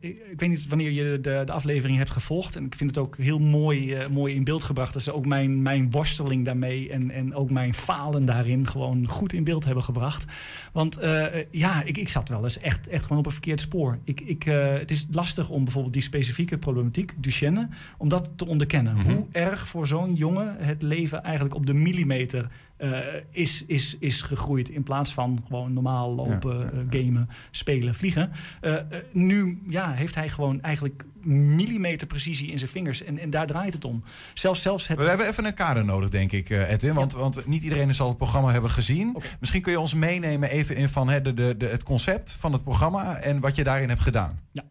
ik, 0.00 0.16
ik, 0.30 0.40
weet 0.40 0.48
niet 0.48 0.68
wanneer 0.68 0.90
je 0.90 1.20
de, 1.20 1.42
de 1.44 1.52
aflevering 1.52 1.98
hebt 1.98 2.10
gevolgd. 2.10 2.56
En 2.56 2.64
ik 2.64 2.74
vind 2.74 2.90
het 2.90 2.98
ook 2.98 3.16
heel 3.16 3.38
mooi, 3.38 3.96
mooi 4.10 4.34
in 4.34 4.44
beeld 4.44 4.57
gebracht. 4.64 4.92
Dat 4.92 5.02
ze 5.02 5.14
ook 5.14 5.26
mijn, 5.26 5.62
mijn 5.62 5.90
worsteling 5.90 6.44
daarmee 6.44 6.90
en, 6.90 7.10
en 7.10 7.34
ook 7.34 7.50
mijn 7.50 7.74
falen 7.74 8.24
daarin 8.24 8.66
gewoon 8.66 9.06
goed 9.06 9.32
in 9.32 9.44
beeld 9.44 9.64
hebben 9.64 9.82
gebracht. 9.82 10.24
Want 10.72 11.02
uh, 11.02 11.24
ja, 11.50 11.82
ik, 11.82 11.96
ik 11.96 12.08
zat 12.08 12.28
wel 12.28 12.44
eens 12.44 12.58
echt, 12.58 12.88
echt 12.88 13.02
gewoon 13.02 13.18
op 13.18 13.26
een 13.26 13.32
verkeerd 13.32 13.60
spoor. 13.60 13.98
Ik, 14.04 14.20
ik, 14.20 14.46
uh, 14.46 14.72
het 14.72 14.90
is 14.90 15.06
lastig 15.10 15.48
om 15.48 15.64
bijvoorbeeld 15.64 15.92
die 15.92 16.02
specifieke 16.02 16.58
problematiek, 16.58 17.14
Duchenne, 17.16 17.68
om 17.98 18.08
dat 18.08 18.30
te 18.36 18.46
onderkennen. 18.46 18.94
Mm 18.94 19.00
-hmm. 19.00 19.14
Hoe 19.14 19.26
erg 19.32 19.68
voor 19.68 19.86
zo'n 19.86 20.14
jongen 20.14 20.56
het 20.58 20.82
leven 20.82 21.22
eigenlijk 21.22 21.54
op 21.54 21.66
de 21.66 21.74
millimeter 21.74 22.48
uh, 22.78 22.98
is, 23.30 23.64
is, 23.66 23.96
is 23.98 24.22
gegroeid. 24.22 24.68
In 24.68 24.82
plaats 24.82 25.12
van 25.12 25.44
gewoon 25.46 25.72
normaal 25.72 26.14
lopen, 26.14 26.58
ja, 26.58 26.70
ja, 26.90 27.02
gamen, 27.02 27.28
spelen, 27.50 27.94
vliegen. 27.94 28.30
Uh, 28.60 28.74
nu 29.12 29.62
ja, 29.68 29.92
heeft 29.92 30.14
hij 30.14 30.28
gewoon 30.28 30.62
eigenlijk 30.62 31.04
millimeter 31.22 32.06
precisie 32.06 32.50
in 32.50 32.58
zijn 32.58 32.70
vingers. 32.70 33.04
En, 33.04 33.18
en 33.18 33.30
daar 33.30 33.46
draait 33.46 33.72
het 33.72 33.84
om. 33.84 34.04
Zelfs, 34.34 34.62
zelfs 34.62 34.88
het... 34.88 34.98
We 34.98 35.08
hebben 35.08 35.26
even 35.26 35.44
een 35.44 35.54
kader 35.54 35.84
nodig, 35.84 36.08
denk 36.08 36.32
ik, 36.32 36.50
Edwin. 36.50 36.94
Want, 36.94 37.12
want 37.12 37.46
niet 37.46 37.62
iedereen 37.62 37.94
zal 37.94 38.08
het 38.08 38.16
programma 38.16 38.52
hebben 38.52 38.70
gezien. 38.70 39.16
Okay. 39.16 39.28
Misschien 39.40 39.62
kun 39.62 39.72
je 39.72 39.80
ons 39.80 39.94
meenemen 39.94 40.50
even 40.50 40.76
in 40.76 40.88
van 40.88 41.08
hè, 41.08 41.22
de, 41.22 41.34
de, 41.34 41.56
de, 41.56 41.66
het 41.66 41.82
concept 41.82 42.32
van 42.32 42.52
het 42.52 42.62
programma 42.62 43.16
en 43.16 43.40
wat 43.40 43.56
je 43.56 43.64
daarin 43.64 43.88
hebt 43.88 44.02
gedaan. 44.02 44.40
Ja. 44.52 44.64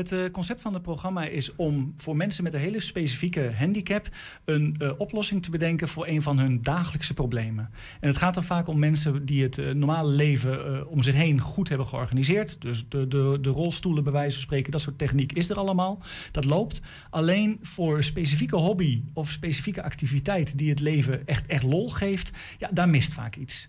Het 0.00 0.12
uh, 0.12 0.30
concept 0.30 0.60
van 0.60 0.74
het 0.74 0.82
programma 0.82 1.24
is 1.24 1.56
om 1.56 1.94
voor 1.96 2.16
mensen 2.16 2.44
met 2.44 2.54
een 2.54 2.60
hele 2.60 2.80
specifieke 2.80 3.52
handicap 3.56 4.08
een 4.44 4.76
uh, 4.82 4.90
oplossing 4.98 5.42
te 5.42 5.50
bedenken 5.50 5.88
voor 5.88 6.06
een 6.06 6.22
van 6.22 6.38
hun 6.38 6.62
dagelijkse 6.62 7.14
problemen. 7.14 7.70
En 8.00 8.08
het 8.08 8.16
gaat 8.16 8.34
dan 8.34 8.44
vaak 8.44 8.66
om 8.66 8.78
mensen 8.78 9.24
die 9.24 9.42
het 9.42 9.58
uh, 9.58 9.70
normale 9.70 10.10
leven 10.10 10.88
om 10.88 11.02
zich 11.02 11.14
heen 11.14 11.40
goed 11.40 11.68
hebben 11.68 11.86
georganiseerd. 11.86 12.60
Dus 12.60 12.84
de, 12.88 13.08
de, 13.08 13.38
de 13.40 13.50
rolstoelen, 13.50 14.04
bij 14.04 14.12
wijze 14.12 14.32
van 14.32 14.42
spreken, 14.42 14.70
dat 14.70 14.80
soort 14.80 14.98
techniek 14.98 15.32
is 15.32 15.50
er 15.50 15.56
allemaal. 15.56 16.02
Dat 16.30 16.44
loopt. 16.44 16.80
Alleen 17.10 17.58
voor 17.62 18.02
specifieke 18.02 18.56
hobby 18.56 19.02
of 19.12 19.30
specifieke 19.30 19.82
activiteit 19.82 20.58
die 20.58 20.70
het 20.70 20.80
leven 20.80 21.26
echt, 21.26 21.46
echt 21.46 21.62
lol 21.62 21.88
geeft, 21.88 22.30
ja, 22.58 22.70
daar 22.72 22.88
mist 22.88 23.12
vaak 23.12 23.36
iets. 23.36 23.68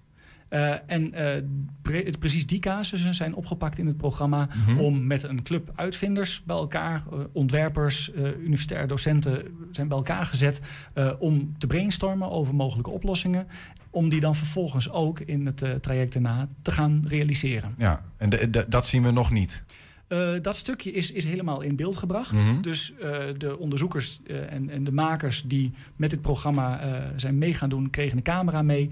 Uh, 0.53 0.73
en 0.85 1.13
uh, 1.13 1.43
pre 1.81 2.13
precies 2.19 2.45
die 2.45 2.59
casussen 2.59 3.15
zijn 3.15 3.35
opgepakt 3.35 3.77
in 3.77 3.87
het 3.87 3.97
programma 3.97 4.45
mm 4.45 4.63
-hmm. 4.65 4.79
om 4.79 5.07
met 5.07 5.23
een 5.23 5.43
club 5.43 5.71
uitvinders 5.75 6.43
bij 6.43 6.55
elkaar, 6.55 7.03
uh, 7.13 7.19
ontwerpers, 7.31 8.11
universitaire 8.39 8.87
docenten 8.87 9.43
zijn 9.71 9.87
bij 9.87 9.97
elkaar 9.97 10.25
gezet 10.25 10.61
om 11.19 11.55
te 11.57 11.67
brainstormen 11.67 12.31
over 12.31 12.55
mogelijke 12.55 12.89
oplossingen. 12.89 13.47
Om 13.89 14.09
die 14.09 14.19
dan 14.19 14.35
vervolgens 14.35 14.89
ook 14.89 15.19
in 15.19 15.45
het 15.45 15.63
traject 15.81 16.15
erna 16.15 16.47
te 16.61 16.71
gaan 16.71 17.03
realiseren. 17.07 17.73
Ja, 17.77 18.01
en 18.17 18.29
de, 18.29 18.49
de, 18.49 18.65
dat 18.69 18.85
zien 18.85 19.03
we 19.03 19.11
nog 19.11 19.31
niet. 19.31 19.63
Uh, 20.11 20.33
dat 20.41 20.55
stukje 20.55 20.91
is, 20.91 21.11
is 21.11 21.23
helemaal 21.23 21.61
in 21.61 21.75
beeld 21.75 21.95
gebracht. 21.95 22.31
Mm 22.31 22.37
-hmm. 22.37 22.61
Dus 22.61 22.93
uh, 23.01 23.19
de 23.37 23.57
onderzoekers 23.57 24.21
uh, 24.27 24.51
en, 24.53 24.69
en, 24.69 24.83
de 24.83 24.91
makers 24.91 25.43
die 25.45 25.71
met 25.95 26.09
dit 26.09 26.21
programma 26.21 26.79
zijn 27.15 27.37
mee 27.37 27.53
gaan 27.53 27.69
doen, 27.69 27.89
kregen 27.89 28.17
een 28.17 28.23
camera 28.23 28.61
mee. 28.61 28.89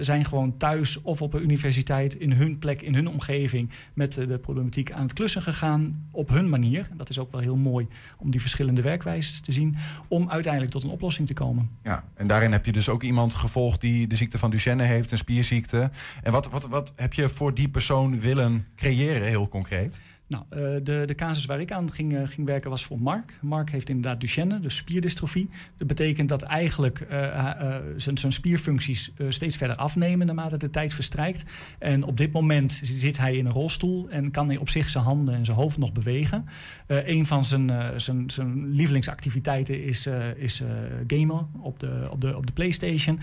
zijn 0.00 0.24
gewoon 0.24 0.56
thuis 0.56 1.02
of 1.02 1.22
op 1.22 1.34
een 1.34 1.42
universiteit 1.42 2.14
in 2.14 2.32
hun 2.32 2.58
plek, 2.58 2.82
in 2.82 2.94
hun 2.94 3.08
omgeving 3.08 3.70
met 3.94 4.12
de 4.12 4.38
problematiek 4.38 4.92
aan 4.92 5.02
het 5.02 5.12
klussen 5.12 5.42
gegaan. 5.42 6.06
Op 6.10 6.28
hun 6.28 6.48
manier. 6.48 6.88
Dat 6.96 7.08
is 7.08 7.18
ook 7.18 7.32
wel 7.32 7.40
heel 7.40 7.56
mooi 7.56 7.86
om 8.18 8.30
die 8.30 8.40
verschillende 8.40 8.82
werkwijzes 8.82 9.40
te 9.40 9.52
zien. 9.52 9.76
Om 10.08 10.30
uiteindelijk 10.30 10.72
tot 10.72 10.82
een 10.82 10.90
oplossing 10.90 11.26
te 11.26 11.34
komen. 11.34 11.70
Ja, 11.82 12.04
en 12.14 12.26
daarin 12.26 12.52
heb 12.52 12.66
je 12.66 12.72
dus 12.72 12.88
ook 12.88 13.02
iemand 13.02 13.34
gevolgd 13.34 13.80
die 13.80 14.06
de 14.06 14.16
ziekte 14.16 14.38
van 14.38 14.50
Duchenne 14.50 14.82
heeft, 14.82 15.10
een 15.10 15.18
spierziekte. 15.18 15.90
En 16.22 16.32
wat, 16.32 16.50
wat, 16.50 16.68
wat 16.68 16.92
heb 16.96 17.12
je 17.12 17.28
voor 17.28 17.54
die 17.54 17.68
persoon 17.68 18.20
willen 18.20 18.66
creëren, 18.76 19.28
heel 19.28 19.48
concreet? 19.48 20.00
Nou, 20.28 20.44
uh, 20.50 20.58
de, 20.82 21.02
de 21.06 21.14
casus 21.14 21.44
waar 21.44 21.60
ik 21.60 21.72
aan 21.72 21.92
ging, 21.92 22.12
uh, 22.12 22.20
ging 22.24 22.46
werken 22.46 22.70
was 22.70 22.84
voor 22.84 23.00
Mark. 23.00 23.38
Mark 23.40 23.70
heeft 23.70 23.88
inderdaad 23.88 24.20
Duchenne, 24.20 24.60
dus 24.60 24.76
spierdystrofie. 24.76 25.48
Dat 25.76 25.86
betekent 25.86 26.28
dat 26.28 26.42
eigenlijk 26.42 27.06
uh, 27.10 27.76
zijn 27.96 28.32
spierfuncties 28.32 29.12
steeds 29.28 29.56
verder 29.56 29.76
afnemen 29.76 30.26
naarmate 30.26 30.56
de 30.56 30.70
tijd 30.70 30.94
verstrijkt. 30.94 31.44
En 31.78 32.02
op 32.02 32.16
dit 32.16 32.32
moment 32.32 32.80
zit 32.82 33.18
hij 33.18 33.36
in 33.36 33.46
een 33.46 33.52
rolstoel 33.52 34.08
en 34.08 34.30
kan 34.30 34.48
hij 34.48 34.56
op 34.56 34.68
zich 34.68 34.88
zijn 34.88 35.04
handen 35.04 35.34
en 35.34 35.44
zijn 35.44 35.56
hoofd 35.56 35.78
nog 35.78 35.92
bewegen. 35.92 36.46
een 36.86 37.26
van 37.26 37.44
zijn, 37.44 38.00
zijn, 38.00 38.30
zijn 38.30 38.70
lievelingsactiviteiten 38.70 39.84
is, 39.84 40.08
is 40.36 40.62
gamen 41.06 41.48
op 41.60 41.80
de, 41.80 42.08
op, 42.10 42.20
de, 42.20 42.36
op 42.36 42.46
de 42.46 42.52
PlayStation. 42.52 43.20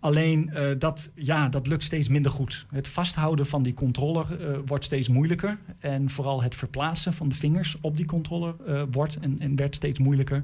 Alleen 0.00 0.50
uh, 0.54 0.70
dat, 0.78 1.10
ja, 1.14 1.48
dat 1.48 1.66
lukt 1.66 1.82
steeds 1.82 2.08
minder 2.08 2.30
goed. 2.30 2.66
Het 2.70 2.88
vasthouden 2.88 3.46
van 3.46 3.62
die 3.62 3.74
controller 3.74 4.26
uh, 4.40 4.58
wordt 4.66 4.84
steeds 4.84 5.08
moeilijker. 5.08 5.58
En 5.78 6.10
vooral 6.10 6.42
het 6.42 6.54
verplaatsen 6.54 7.12
van 7.12 7.28
de 7.28 7.34
vingers 7.34 7.76
op 7.80 7.96
die 7.96 8.06
controller 8.06 8.54
uh, 8.68 8.82
wordt 8.90 9.18
en, 9.18 9.40
en 9.40 9.56
werd 9.56 9.74
steeds 9.74 9.98
moeilijker. 9.98 10.42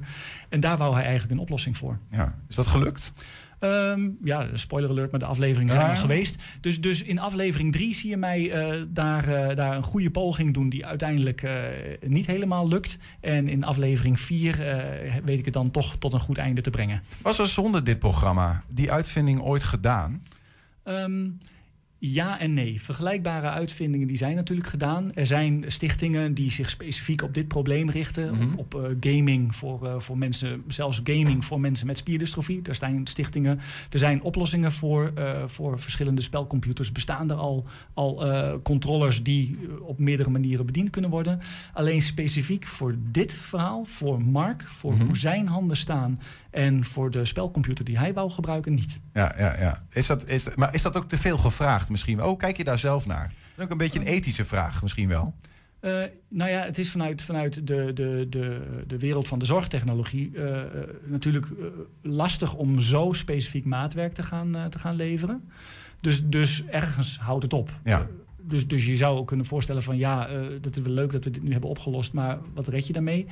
En 0.48 0.60
daar 0.60 0.76
wou 0.76 0.94
hij 0.94 1.02
eigenlijk 1.02 1.32
een 1.32 1.38
oplossing 1.38 1.76
voor. 1.76 1.98
Ja. 2.10 2.38
Is 2.48 2.56
dat 2.56 2.66
gelukt? 2.66 3.12
Um, 3.64 4.18
ja, 4.22 4.46
spoiler 4.54 4.90
alert, 4.90 5.10
maar 5.10 5.20
de 5.20 5.26
afleveringen 5.26 5.72
zijn 5.72 5.90
al 5.90 5.96
geweest. 5.96 6.42
Dus, 6.60 6.80
dus 6.80 7.02
in 7.02 7.18
aflevering 7.18 7.72
3 7.72 7.94
zie 7.94 8.10
je 8.10 8.16
mij 8.16 8.40
uh, 8.40 8.82
daar, 8.88 9.28
uh, 9.28 9.56
daar 9.56 9.76
een 9.76 9.82
goede 9.82 10.10
poging 10.10 10.54
doen 10.54 10.68
die 10.68 10.86
uiteindelijk 10.86 11.42
uh, 11.42 11.52
niet 12.00 12.26
helemaal 12.26 12.68
lukt. 12.68 12.98
En 13.20 13.48
in 13.48 13.64
aflevering 13.64 14.20
4 14.20 14.56
weet 15.24 15.38
ik 15.38 15.44
het 15.44 15.54
dan 15.54 15.70
toch 15.70 15.96
tot 15.96 16.12
een 16.12 16.20
goed 16.20 16.38
einde 16.38 16.60
te 16.60 16.70
brengen. 16.70 17.02
Was 17.22 17.38
er 17.38 17.48
zonder 17.48 17.84
dit 17.84 17.98
programma 17.98 18.62
die 18.68 18.92
uitvinding 18.92 19.40
ooit 19.40 19.62
gedaan? 19.62 20.22
Um, 20.84 21.38
ja 22.12 22.38
en 22.40 22.54
nee. 22.54 22.82
Vergelijkbare 22.82 23.48
uitvindingen 23.50 24.06
die 24.06 24.16
zijn 24.16 24.36
natuurlijk 24.36 24.68
gedaan. 24.68 25.14
Er 25.14 25.26
zijn 25.26 25.64
stichtingen 25.66 26.34
die 26.34 26.50
zich 26.50 26.70
specifiek 26.70 27.22
op 27.22 27.34
dit 27.34 27.48
probleem 27.48 27.90
richten. 27.90 28.34
Mhm. 28.34 28.42
Op, 28.56 28.74
op 28.74 28.90
uh, 28.90 28.96
gaming 29.00 29.56
voor, 29.56 29.80
uh, 29.86 29.94
voor 29.98 30.18
mensen, 30.18 30.62
zelfs 30.66 31.00
gaming 31.04 31.44
voor 31.44 31.60
mensen 31.60 31.86
met 31.86 31.98
spierdystrofie. 31.98 32.62
Daar 32.62 32.74
zijn 32.74 33.06
stichtingen. 33.06 33.60
Er 33.90 33.98
zijn 33.98 34.22
oplossingen 34.22 34.72
voor, 34.72 35.12
uh, 35.18 35.42
voor 35.46 35.80
verschillende 35.80 36.22
spelcomputers. 36.22 36.92
Bestaan 36.92 37.30
er 37.30 37.36
al, 37.36 37.66
al 37.94 38.22
controllers 38.62 39.22
die 39.22 39.58
op 39.80 39.98
meerdere 39.98 40.30
manieren 40.30 40.66
bediend 40.66 40.90
kunnen 40.90 41.10
worden. 41.10 41.40
Alleen 41.72 42.02
specifiek 42.02 42.66
voor 42.66 42.94
dit 42.98 43.32
verhaal, 43.36 43.84
voor 43.84 44.22
Mark, 44.22 44.62
voor 44.66 44.92
Mhm. 44.92 45.04
hoe 45.04 45.16
zijn 45.18 45.46
handen 45.46 45.76
staan 45.76 46.20
en 46.50 46.84
voor 46.84 47.10
de 47.10 47.24
spelcomputer 47.24 47.84
die 47.84 47.98
hij 47.98 48.12
wou 48.12 48.30
gebruiken, 48.30 48.74
niet. 48.74 49.00
Ja, 49.12 49.34
ja, 49.38 49.58
ja. 49.60 49.84
Is 49.90 50.06
dat, 50.06 50.28
is, 50.28 50.54
maar 50.54 50.74
is 50.74 50.82
dat 50.82 50.96
ook 50.96 51.08
te 51.08 51.18
veel 51.18 51.38
gevraagd 51.38 51.88
misschien? 51.94 52.22
Oh, 52.22 52.38
kijk 52.38 52.56
je 52.56 52.64
daar 52.64 52.78
zelf 52.78 53.06
naar? 53.06 53.26
Dat 53.26 53.56
is 53.56 53.64
ook 53.64 53.70
een 53.70 53.76
beetje 53.76 53.98
een 53.98 54.06
ethische 54.06 54.44
vraag 54.44 54.82
misschien 54.82 55.08
wel. 55.08 55.34
Uh, 55.80 56.02
nou 56.28 56.50
ja, 56.50 56.64
het 56.64 56.78
is 56.78 56.90
vanuit, 56.90 57.22
vanuit 57.22 57.66
de, 57.66 57.90
de, 57.94 58.26
de, 58.28 58.60
de 58.86 58.98
wereld 58.98 59.28
van 59.28 59.38
de 59.38 59.44
zorgtechnologie 59.44 60.30
uh, 60.32 60.44
uh, 60.44 60.62
natuurlijk 61.04 61.46
lastig 62.02 62.54
om 62.54 62.80
zo 62.80 63.12
specifiek 63.12 63.64
maatwerk 63.64 64.12
te 64.12 64.22
gaan, 64.22 64.66
te 64.70 64.78
gaan 64.78 64.96
leveren. 64.96 65.48
Dus, 66.00 66.26
dus 66.26 66.66
ergens 66.66 67.18
houdt 67.18 67.42
het 67.42 67.52
op. 67.52 67.70
Ja. 67.84 68.06
Dus, 68.46 68.66
dus 68.66 68.86
je 68.86 68.96
zou 68.96 69.18
ook 69.18 69.26
kunnen 69.26 69.46
voorstellen 69.46 69.82
van 69.82 69.96
ja, 69.96 70.28
dat 70.60 70.76
is 70.76 70.82
wel 70.82 70.94
leuk 70.94 71.12
dat 71.12 71.24
we 71.24 71.30
dit 71.30 71.42
nu 71.42 71.52
hebben 71.52 71.70
opgelost, 71.70 72.12
maar 72.12 72.38
wat 72.54 72.66
red 72.66 72.86
je 72.86 72.92
daarmee? 72.92 73.26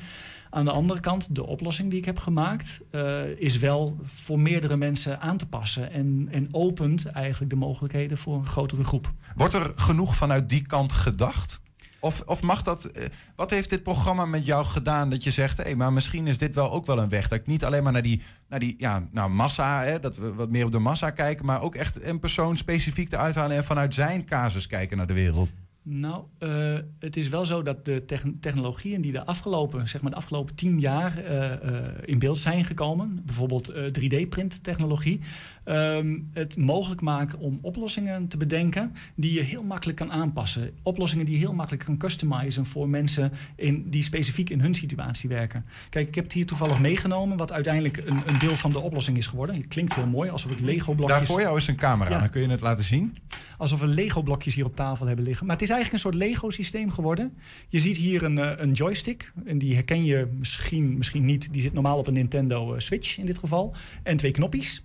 Aan 0.51 0.65
de 0.65 0.71
andere 0.71 1.01
kant, 1.01 1.35
de 1.35 1.47
oplossing 1.47 1.91
die 1.91 1.99
ik 1.99 2.05
heb 2.05 2.19
gemaakt, 2.19 2.81
uh, 2.91 3.25
is 3.37 3.59
wel 3.59 3.99
voor 4.03 4.41
meerdere 4.41 4.77
mensen 4.77 5.21
aan 5.21 5.37
te 5.37 5.49
passen. 5.49 5.93
En, 5.93 6.29
en 6.31 6.49
opent 6.51 7.07
eigenlijk 7.07 7.51
de 7.51 7.57
mogelijkheden 7.57 8.19
voor 8.19 8.35
een 8.35 8.47
grotere 8.47 8.85
groep. 8.85 9.13
Wordt 9.35 9.55
er 9.55 9.73
genoeg 9.77 10.17
vanuit 10.17 10.49
die 10.49 10.67
kant 10.67 10.93
gedacht? 10.93 11.61
Of, 12.05 12.23
of 12.27 12.43
mag 12.43 12.63
dat. 12.63 12.89
Uh, 12.93 13.05
wat 13.37 13.51
heeft 13.51 13.71
dit 13.71 13.83
programma 13.83 14.25
met 14.25 14.47
jou 14.47 14.65
gedaan 14.65 15.11
dat 15.11 15.25
je 15.25 15.31
zegt, 15.31 15.57
hé, 15.57 15.63
hey, 15.63 15.75
maar 15.75 15.93
misschien 15.93 16.27
is 16.27 16.39
dit 16.39 16.55
wel 16.55 16.73
ook 16.73 16.87
wel 16.87 16.99
een 16.99 17.09
weg. 17.09 17.29
Dat 17.29 17.39
ik 17.39 17.47
niet 17.47 17.65
alleen 17.65 17.83
maar 17.83 17.93
naar 17.93 18.03
die, 18.03 18.23
naar 18.49 18.59
die 18.59 18.75
ja, 18.79 19.09
nou, 19.11 19.31
massa, 19.31 19.83
hè, 19.83 20.01
dat 20.01 20.17
we 20.17 20.35
wat 20.35 20.51
meer 20.51 20.65
op 20.65 20.73
de 20.73 20.79
massa 20.79 21.11
kijken, 21.11 21.47
maar 21.47 21.63
ook 21.63 21.75
echt 21.75 22.03
een 22.03 22.19
persoon 22.19 22.57
specifiek 22.57 23.09
te 23.09 23.17
uithalen 23.17 23.57
en 23.57 23.65
vanuit 23.65 23.95
zijn 23.95 24.25
casus 24.25 24.67
kijken 24.67 24.97
naar 24.97 25.07
de 25.07 25.15
wereld. 25.15 25.53
Nou, 25.85 26.25
uh, 26.39 26.79
het 26.99 27.17
is 27.17 27.29
wel 27.29 27.45
zo 27.45 27.63
dat 27.63 27.85
de 27.85 28.05
technologieën 28.41 29.01
die 29.01 29.13
de 29.13 29.27
afgelopen, 29.27 29.89
zeg 29.89 30.03
maar 30.03 30.11
de 30.11 30.17
afgelopen 30.17 30.55
tien 30.55 30.81
jaar 30.81 31.19
uh, 31.19 31.41
uh, 31.41 31.89
in 32.05 32.19
beeld 32.19 32.39
zijn 32.39 32.65
gekomen, 32.65 33.23
bijvoorbeeld 33.25 33.73
3D-printtechnologie, 33.73 35.21
um, 35.65 36.31
het 36.33 36.57
mogelijk 36.57 37.01
maken 37.01 37.39
om 37.39 37.59
oplossingen 37.63 38.29
te 38.29 38.37
bedenken 38.37 38.93
die 39.15 39.33
je 39.33 39.41
heel 39.41 39.63
makkelijk 39.63 39.99
kan 39.99 40.13
aanpassen. 40.13 40.71
Oplossingen 40.83 41.25
die 41.25 41.35
je 41.35 41.41
heel 41.41 41.53
makkelijk 41.53 41.85
kan 41.85 41.97
customizen 41.97 42.67
voor 42.67 42.89
mensen 42.89 43.33
in, 43.57 43.91
die 43.91 44.03
specifiek 44.03 44.51
in 44.51 44.61
hun 44.61 44.75
situatie 44.75 45.29
werken. 45.29 45.65
Kijk, 45.91 46.09
ik 46.09 46.15
heb 46.15 46.25
het 46.25 46.33
hier 46.33 46.47
toevallig 46.47 46.81
meegenomen, 46.81 47.37
wat 47.37 47.53
uiteindelijk 47.53 47.97
een, 47.97 48.23
een 48.27 48.39
deel 48.39 48.57
van 48.57 48.71
de 48.71 48.79
oplossing 48.79 49.17
is 49.17 49.27
geworden. 49.27 49.57
Het 49.57 49.69
klinkt 49.69 49.95
heel 49.95 50.07
mooi, 50.07 50.31
alsof 50.31 50.51
ik 50.51 50.61
Lego-blokjes... 50.61 51.19
Daar 51.19 51.27
voor 51.27 51.41
jou 51.41 51.57
is 51.57 51.67
een 51.67 51.77
camera, 51.77 52.11
ja. 52.11 52.19
dan 52.19 52.31
kun 52.31 52.41
je 52.41 52.49
het 52.49 52.61
laten 52.61 52.85
zien. 52.85 53.17
Alsof 53.59 53.81
we 53.81 53.87
Lego-blokjes 53.87 54.55
hier 54.55 54.65
op 54.65 54.77
tafel 54.77 55.07
hebben 55.07 55.25
liggen. 55.25 55.47
Maar 55.47 55.57
het 55.57 55.65
is 55.65 55.71
eigenlijk 55.73 55.93
een 55.93 56.11
soort 56.11 56.15
Lego-systeem 56.15 56.91
geworden. 56.91 57.37
Je 57.69 57.81
ziet 57.81 57.97
hier 57.97 58.23
een, 58.23 58.39
uh, 58.39 58.53
een 58.57 58.73
joystick. 58.73 59.33
En 59.45 59.59
die 59.59 59.75
herken 59.75 60.05
je 60.05 60.29
misschien, 60.39 60.97
misschien 60.97 61.25
niet. 61.25 61.53
Die 61.53 61.63
zit 61.63 61.73
normaal 61.73 61.99
op 61.99 62.07
een 62.07 62.13
Nintendo 62.13 62.75
uh, 62.75 62.79
Switch 62.79 63.19
in 63.19 63.27
dit 63.27 63.39
geval. 63.39 63.75
En 64.03 64.17
twee 64.17 64.31
knopjes. 64.31 64.85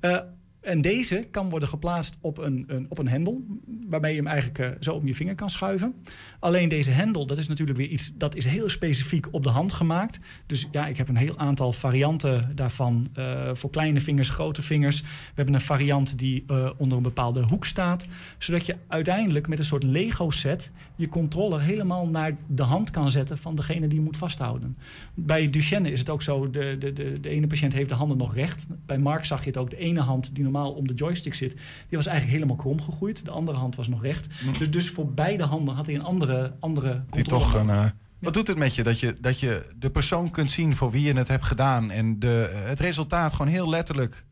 Uh, 0.00 0.18
en 0.60 0.80
deze 0.80 1.26
kan 1.30 1.50
worden 1.50 1.68
geplaatst 1.68 2.16
op 2.20 2.38
een, 2.38 2.64
een, 2.66 2.86
op 2.88 2.98
een 2.98 3.08
hendel, 3.08 3.44
waarmee 3.88 4.10
je 4.10 4.18
hem 4.18 4.26
eigenlijk 4.26 4.76
zo 4.80 4.94
om 4.94 5.06
je 5.06 5.14
vinger 5.14 5.34
kan 5.34 5.50
schuiven. 5.50 5.94
Alleen 6.40 6.68
deze 6.68 6.90
hendel, 6.90 7.26
dat 7.26 7.38
is 7.38 7.48
natuurlijk 7.48 7.78
weer 7.78 7.88
iets 7.88 8.12
dat 8.14 8.36
is 8.36 8.44
heel 8.44 8.68
specifiek 8.68 9.28
op 9.30 9.42
de 9.42 9.48
hand 9.48 9.72
gemaakt. 9.72 10.18
Dus 10.46 10.68
ja, 10.70 10.86
ik 10.86 10.96
heb 10.96 11.08
een 11.08 11.16
heel 11.16 11.38
aantal 11.38 11.72
varianten 11.72 12.52
daarvan 12.54 13.06
uh, 13.18 13.50
voor 13.52 13.70
kleine 13.70 14.00
vingers, 14.00 14.30
grote 14.30 14.62
vingers. 14.62 15.00
We 15.00 15.06
hebben 15.34 15.54
een 15.54 15.60
variant 15.60 16.18
die 16.18 16.44
uh, 16.46 16.70
onder 16.76 16.96
een 16.96 17.02
bepaalde 17.02 17.42
hoek 17.42 17.64
staat, 17.64 18.06
zodat 18.38 18.66
je 18.66 18.76
uiteindelijk 18.86 19.48
met 19.48 19.58
een 19.58 19.64
soort 19.64 19.82
Lego-set 19.82 20.72
je 21.00 21.08
controller 21.08 21.60
helemaal 21.60 22.06
naar 22.06 22.36
de 22.46 22.62
hand 22.62 22.90
kan 22.90 23.10
zetten 23.10 23.38
van 23.38 23.54
degene 23.54 23.86
die 23.86 23.98
je 23.98 24.04
moet 24.04 24.16
vasthouden. 24.16 24.76
Bij 25.14 25.50
Duchenne 25.50 25.90
is 25.90 25.98
het 25.98 26.08
ook 26.08 26.22
zo, 26.22 26.50
de, 26.50 26.76
de, 26.78 26.92
de, 26.92 27.20
de 27.20 27.28
ene 27.28 27.46
patiënt 27.46 27.72
heeft 27.72 27.88
de 27.88 27.94
handen 27.94 28.16
nog 28.16 28.34
recht. 28.34 28.66
Bij 28.86 28.98
Mark 28.98 29.24
zag 29.24 29.40
je 29.40 29.46
het 29.46 29.56
ook, 29.56 29.70
de 29.70 29.76
ene 29.76 30.00
hand 30.00 30.34
die 30.34 30.42
normaal 30.42 30.72
om 30.72 30.86
de 30.86 30.94
joystick 30.94 31.34
zit, 31.34 31.52
die 31.88 31.98
was 31.98 32.06
eigenlijk 32.06 32.36
helemaal 32.36 32.56
krom 32.56 32.80
gegroeid. 32.80 33.24
De 33.24 33.30
andere 33.30 33.58
hand 33.58 33.76
was 33.76 33.88
nog 33.88 34.02
recht. 34.02 34.28
Mm. 34.44 34.58
Dus, 34.58 34.70
dus 34.70 34.90
voor 34.90 35.12
beide 35.12 35.44
handen 35.44 35.74
had 35.74 35.86
hij 35.86 35.94
een 35.94 36.02
andere, 36.02 36.29
andere 36.60 37.02
die 37.10 37.24
toch 37.24 37.54
een, 37.54 37.66
uh, 37.66 37.84
Wat 38.18 38.34
doet 38.34 38.46
het 38.46 38.58
met 38.58 38.74
je 38.74 38.82
dat, 38.82 39.00
je 39.00 39.16
dat 39.20 39.40
je 39.40 39.66
de 39.78 39.90
persoon 39.90 40.30
kunt 40.30 40.50
zien 40.50 40.76
voor 40.76 40.90
wie 40.90 41.02
je 41.02 41.12
het 41.12 41.28
hebt 41.28 41.44
gedaan 41.44 41.90
en 41.90 42.18
de, 42.18 42.62
het 42.66 42.80
resultaat 42.80 43.32
gewoon 43.32 43.52
heel 43.52 43.68
letterlijk 43.68 44.24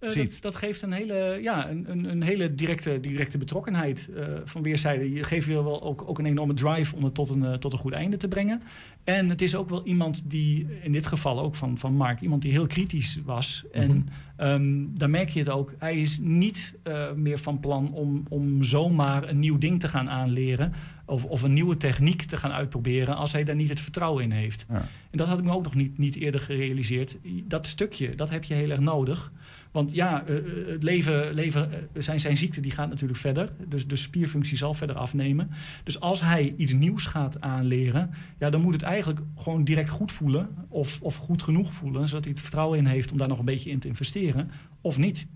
uh, 0.00 0.14
dat, 0.14 0.38
dat, 0.40 0.56
geeft 0.56 0.82
een 0.82 0.92
hele, 0.92 1.38
ja, 1.42 1.70
een, 1.70 1.90
een, 1.90 2.04
een 2.04 2.22
hele 2.22 2.54
directe, 2.54 3.00
directe 3.00 3.38
betrokkenheid 3.38 4.08
uh, 4.10 4.24
van 4.44 4.62
weerszijden. 4.62 5.12
Je 5.12 5.24
geeft 5.24 5.46
je 5.46 5.62
wel 5.62 5.82
ook, 5.82 6.04
ook 6.06 6.18
een 6.18 6.26
enorme 6.26 6.54
drive 6.54 6.96
om 6.96 7.04
het 7.04 7.14
tot 7.14 7.30
een, 7.30 7.42
uh, 7.42 7.52
tot 7.52 7.72
een 7.72 7.78
goed 7.78 7.92
einde 7.92 8.16
te 8.16 8.28
brengen. 8.28 8.62
En 9.04 9.28
het 9.28 9.42
is 9.42 9.56
ook 9.56 9.68
wel 9.68 9.84
iemand 9.84 10.30
die, 10.30 10.66
in 10.82 10.92
dit 10.92 11.06
geval 11.06 11.40
ook 11.40 11.54
van, 11.54 11.78
van 11.78 11.94
Mark, 11.94 12.20
iemand 12.20 12.42
die 12.42 12.52
heel 12.52 12.66
kritisch 12.66 13.20
was. 13.24 13.64
Mm 13.72 13.82
-hmm. 13.82 14.04
En 14.36 14.50
um, 14.50 14.98
daar 14.98 15.10
merk 15.10 15.28
je 15.28 15.38
het 15.38 15.48
ook. 15.48 15.74
Hij 15.78 15.96
is 15.96 16.18
niet 16.18 16.74
meer 17.14 17.38
van 17.38 17.60
plan 17.60 17.92
om, 17.92 18.22
om 18.28 18.62
zomaar 18.62 19.28
een 19.28 19.38
nieuw 19.38 19.58
ding 19.58 19.80
te 19.80 19.88
gaan 19.88 20.10
aanleren. 20.10 20.72
Of, 21.08 21.24
of 21.24 21.42
een 21.42 21.52
nieuwe 21.52 21.76
techniek 21.76 22.22
te 22.22 22.36
gaan 22.36 22.52
uitproberen 22.52 23.16
als 23.16 23.32
hij 23.32 23.44
daar 23.44 23.54
niet 23.54 23.68
het 23.68 23.80
vertrouwen 23.80 24.22
in 24.24 24.30
heeft. 24.30 24.66
Ja. 24.68 24.88
En 25.10 25.18
dat 25.18 25.26
had 25.26 25.38
ik 25.38 25.44
me 25.44 25.52
ook 25.52 25.62
nog 25.62 25.74
niet, 25.74 25.98
niet 25.98 26.16
eerder 26.16 26.40
gerealiseerd. 26.40 27.18
Dat 27.44 27.66
stukje, 27.66 28.14
dat 28.14 28.30
heb 28.30 28.44
je 28.44 28.54
heel 28.54 28.70
erg 28.70 28.80
nodig. 28.80 29.32
Want 29.70 29.92
ja, 29.92 30.24
uh, 30.28 30.36
het 30.66 30.82
leven, 30.82 31.34
leven 31.34 31.70
uh, 31.70 32.02
zijn, 32.02 32.20
zijn 32.20 32.36
ziekte 32.36 32.60
die 32.60 32.70
gaat 32.70 32.88
natuurlijk 32.88 33.18
verder. 33.18 33.52
Dus 33.68 33.86
de 33.86 33.96
spierfunctie 33.96 34.56
zal 34.56 34.74
verder 34.74 34.96
afnemen. 34.96 35.50
Dus 35.84 36.00
als 36.00 36.20
hij 36.20 36.54
iets 36.56 36.72
nieuws 36.72 37.06
gaat 37.06 37.40
aanleren, 37.40 38.10
ja, 38.38 38.50
dan 38.50 38.60
moet 38.60 38.72
het 38.72 38.82
eigenlijk 38.82 39.20
gewoon 39.36 39.64
direct 39.64 39.88
goed 39.88 40.12
voelen. 40.12 40.48
Of, 40.68 41.02
of 41.02 41.16
goed 41.16 41.42
genoeg 41.42 41.72
voelen, 41.72 42.08
zodat 42.08 42.24
hij 42.24 42.32
het 42.32 42.42
vertrouwen 42.42 42.78
in 42.78 42.86
heeft 42.86 43.10
om 43.10 43.18
daar 43.18 43.28
nog 43.28 43.38
een 43.38 43.44
beetje 43.44 43.70
in 43.70 43.78
te 43.78 43.88
investeren. 43.88 44.50
Of 44.80 44.98
niet. 44.98 45.26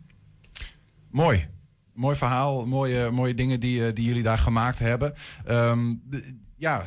Mooi. 1.11 1.47
Mooi 1.93 2.17
verhaal, 2.17 2.67
mooie, 2.67 3.11
mooie 3.11 3.35
dingen 3.35 3.61
die, 3.61 3.93
die 3.93 4.07
jullie 4.07 4.23
daar 4.23 4.39
gemaakt 4.39 4.79
hebben. 4.79 5.13
De, 5.45 6.35
ja, 6.57 6.85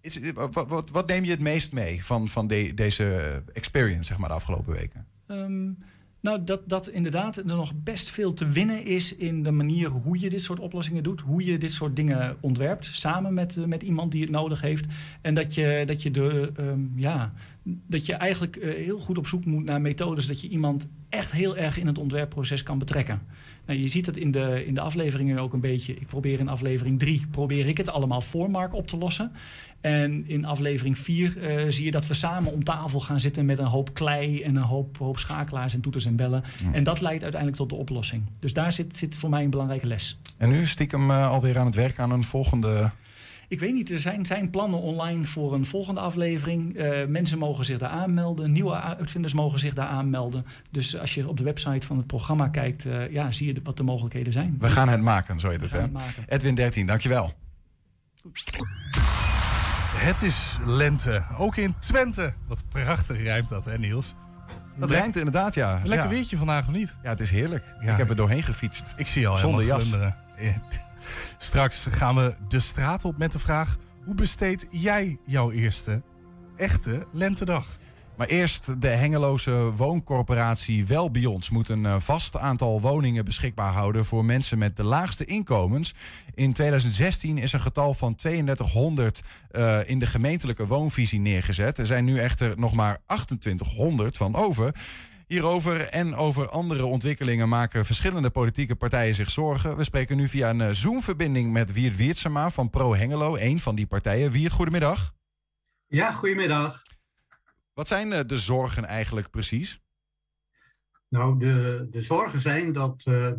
is, 0.00 0.20
wat, 0.34 0.66
wat, 0.68 0.90
wat, 0.90 1.06
neem 1.06 1.24
je 1.24 1.30
het 1.30 1.40
meest 1.40 1.72
mee 1.72 2.04
van, 2.04 2.28
van 2.28 2.46
de, 2.46 2.72
deze 2.74 3.42
experience, 3.52 4.04
zeg 4.04 4.18
maar, 4.18 4.28
de 4.28 4.34
afgelopen 4.34 4.72
weken? 4.72 5.06
Um, 5.26 5.78
nou, 6.26 6.44
dat, 6.44 6.68
dat 6.68 6.88
inderdaad 6.88 7.36
er 7.36 7.44
nog 7.44 7.72
best 7.82 8.10
veel 8.10 8.32
te 8.32 8.48
winnen 8.48 8.84
is 8.84 9.16
in 9.16 9.42
de 9.42 9.50
manier 9.50 9.88
hoe 9.88 10.20
je 10.20 10.28
dit 10.28 10.42
soort 10.42 10.60
oplossingen 10.60 11.02
doet. 11.02 11.20
Hoe 11.20 11.44
je 11.44 11.58
dit 11.58 11.72
soort 11.72 11.96
dingen 11.96 12.36
ontwerpt. 12.40 12.88
Samen 12.92 13.34
met, 13.34 13.56
uh, 13.56 13.64
met 13.64 13.82
iemand 13.82 14.12
die 14.12 14.20
het 14.20 14.30
nodig 14.30 14.60
heeft. 14.60 14.86
En 15.20 15.34
dat 15.34 15.54
je, 15.54 15.82
dat 15.86 16.02
je, 16.02 16.10
de, 16.10 16.52
um, 16.60 16.92
ja, 16.96 17.32
dat 17.62 18.06
je 18.06 18.14
eigenlijk 18.14 18.58
heel 18.62 18.98
goed 18.98 19.18
op 19.18 19.26
zoek 19.26 19.44
moet 19.44 19.64
naar 19.64 19.80
methodes. 19.80 20.26
Dat 20.26 20.40
je 20.40 20.48
iemand 20.48 20.88
echt 21.08 21.32
heel 21.32 21.56
erg 21.56 21.78
in 21.78 21.86
het 21.86 21.98
ontwerpproces 21.98 22.62
kan 22.62 22.78
betrekken. 22.78 23.20
Nou, 23.66 23.80
je 23.80 23.88
ziet 23.88 24.06
het 24.06 24.16
in 24.16 24.30
de, 24.30 24.64
in 24.66 24.74
de 24.74 24.80
afleveringen 24.80 25.38
ook 25.38 25.52
een 25.52 25.60
beetje. 25.60 25.94
Ik 25.94 26.06
probeer 26.06 26.38
in 26.38 26.48
aflevering 26.48 26.98
3 26.98 27.26
probeer 27.30 27.66
ik 27.66 27.76
het 27.76 27.90
allemaal 27.90 28.20
voor 28.20 28.50
Mark 28.50 28.74
op 28.74 28.86
te 28.86 28.96
lossen. 28.96 29.32
En 29.80 30.28
in 30.28 30.44
aflevering 30.44 30.98
4 30.98 31.36
uh, 31.36 31.70
zie 31.72 31.84
je 31.84 31.90
dat 31.90 32.06
we 32.06 32.14
samen 32.14 32.52
om 32.52 32.64
tafel 32.64 33.00
gaan 33.00 33.20
zitten 33.20 33.44
met 33.44 33.58
een 33.58 33.66
hoop 33.66 33.94
klei 33.94 34.42
en 34.42 34.56
een 34.56 34.62
hoop, 34.62 34.98
hoop 34.98 35.18
schakelaars 35.18 35.74
en 35.74 35.80
toeters 35.80 36.04
en 36.04 36.16
bellen. 36.16 36.44
Ja. 36.62 36.72
En 36.72 36.84
dat 36.84 37.00
leidt 37.00 37.22
uiteindelijk 37.22 37.60
tot 37.60 37.68
de 37.68 37.76
oplossing. 37.76 38.22
Dus 38.40 38.52
daar 38.52 38.72
zit, 38.72 38.96
zit 38.96 39.16
voor 39.16 39.30
mij 39.30 39.44
een 39.44 39.50
belangrijke 39.50 39.86
les. 39.86 40.18
En 40.36 40.48
nu 40.48 40.66
stiekem 40.66 41.10
uh, 41.10 41.30
alweer 41.30 41.58
aan 41.58 41.66
het 41.66 41.74
werk 41.74 41.98
aan 41.98 42.10
een 42.10 42.24
volgende 42.24 42.90
Ik 43.48 43.60
weet 43.60 43.72
niet, 43.72 43.90
er 43.90 43.98
zijn, 43.98 44.26
zijn 44.26 44.50
plannen 44.50 44.80
online 44.80 45.24
voor 45.24 45.54
een 45.54 45.66
volgende 45.66 46.00
aflevering. 46.00 46.76
Uh, 46.76 47.06
mensen 47.06 47.38
mogen 47.38 47.64
zich 47.64 47.78
daar 47.78 47.90
aanmelden, 47.90 48.52
nieuwe 48.52 48.80
uitvinders 48.80 49.34
mogen 49.34 49.58
zich 49.58 49.74
daar 49.74 49.88
aanmelden. 49.88 50.46
Dus 50.70 50.98
als 50.98 51.14
je 51.14 51.28
op 51.28 51.36
de 51.36 51.44
website 51.44 51.86
van 51.86 51.96
het 51.96 52.06
programma 52.06 52.48
kijkt, 52.48 52.86
uh, 52.86 53.12
ja, 53.12 53.32
zie 53.32 53.54
je 53.54 53.60
wat 53.62 53.76
de 53.76 53.82
mogelijkheden 53.82 54.32
zijn. 54.32 54.56
We 54.58 54.68
gaan 54.68 54.88
het 54.88 55.00
maken, 55.00 55.40
zo 55.40 55.48
heet 55.48 55.60
het. 55.60 55.70
Hè? 55.70 55.84
Edwin 56.28 56.54
13, 56.54 56.86
dankjewel. 56.86 57.32
Het 59.96 60.22
is 60.22 60.58
lente, 60.64 61.24
ook 61.38 61.56
in 61.56 61.74
Twente. 61.80 62.32
Wat 62.48 62.62
prachtig 62.68 63.22
rijmt 63.22 63.48
dat, 63.48 63.64
hè 63.64 63.78
Niels? 63.78 64.14
Dat 64.76 64.90
rijmt 64.90 65.16
inderdaad, 65.16 65.54
ja. 65.54 65.80
Lekker 65.84 66.08
weertje 66.08 66.36
vandaag 66.36 66.66
of 66.66 66.72
niet? 66.72 66.98
Ja, 67.02 67.08
het 67.08 67.20
is 67.20 67.30
heerlijk. 67.30 67.64
Ik 67.80 67.88
heb 67.88 68.08
er 68.08 68.16
doorheen 68.16 68.42
gefietst. 68.42 68.84
Ik 68.96 69.06
zie 69.06 69.28
al 69.28 69.36
Zonder 69.36 69.60
helemaal 69.60 69.80
glunderen. 69.80 70.16
Straks 71.38 71.86
gaan 71.90 72.14
we 72.14 72.34
de 72.48 72.60
straat 72.60 73.04
op 73.04 73.18
met 73.18 73.32
de 73.32 73.38
vraag... 73.38 73.76
hoe 74.04 74.14
besteed 74.14 74.66
jij 74.70 75.18
jouw 75.26 75.50
eerste 75.50 76.02
echte 76.56 77.06
lentedag? 77.12 77.66
Maar 78.16 78.26
eerst 78.26 78.80
de 78.80 78.88
Hengeloze 78.88 79.50
wooncorporatie 79.76 80.86
Welbions 80.86 81.50
moet 81.50 81.68
een 81.68 81.86
eh, 81.86 81.96
vast 81.98 82.36
aantal 82.36 82.80
woningen 82.80 83.24
beschikbaar 83.24 83.72
houden 83.72 84.04
voor 84.04 84.24
mensen 84.24 84.58
met 84.58 84.76
de 84.76 84.84
laagste 84.84 85.24
inkomens. 85.24 85.94
In 86.34 86.52
2016 86.52 87.38
is 87.38 87.52
een 87.52 87.60
getal 87.60 87.94
van 87.94 88.14
3200 88.14 89.22
uh, 89.52 89.80
eh, 89.80 89.88
in 89.88 89.98
de 89.98 90.06
gemeentelijke 90.06 90.66
woonvisie 90.66 91.20
neergezet. 91.20 91.78
Er 91.78 91.86
zijn 91.86 92.04
nu 92.04 92.18
echter 92.18 92.58
nog 92.58 92.74
maar 92.74 92.98
2800 93.06 94.16
van 94.16 94.34
over. 94.34 94.74
Hierover 95.26 95.88
en 95.88 96.14
over 96.14 96.48
andere 96.48 96.84
ontwikkelingen 96.84 97.48
maken 97.48 97.84
verschillende 97.84 98.30
politieke 98.30 98.76
partijen 98.76 99.14
zich 99.14 99.30
zorgen. 99.30 99.76
We 99.76 99.84
spreken 99.84 100.16
nu 100.16 100.28
via 100.28 100.50
een 100.50 100.60
eh, 100.60 100.70
Zoom-verbinding 100.70 101.52
met 101.52 101.72
Wiert 101.72 101.96
Wiertsema 101.96 102.50
van 102.50 102.70
Pro 102.70 102.94
Hengelo, 102.94 103.36
een 103.36 103.60
van 103.60 103.74
die 103.74 103.86
partijen. 103.86 104.30
Wiert, 104.30 104.52
goedemiddag. 104.52 105.14
Ja, 105.86 106.12
goedemiddag. 106.12 106.82
Wat 107.72 107.88
zijn 107.88 108.12
eh, 108.12 108.20
de 108.26 108.38
zorgen 108.38 108.84
eigenlijk 108.84 109.30
precies? 109.30 109.80
Nou, 111.08 111.38
de, 111.38 111.86
de 111.90 112.02
zorgen 112.02 112.38
zijn 112.38 112.72
dat 112.72 113.04
uh, 113.08 113.32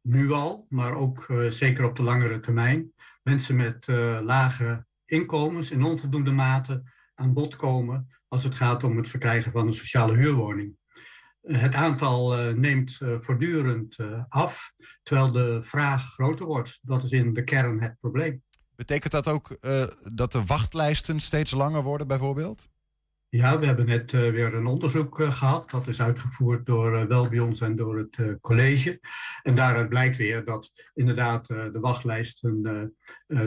nu 0.00 0.30
al, 0.30 0.66
maar 0.68 0.94
ook 0.94 1.28
uh, 1.28 1.50
zeker 1.50 1.84
op 1.84 1.96
de 1.96 2.02
langere 2.02 2.40
termijn, 2.40 2.92
mensen 3.22 3.56
met 3.56 3.86
uh, 3.86 4.20
lage 4.22 4.86
inkomens 5.04 5.70
in 5.70 5.82
onvoldoende 5.82 6.32
mate 6.32 6.82
aan 7.14 7.32
bod 7.32 7.56
komen 7.56 8.20
als 8.28 8.44
het 8.44 8.54
gaat 8.54 8.84
om 8.84 8.96
het 8.96 9.08
verkrijgen 9.08 9.52
van 9.52 9.66
een 9.66 9.74
sociale 9.74 10.16
huurwoning. 10.16 10.78
Het 11.42 11.74
aantal 11.74 12.52
neemt 12.52 12.98
voortdurend 13.20 13.96
af, 14.28 14.72
terwijl 15.02 15.32
de 15.32 15.60
vraag 15.62 16.12
groter 16.12 16.46
wordt. 16.46 16.78
Dat 16.82 17.02
is 17.02 17.10
in 17.10 17.32
de 17.32 17.44
kern 17.44 17.82
het 17.82 17.98
probleem. 17.98 18.42
Betekent 18.76 19.12
dat 19.12 19.28
ook 19.28 19.58
dat 20.12 20.32
de 20.32 20.44
wachtlijsten 20.44 21.20
steeds 21.20 21.50
langer 21.50 21.82
worden, 21.82 22.06
bijvoorbeeld? 22.06 22.68
Ja, 23.32 23.58
we 23.58 23.66
hebben 23.66 23.86
net 23.86 24.12
uh, 24.12 24.30
weer 24.30 24.54
een 24.54 24.66
onderzoek 24.66 25.20
uh, 25.20 25.32
gehad. 25.32 25.70
Dat 25.70 25.86
is 25.86 26.00
uitgevoerd 26.00 26.66
door 26.66 26.94
uh, 26.94 27.04
Welbions 27.04 27.60
en 27.60 27.76
door 27.76 27.98
het 27.98 28.40
college. 28.40 29.00
En 29.42 29.54
daaruit 29.54 29.88
blijkt 29.88 30.16
weer 30.16 30.44
dat 30.44 30.72
inderdaad 30.94 31.46
de 31.46 31.78
wachtlijsten 31.80 32.94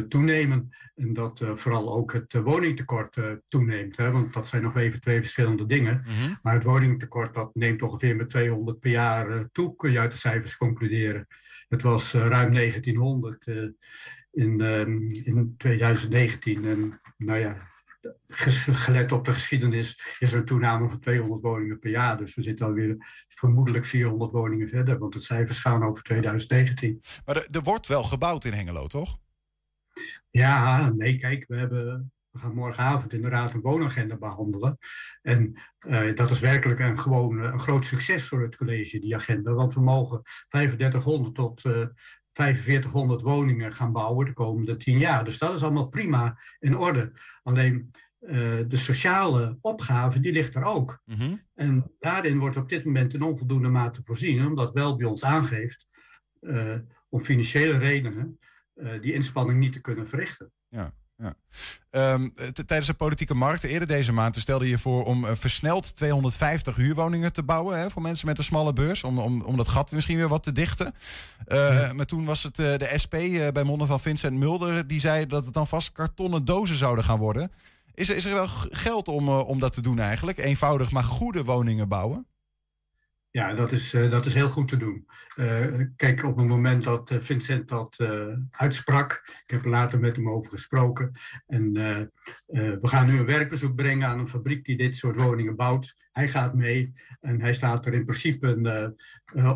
toenemen. 0.10 0.70
En 0.96 1.14
dat 1.14 1.42
vooral 1.56 1.94
ook 1.94 2.14
het 2.14 2.34
woningtekort 2.34 3.18
toeneemt. 3.46 3.98
Hè? 3.98 4.12
Want 4.12 4.34
dat 4.34 4.48
zijn 4.48 4.62
nog 4.62 4.78
even 4.78 5.02
twee 5.02 5.20
verschillende 5.20 5.66
dingen. 5.66 6.04
Mhm. 6.06 6.34
Maar 6.42 6.54
het 6.54 6.64
woningtekort 6.64 7.34
dat 7.34 7.56
neemt 7.56 7.82
ongeveer 7.82 8.16
met 8.16 8.30
200 8.30 8.80
per 8.80 8.92
jaar 8.92 9.50
toe, 9.52 9.76
kun 9.76 9.92
je 9.92 10.00
uit 10.00 10.12
de 10.12 10.18
cijfers 10.18 10.58
concluderen. 10.58 11.28
Het 11.68 11.82
was 11.82 12.14
ruim 12.14 12.52
1900 12.52 13.48
in, 14.32 14.62
in 15.24 15.54
2019. 15.58 16.66
En 16.66 17.00
nou 17.18 17.40
ja, 17.40 17.72
gelet 18.28 19.12
op 19.12 19.26
de 19.26 19.34
geschiedenis 19.34 20.16
is 20.20 20.34
er 20.34 20.40
een 20.40 20.46
toename 20.46 20.90
van 20.90 21.00
200 21.00 21.42
woningen 21.42 21.80
per 21.80 21.90
jaar. 21.90 22.18
Dus 22.18 22.36
we 22.36 22.42
zitten 22.42 22.66
alweer 22.66 23.24
vermoedelijk 23.28 23.86
400 23.86 24.32
woningen 24.32 24.70
verder, 24.70 24.98
want 24.98 25.14
het 25.14 25.24
cijfers 25.24 25.60
gaan 25.60 25.84
over 25.84 26.04
2019. 26.04 27.02
Maar 27.26 27.36
er, 27.36 27.48
er 27.52 27.62
wordt 27.62 27.88
wel 27.88 28.04
gebouwd 28.04 28.46
in 28.46 28.54
Hengelo, 28.54 28.88
toch? 28.88 29.18
Ja, 30.30 30.90
nee, 30.90 31.18
kijk, 31.18 31.46
we 31.48 31.56
hebben 31.56 32.12
we 32.34 32.40
gaan 32.40 32.54
morgenavond 32.54 33.14
inderdaad 33.14 33.54
een 33.54 33.62
woonagenda 33.62 34.18
behandelen. 34.18 34.78
En 35.22 35.62
uh, 35.88 36.16
dat 36.16 36.32
is 36.32 36.40
werkelijk 36.40 36.80
een, 36.80 37.00
gewoon 37.00 37.40
een 37.40 37.60
groot 37.60 37.86
succes 37.86 38.28
voor 38.28 38.42
het 38.42 38.56
college, 38.56 39.00
die 39.00 39.16
agenda. 39.16 39.54
Want 39.54 39.74
we 39.74 39.82
mogen 39.82 40.22
3500 40.48 41.36
tot 41.36 41.66
uh, 41.66 41.86
4500 42.34 43.22
woningen 43.22 43.74
gaan 43.74 43.92
bouwen 43.92 44.26
de 44.26 44.34
komende 44.34 44.76
tien 44.76 44.98
jaar. 44.98 45.26
Dus 45.26 45.38
dat 45.38 45.56
is 45.56 45.64
allemaal 45.64 45.90
prima 45.90 46.40
in 46.60 46.78
orde. 46.78 47.12
Alleen 47.44 47.92
uh, 48.20 48.60
de 48.68 48.78
sociale 48.78 49.58
opgave, 49.62 50.20
die 50.20 50.32
ligt 50.32 50.56
er 50.56 50.64
ook. 50.64 51.02
Mm 51.06 51.42
En 51.54 51.92
daarin 52.00 52.40
wordt 52.40 52.58
op 52.58 52.70
dit 52.70 52.86
moment 52.86 53.14
in 53.14 53.22
onvoldoende 53.22 53.70
mate 53.70 54.02
voorzien, 54.04 54.46
omdat 54.46 54.74
wel 54.74 54.96
bij 54.96 55.08
ons 55.08 55.24
aangeeft 55.24 55.88
uh, 56.42 56.76
om 57.10 57.22
financiële 57.22 57.78
redenen 57.78 58.38
uh, 58.76 59.02
die 59.02 59.14
inspanning 59.14 59.60
niet 59.60 59.74
te 59.74 59.82
kunnen 59.82 60.08
verrichten. 60.08 60.52
Ja. 60.68 60.94
Ja. 61.18 61.34
Um, 62.14 62.34
tijdens 62.66 62.88
de 62.88 62.94
politieke 62.94 63.34
markt 63.34 63.64
eerder 63.64 63.88
deze 63.88 64.12
maand 64.12 64.36
stelde 64.36 64.70
je 64.70 64.78
voor 64.78 65.06
om 65.06 65.26
uh, 65.26 65.32
versneld 65.34 65.96
250 65.96 66.76
huurwoningen 66.76 67.34
te 67.34 67.44
bouwen 67.44 67.80
hè, 67.80 67.90
voor 67.90 68.02
mensen 68.02 68.28
met 68.28 68.38
een 68.38 68.44
smalle 68.44 68.74
beurs. 68.74 69.04
Om, 69.04 69.20
om, 69.20 69.42
om 69.42 69.58
dat 69.58 69.68
gat 69.68 69.92
misschien 69.92 70.18
weer 70.18 70.28
wat 70.28 70.44
te 70.44 70.52
dichten. 70.52 70.94
Uh, 71.48 71.92
Maar 71.92 72.06
toen 72.06 72.26
was 72.26 72.44
het 72.44 72.60
uh, 72.60 72.78
de 72.78 72.92
SP 73.04 73.16
bij 73.54 73.64
monden 73.64 73.88
van 73.88 74.00
Vincent 74.00 74.38
Mulder. 74.38 74.88
Die 74.88 75.00
zei 75.00 75.26
dat 75.28 75.46
het 75.46 75.54
dan 75.54 75.68
vast 75.68 75.92
kartonnen 75.92 76.46
dozen 76.46 76.78
zouden 76.78 77.04
gaan 77.04 77.20
worden. 77.20 77.52
Is 77.94 78.10
er, 78.10 78.16
is 78.16 78.26
er 78.26 78.34
wel 78.34 78.48
geld 78.70 79.08
om, 79.08 79.30
om 79.30 79.60
dat 79.60 79.74
te 79.74 79.82
doen 79.82 80.00
eigenlijk? 80.00 80.38
Eenvoudig 80.38 80.92
maar 80.92 81.04
goede 81.04 81.44
woningen 81.44 81.88
bouwen? 81.88 82.28
Ja, 83.34 83.54
dat 83.54 83.72
is, 83.72 83.94
uh, 83.94 84.12
dat 84.12 84.26
is 84.26 84.34
heel 84.34 84.50
goed 84.50 84.68
te 84.68 84.78
doen. 84.78 85.08
Uh, 85.36 85.86
kijk, 85.96 86.24
op 86.24 86.38
het 86.38 86.48
moment 86.48 86.84
dat 86.84 87.12
uh, 87.12 87.20
Vincent 87.20 87.68
dat 87.68 87.98
uitsprak, 88.52 89.42
ik 89.44 89.50
heb 89.52 89.64
er 89.64 89.70
later 89.70 90.00
met 90.00 90.16
hem 90.16 90.30
over 90.30 90.52
gesproken, 90.52 91.12
en 91.46 91.74
we 92.46 92.80
gaan 92.82 93.08
nu 93.08 93.20
een 93.20 93.26
werkbezoek 93.26 93.76
brengen 93.76 94.08
aan 94.08 94.20
een 94.20 94.28
fabriek 94.28 94.66
die 94.66 94.78
dit 94.78 94.96
soort 94.96 95.22
woningen 95.22 95.56
bouwt. 95.56 95.96
Hij 96.12 96.30
gaat 96.30 96.56
mee 96.56 96.94
en 97.22 97.42
hij 97.42 97.54
staat 97.54 97.86
er 97.86 97.94
in 97.94 98.06
principe 98.06 98.96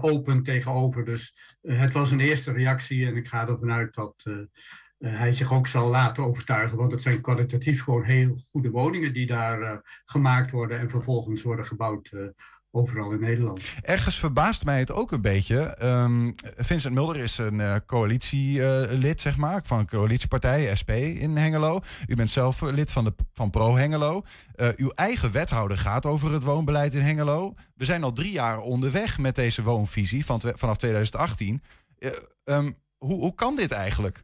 open 0.01 0.43
tegenover. 0.43 1.05
Dus 1.05 1.57
het 1.61 1.93
was 1.93 2.11
een 2.11 2.19
eerste 2.19 2.51
reactie 2.51 3.05
en 3.05 3.15
ik 3.15 3.27
ga 3.27 3.47
ervan 3.47 3.71
uit 3.71 3.93
dat 3.93 4.23
hij 4.97 5.33
zich 5.33 5.53
ook 5.53 5.67
zal 5.67 5.89
laten 5.89 6.23
overtuigen, 6.23 6.77
want 6.77 6.91
het 6.91 7.01
zijn 7.01 7.21
kwalitatief 7.21 7.83
gewoon 7.83 8.03
heel 8.03 8.37
goede 8.49 8.69
woningen 8.69 9.13
die 9.13 9.27
daar 9.27 9.81
gemaakt 10.05 10.51
worden 10.51 10.79
en 10.79 10.89
vervolgens 10.89 11.43
worden 11.43 11.65
gebouwd 11.65 12.11
overal 12.71 13.11
in 13.11 13.19
Nederland. 13.19 13.61
Ergens 13.81 14.19
verbaast 14.19 14.65
mij 14.65 14.79
het 14.79 14.91
ook 14.91 15.11
een 15.11 15.21
beetje. 15.21 15.77
Um, 15.83 16.33
Vincent 16.55 16.93
Mulder 16.93 17.17
is 17.17 17.37
een 17.37 17.59
uh, 17.59 17.75
coalitielid, 17.85 19.21
zeg 19.21 19.37
maar, 19.37 19.61
van 19.65 19.79
een 19.79 19.87
coalitiepartij, 19.87 20.75
SP 20.79 20.89
in 20.89 21.37
Hengelo. 21.37 21.81
U 22.07 22.15
bent 22.15 22.29
zelf 22.29 22.61
lid 22.61 22.91
van, 22.91 23.03
de, 23.03 23.13
van 23.33 23.49
Pro 23.49 23.75
Hengelo. 23.75 24.21
Uh, 24.55 24.67
uw 24.75 24.89
eigen 24.89 25.31
wethouder 25.31 25.77
gaat 25.77 26.05
over 26.05 26.31
het 26.31 26.43
woonbeleid 26.43 26.93
in 26.93 27.01
Hengelo. 27.01 27.53
We 27.75 27.85
zijn 27.85 28.03
al 28.03 28.11
drie 28.11 28.31
jaar 28.31 28.59
onderweg 28.59 29.17
met 29.17 29.35
deze 29.35 29.63
woonvisie 29.63 30.25
van 30.25 30.41
vanaf 30.55 30.77
2018. 30.77 31.61
Uh, 31.99 32.11
um, 32.43 32.75
hoe, 32.97 33.19
hoe 33.19 33.35
kan 33.35 33.55
dit 33.55 33.71
eigenlijk? 33.71 34.23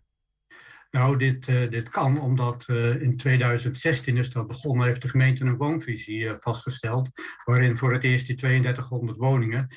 Nou, 0.96 1.18
dit, 1.18 1.48
uh, 1.48 1.70
dit 1.70 1.90
kan 1.90 2.20
omdat 2.22 2.66
uh, 2.68 3.02
in 3.02 3.18
2016 3.18 4.18
is 4.18 4.30
dat 4.32 4.48
begonnen, 4.48 4.86
heeft 4.86 5.02
de 5.02 5.08
gemeente 5.08 5.46
een 5.46 5.58
woonvisie 5.58 6.20
uh, 6.20 6.34
vastgesteld, 6.40 7.10
waarin 7.46 7.78
voor 7.78 7.94
het 7.94 8.04
eerst 8.04 8.28
die 8.28 8.36
3200 8.36 9.18
woningen 9.18 9.68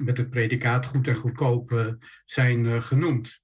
met 0.00 0.18
het 0.18 0.30
predicaat 0.30 0.86
goed 0.86 1.08
en 1.08 1.16
goedkoop 1.16 1.96
zijn 2.24 2.82
genoemd. 2.82 3.42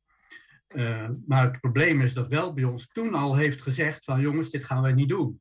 maar 1.26 1.42
het 1.42 1.60
probleem 1.60 2.00
is 2.00 2.12
dat 2.12 2.28
wel 2.28 2.54
ons 2.54 2.86
toen 2.86 3.14
al 3.14 3.36
heeft 3.36 3.62
gezegd 3.62 4.04
van 4.04 4.20
jongens, 4.20 4.50
dit 4.50 4.64
gaan 4.64 4.82
wij 4.82 4.92
niet 4.92 5.08
doen. 5.08 5.40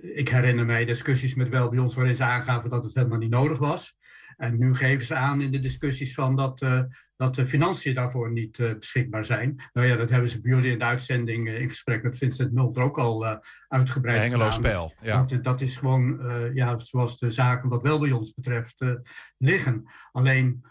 ik 0.00 0.28
herinner 0.28 0.66
mij 0.66 0.84
discussies 0.84 1.34
met 1.34 1.48
wel 1.48 1.68
ons 1.68 1.94
waarin 1.94 2.16
ze 2.16 2.24
aangaven 2.24 2.70
dat 2.70 2.84
het 2.84 2.94
helemaal 2.94 3.18
niet 3.18 3.30
nodig 3.30 3.58
was. 3.58 3.98
En 4.36 4.58
nu 4.58 4.74
geven 4.74 5.06
ze 5.06 5.14
aan 5.14 5.40
in 5.40 5.50
de 5.50 5.58
discussies 5.58 6.14
van 6.14 6.36
dat, 6.36 6.86
dat 7.20 7.34
de 7.34 7.46
financiën 7.46 7.94
daarvoor 7.94 8.32
niet 8.32 8.58
uh, 8.58 8.74
beschikbaar 8.74 9.24
zijn. 9.24 9.62
Nou 9.72 9.86
ja, 9.86 9.96
dat 9.96 10.10
hebben 10.10 10.30
ze 10.30 10.40
bij 10.40 10.52
jullie 10.52 10.72
in 10.72 10.78
de 10.78 10.84
uitzending 10.84 11.48
uh, 11.48 11.60
in 11.60 11.68
gesprek 11.68 12.02
met 12.02 12.16
Vincent 12.16 12.52
Mulder 12.52 12.82
ook 12.82 12.98
al 12.98 13.40
uitgebreid 13.68 14.18
Hengelo 14.18 14.50
spel, 14.50 14.94
ja. 15.02 15.24
Dat, 15.24 15.44
dat 15.44 15.60
is 15.60 15.76
gewoon, 15.76 16.20
ja, 16.54 16.78
zoals 16.78 17.18
de 17.18 17.30
zaken 17.30 17.68
wat 17.68 17.82
wel 17.82 17.98
bij 17.98 18.10
ons 18.10 18.34
betreft 18.34 18.84
liggen. 19.36 19.84
Alleen, 20.12 20.64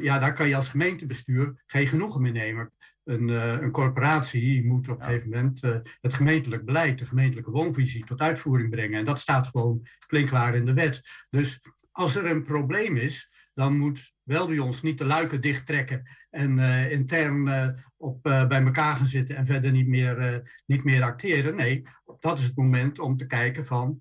ja, 0.00 0.18
daar 0.18 0.34
kan 0.34 0.48
je 0.48 0.56
als 0.56 0.68
gemeentebestuur 0.68 1.62
geen 1.66 1.86
genoegen 1.86 2.22
mee 2.22 2.32
nemen. 2.32 2.74
Een, 3.04 3.28
een 3.28 3.70
corporatie 3.70 4.66
moet 4.66 4.88
op 4.88 5.00
een 5.00 5.06
gegeven 5.06 5.30
moment 5.30 5.60
het 6.00 6.14
gemeentelijk 6.14 6.64
beleid, 6.64 6.98
de 6.98 7.06
gemeentelijke 7.06 7.50
woonvisie 7.50 8.04
tot 8.04 8.20
uitvoering 8.20 8.70
brengen. 8.70 8.98
En 8.98 9.04
dat 9.04 9.20
staat 9.20 9.46
gewoon 9.46 9.86
klinkklaar 10.06 10.54
in 10.54 10.66
de 10.66 10.74
wet. 10.74 11.00
Dus 11.30 11.60
als 11.90 12.16
er 12.16 12.30
een 12.30 12.42
probleem 12.42 12.96
is, 12.96 13.30
dan 13.54 13.78
moet 13.78 14.13
wel 14.24 14.46
bij 14.46 14.58
ons 14.58 14.82
niet 14.82 14.98
de 14.98 15.04
luiken 15.04 15.40
dichttrekken 15.40 16.02
en 16.30 16.58
uh, 16.58 16.90
intern 16.90 17.46
uh, 17.46 17.68
op, 17.96 18.26
uh, 18.26 18.46
bij 18.46 18.62
elkaar 18.62 18.96
gaan 18.96 19.06
zitten 19.06 19.36
en 19.36 19.46
verder 19.46 19.70
niet 19.70 19.86
meer, 19.86 20.42
niet 20.66 20.84
meer 20.84 21.02
acteren. 21.02 21.54
Nee, 21.54 21.82
dat 22.20 22.38
is 22.38 22.44
het 22.44 22.56
moment 22.56 22.98
om 22.98 23.16
te 23.16 23.26
kijken 23.26 23.66
van 23.66 24.00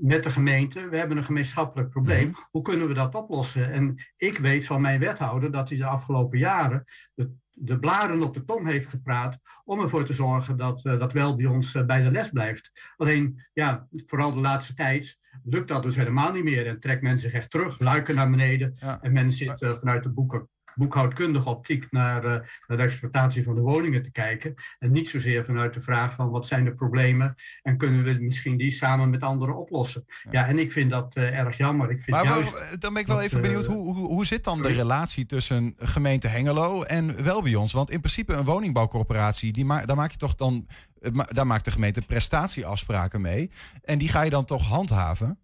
met 0.00 0.24
de 0.24 0.30
gemeente, 0.30 0.88
we 0.88 0.96
hebben 0.96 1.16
een 1.16 1.24
gemeenschappelijk 1.24 1.90
probleem, 1.90 2.24
-hmm. 2.24 2.46
hoe 2.50 2.62
kunnen 2.62 2.88
we 2.88 2.94
dat 2.94 3.14
oplossen? 3.14 3.72
En 3.72 4.06
ik 4.16 4.38
weet 4.38 4.66
van 4.66 4.80
mijn 4.80 5.00
wethouder 5.00 5.50
dat 5.50 5.68
hij 5.68 5.78
de 5.78 5.84
afgelopen 5.84 6.38
jaren 6.38 6.84
de, 7.14 7.30
de 7.52 7.78
blaren 7.78 8.22
op 8.22 8.34
de 8.34 8.44
tong 8.44 8.66
heeft 8.66 8.88
gepraat 8.88 9.38
om 9.64 9.80
ervoor 9.80 10.04
te 10.04 10.12
zorgen 10.12 10.56
dat 10.56 10.82
dat 10.82 11.12
wel 11.12 11.36
bij 11.36 11.46
ons 11.46 11.84
bij 11.86 12.02
de 12.02 12.10
les 12.10 12.28
blijft. 12.28 12.70
Alleen, 12.96 13.46
ja, 13.52 13.88
vooral 14.06 14.34
de 14.34 14.40
laatste 14.40 14.74
tijd 14.74 15.18
lukt 15.44 15.68
dat 15.68 15.82
dus 15.82 15.96
helemaal 15.96 16.32
niet 16.32 16.44
meer. 16.44 16.66
En 16.66 16.80
trekt 16.80 17.02
men 17.02 17.18
zich 17.18 17.32
echt 17.32 17.50
terug, 17.50 17.78
luiken 17.78 18.14
naar 18.14 18.30
beneden. 18.30 18.74
En 19.00 19.12
men 19.12 19.32
zit 19.32 19.62
uh, 19.62 19.78
vanuit 19.78 20.02
de 20.02 20.10
boeken, 20.10 20.48
boekhoudkundige 20.74 21.48
optiek 21.48 21.90
naar, 21.90 22.24
uh, 22.24 22.30
naar, 22.66 22.76
de 22.76 22.82
exploitatie 22.82 23.44
van 23.44 23.54
de 23.54 23.60
woningen 23.60 24.02
te 24.02 24.10
kijken. 24.10 24.54
En 24.78 24.90
niet 24.90 25.08
zozeer 25.08 25.44
vanuit 25.44 25.74
de 25.74 25.80
vraag 25.80 26.14
van 26.14 26.30
wat 26.30 26.46
zijn 26.46 26.64
de 26.64 26.74
problemen 26.74 27.34
en 27.62 27.76
kunnen 27.76 28.04
we 28.04 28.16
misschien 28.20 28.56
die 28.56 28.70
samen 28.70 29.10
met 29.10 29.22
anderen 29.22 29.56
oplossen. 29.56 30.04
Ja, 30.06 30.30
ja 30.30 30.46
en 30.46 30.58
ik 30.58 30.72
vind 30.72 30.90
dat 30.90 31.16
uh, 31.16 31.38
erg 31.38 31.56
jammer. 31.56 31.90
Ik 31.90 32.02
vind 32.02 32.16
maar, 32.16 32.24
juist 32.24 32.52
maar, 32.52 32.76
dan 32.78 32.92
ben 32.92 33.02
ik 33.02 33.08
wel 33.08 33.16
dat, 33.16 33.24
even 33.24 33.40
benieuwd, 33.40 33.66
hoe, 33.66 33.94
hoe, 33.94 34.06
hoe 34.06 34.26
zit 34.26 34.44
dan 34.44 34.56
sorry? 34.56 34.72
de 34.72 34.78
relatie 34.78 35.26
tussen 35.26 35.74
gemeente 35.78 36.28
Hengelo 36.28 36.82
en 36.82 37.22
Welbions? 37.22 37.72
Want 37.72 37.90
in 37.90 38.00
principe 38.00 38.34
een 38.34 38.44
woningbouwcorporatie, 38.44 39.52
die 39.52 39.64
ma 39.64 39.84
daar 39.84 39.96
maak 39.96 40.10
je 40.10 40.16
toch 40.16 40.34
dan 40.34 40.66
daar 41.10 41.46
maakt 41.46 41.64
de 41.64 41.70
gemeente 41.70 42.00
prestatieafspraken 42.00 43.20
mee. 43.20 43.50
En 43.82 43.98
die 43.98 44.08
ga 44.08 44.22
je 44.22 44.30
dan 44.30 44.44
toch 44.44 44.66
handhaven? 44.66 45.38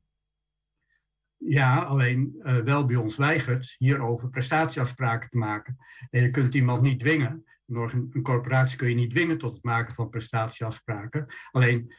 Ja, 1.39 1.78
alleen 1.78 2.34
uh, 2.39 2.59
wel 2.59 2.87
bij 2.87 2.97
ons 2.97 3.16
weigert 3.16 3.74
hierover 3.78 4.30
prestatieafspraken 4.30 5.30
te 5.30 5.39
maken. 5.39 5.76
En 6.11 6.22
je 6.22 6.30
kunt 6.30 6.55
iemand 6.55 6.82
niet 6.82 7.01
dwingen. 7.01 7.45
Een, 7.66 8.11
een 8.12 8.22
corporatie 8.22 8.78
kun 8.78 8.89
je 8.89 8.95
niet 8.95 9.11
dwingen 9.11 9.39
tot 9.39 9.55
het 9.55 9.62
maken 9.62 9.95
van 9.95 10.09
prestatieafspraken. 10.09 11.26
Alleen 11.51 11.93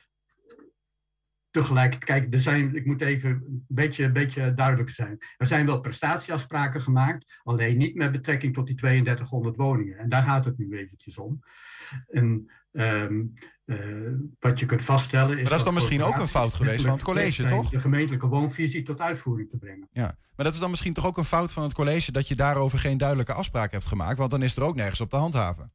tegelijk, 1.49 1.99
kijk, 1.99 2.33
er 2.33 2.39
zijn, 2.39 2.75
ik 2.75 2.85
moet 2.85 3.01
even 3.01 3.29
een 3.29 3.65
beetje, 3.67 4.11
beetje 4.11 4.53
duidelijk 4.53 4.89
zijn. 4.89 5.17
Er 5.37 5.47
zijn 5.47 5.65
wel 5.65 5.79
prestatieafspraken 5.79 6.81
gemaakt, 6.81 7.41
alleen 7.43 7.77
niet 7.77 7.95
met 7.95 8.11
betrekking 8.11 8.53
tot 8.53 8.67
die 8.67 8.75
3200 8.75 9.55
woningen. 9.55 9.97
En 9.97 10.09
daar 10.09 10.23
gaat 10.23 10.45
het 10.45 10.57
nu 10.57 10.77
eventjes 10.77 11.17
om. 11.17 11.39
Um, 12.77 13.33
uh, 13.65 14.11
wat 14.39 14.59
je 14.59 14.65
kunt 14.65 14.83
vaststellen 14.83 15.35
is. 15.35 15.41
Maar 15.41 15.49
dat 15.49 15.59
is 15.59 15.65
dan 15.65 15.73
misschien 15.73 16.03
ook 16.03 16.19
een 16.19 16.27
fout 16.27 16.53
geweest 16.53 16.81
van 16.81 16.91
het 16.91 17.03
college, 17.03 17.45
toch? 17.45 17.69
De 17.69 17.79
gemeentelijke 17.79 18.27
woonvisie 18.27 18.83
tot 18.83 18.99
uitvoering 18.99 19.49
te 19.49 19.57
brengen. 19.57 19.89
Ja, 19.91 20.15
maar 20.35 20.45
dat 20.45 20.53
is 20.53 20.59
dan 20.59 20.69
misschien 20.69 20.93
toch 20.93 21.05
ook 21.05 21.17
een 21.17 21.25
fout 21.25 21.53
van 21.53 21.63
het 21.63 21.73
college 21.73 22.11
dat 22.11 22.27
je 22.27 22.35
daarover 22.35 22.79
geen 22.79 22.97
duidelijke 22.97 23.33
afspraak 23.33 23.71
hebt 23.71 23.85
gemaakt, 23.85 24.17
want 24.17 24.31
dan 24.31 24.43
is 24.43 24.55
er 24.55 24.63
ook 24.63 24.75
nergens 24.75 25.01
op 25.01 25.09
te 25.09 25.15
handhaven. 25.15 25.71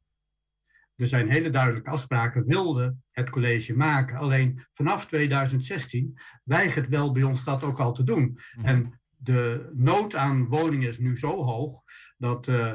Er 0.95 1.07
zijn 1.07 1.29
hele 1.29 1.49
duidelijke 1.49 1.89
afspraken, 1.89 2.45
wilde 2.45 2.95
het 3.11 3.29
college 3.29 3.75
maken. 3.75 4.17
Alleen 4.17 4.65
vanaf 4.73 5.05
2016 5.05 6.19
weigert 6.43 6.87
wel 6.87 7.11
bij 7.11 7.23
ons 7.23 7.43
dat 7.43 7.63
ook 7.63 7.79
al 7.79 7.93
te 7.93 8.03
doen. 8.03 8.21
Mm 8.21 8.37
-hmm. 8.53 8.65
En 8.65 9.01
de 9.23 9.71
nood 9.73 10.15
aan 10.15 10.47
woningen 10.47 10.89
is 10.89 10.99
nu 10.99 11.17
zo 11.17 11.43
hoog 11.43 11.83
dat 12.17 12.47
uh, 12.47 12.73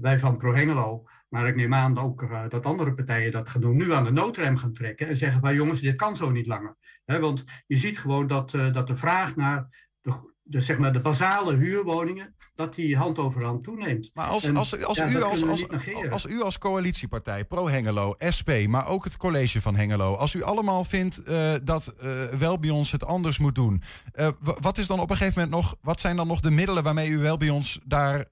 wij 0.00 0.18
van 0.18 0.36
ProHengelo, 0.36 1.04
maar 1.28 1.46
ik 1.46 1.56
neem 1.56 1.74
aan 1.74 1.98
ook 1.98 2.22
uh, 2.22 2.48
dat 2.48 2.66
andere 2.66 2.92
partijen 2.92 3.32
dat 3.32 3.48
gaan 3.48 3.60
doen, 3.60 3.76
nu 3.76 3.92
aan 3.92 4.04
de 4.04 4.10
noodrem 4.10 4.56
gaan 4.56 4.72
trekken 4.72 5.08
en 5.08 5.16
zeggen 5.16 5.40
van 5.40 5.54
jongens, 5.54 5.80
dit 5.80 5.96
kan 5.96 6.16
zo 6.16 6.30
niet 6.30 6.46
langer. 6.46 6.76
He, 7.04 7.20
want 7.20 7.44
je 7.66 7.76
ziet 7.76 7.98
gewoon 7.98 8.26
dat, 8.26 8.50
dat 8.50 8.86
de 8.86 8.96
vraag 8.96 9.36
naar 9.36 9.88
de, 10.00 10.32
de, 10.42 10.60
zeg 10.60 10.78
maar 10.78 10.92
de 10.92 11.00
basale 11.00 11.56
huurwoningen, 11.56 12.34
dat 12.54 12.74
die 12.74 12.96
hand 12.96 13.18
over 13.18 13.44
hand 13.44 13.64
toeneemt. 13.64 14.10
Maar 14.14 14.26
als, 14.26 14.54
als, 14.54 14.56
als, 14.56 14.84
als, 14.84 14.98
ja, 14.98 15.08
u, 15.08 15.22
als, 15.22 15.46
als, 15.46 15.68
als, 16.10 16.26
u 16.26 16.42
als 16.42 16.58
coalitiepartij, 16.58 17.44
pro-Hengelo, 17.44 18.14
SP, 18.36 18.50
maar 18.66 18.86
ook 18.86 19.04
het 19.04 19.16
college 19.16 19.60
van 19.60 19.76
Hengelo, 19.76 20.14
als 20.14 20.34
u 20.34 20.42
allemaal 20.42 20.84
vindt 20.84 21.22
uh, 21.28 21.54
dat 21.62 21.94
uh, 22.02 22.24
wel 22.24 22.58
bij 22.58 22.70
ons 22.70 22.92
het 22.92 23.04
anders 23.04 23.38
moet 23.38 23.54
doen, 23.54 23.82
uh, 24.14 24.28
wat 24.40 24.78
is 24.78 24.86
dan 24.86 25.00
op 25.00 25.10
een 25.10 25.16
gegeven 25.16 25.40
moment 25.40 25.62
nog, 25.62 25.76
wat 25.82 26.00
zijn 26.00 26.16
dan 26.16 26.26
nog 26.26 26.40
de 26.40 26.50
middelen 26.50 26.82
waarmee 26.82 27.08
u 27.08 27.18
wel 27.18 27.36
bij 27.36 27.50
ons 27.50 27.80
daar, 27.84 28.24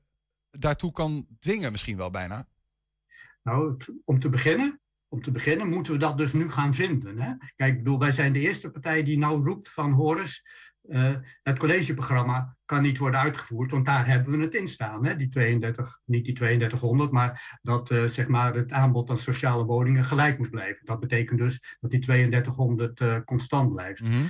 daartoe 0.51 0.93
kan 0.93 1.27
dwingen, 1.41 1.73
misschien 1.73 1.97
wel 1.97 2.11
bijna? 2.11 2.49
Nou, 3.43 3.77
om 4.05 4.21
te 4.21 4.29
beginnen, 4.29 4.81
om 5.09 5.23
te 5.23 5.31
beginnen 5.31 5.69
moeten 5.69 5.93
we 5.93 5.99
dat 5.99 6.19
dus 6.19 6.33
nu 6.33 6.51
gaan 6.51 6.75
vinden. 6.75 7.19
Hè? 7.19 7.33
Kijk, 7.57 7.73
ik 7.73 7.79
bedoel, 7.79 7.99
wij 7.99 8.13
zijn 8.13 8.33
de 8.33 8.41
eerste 8.41 8.71
partij 8.71 9.03
die 9.03 9.19
nou 9.19 9.45
roept 9.45 9.73
van 9.73 9.93
Horus, 9.93 10.45
uh, 10.83 11.15
het 11.43 11.59
collegeprogramma 11.59 12.57
kan 12.65 12.83
niet 12.83 12.99
worden 12.99 13.21
uitgevoerd, 13.21 13.71
want 13.71 13.87
daar 13.87 14.07
hebben 14.07 14.39
we 14.39 14.45
het 14.45 14.55
in 14.55 14.69
staan. 14.69 15.07
Hè? 15.07 15.17
Die 15.17 15.29
32, 15.29 16.01
niet 16.05 16.25
die 16.25 16.35
3200, 16.35 17.11
maar 17.11 17.59
dat 17.63 17.91
uh, 17.91 18.05
zeg 18.05 18.29
maar 18.29 18.55
het 18.55 18.73
aanbod 18.73 19.11
aan 19.11 19.19
sociale 19.19 19.65
woningen 19.65 20.05
gelijk 20.05 20.39
moet 20.39 20.51
blijven. 20.51 20.87
Dat 20.87 21.01
betekent 21.01 21.39
dus 21.39 21.77
dat 21.81 21.91
die 21.91 22.01
3200 22.01 23.01
uh, 23.01 23.17
constant 23.25 23.75
blijft. 23.75 24.01
Mm 24.01 24.11
-hmm. 24.11 24.29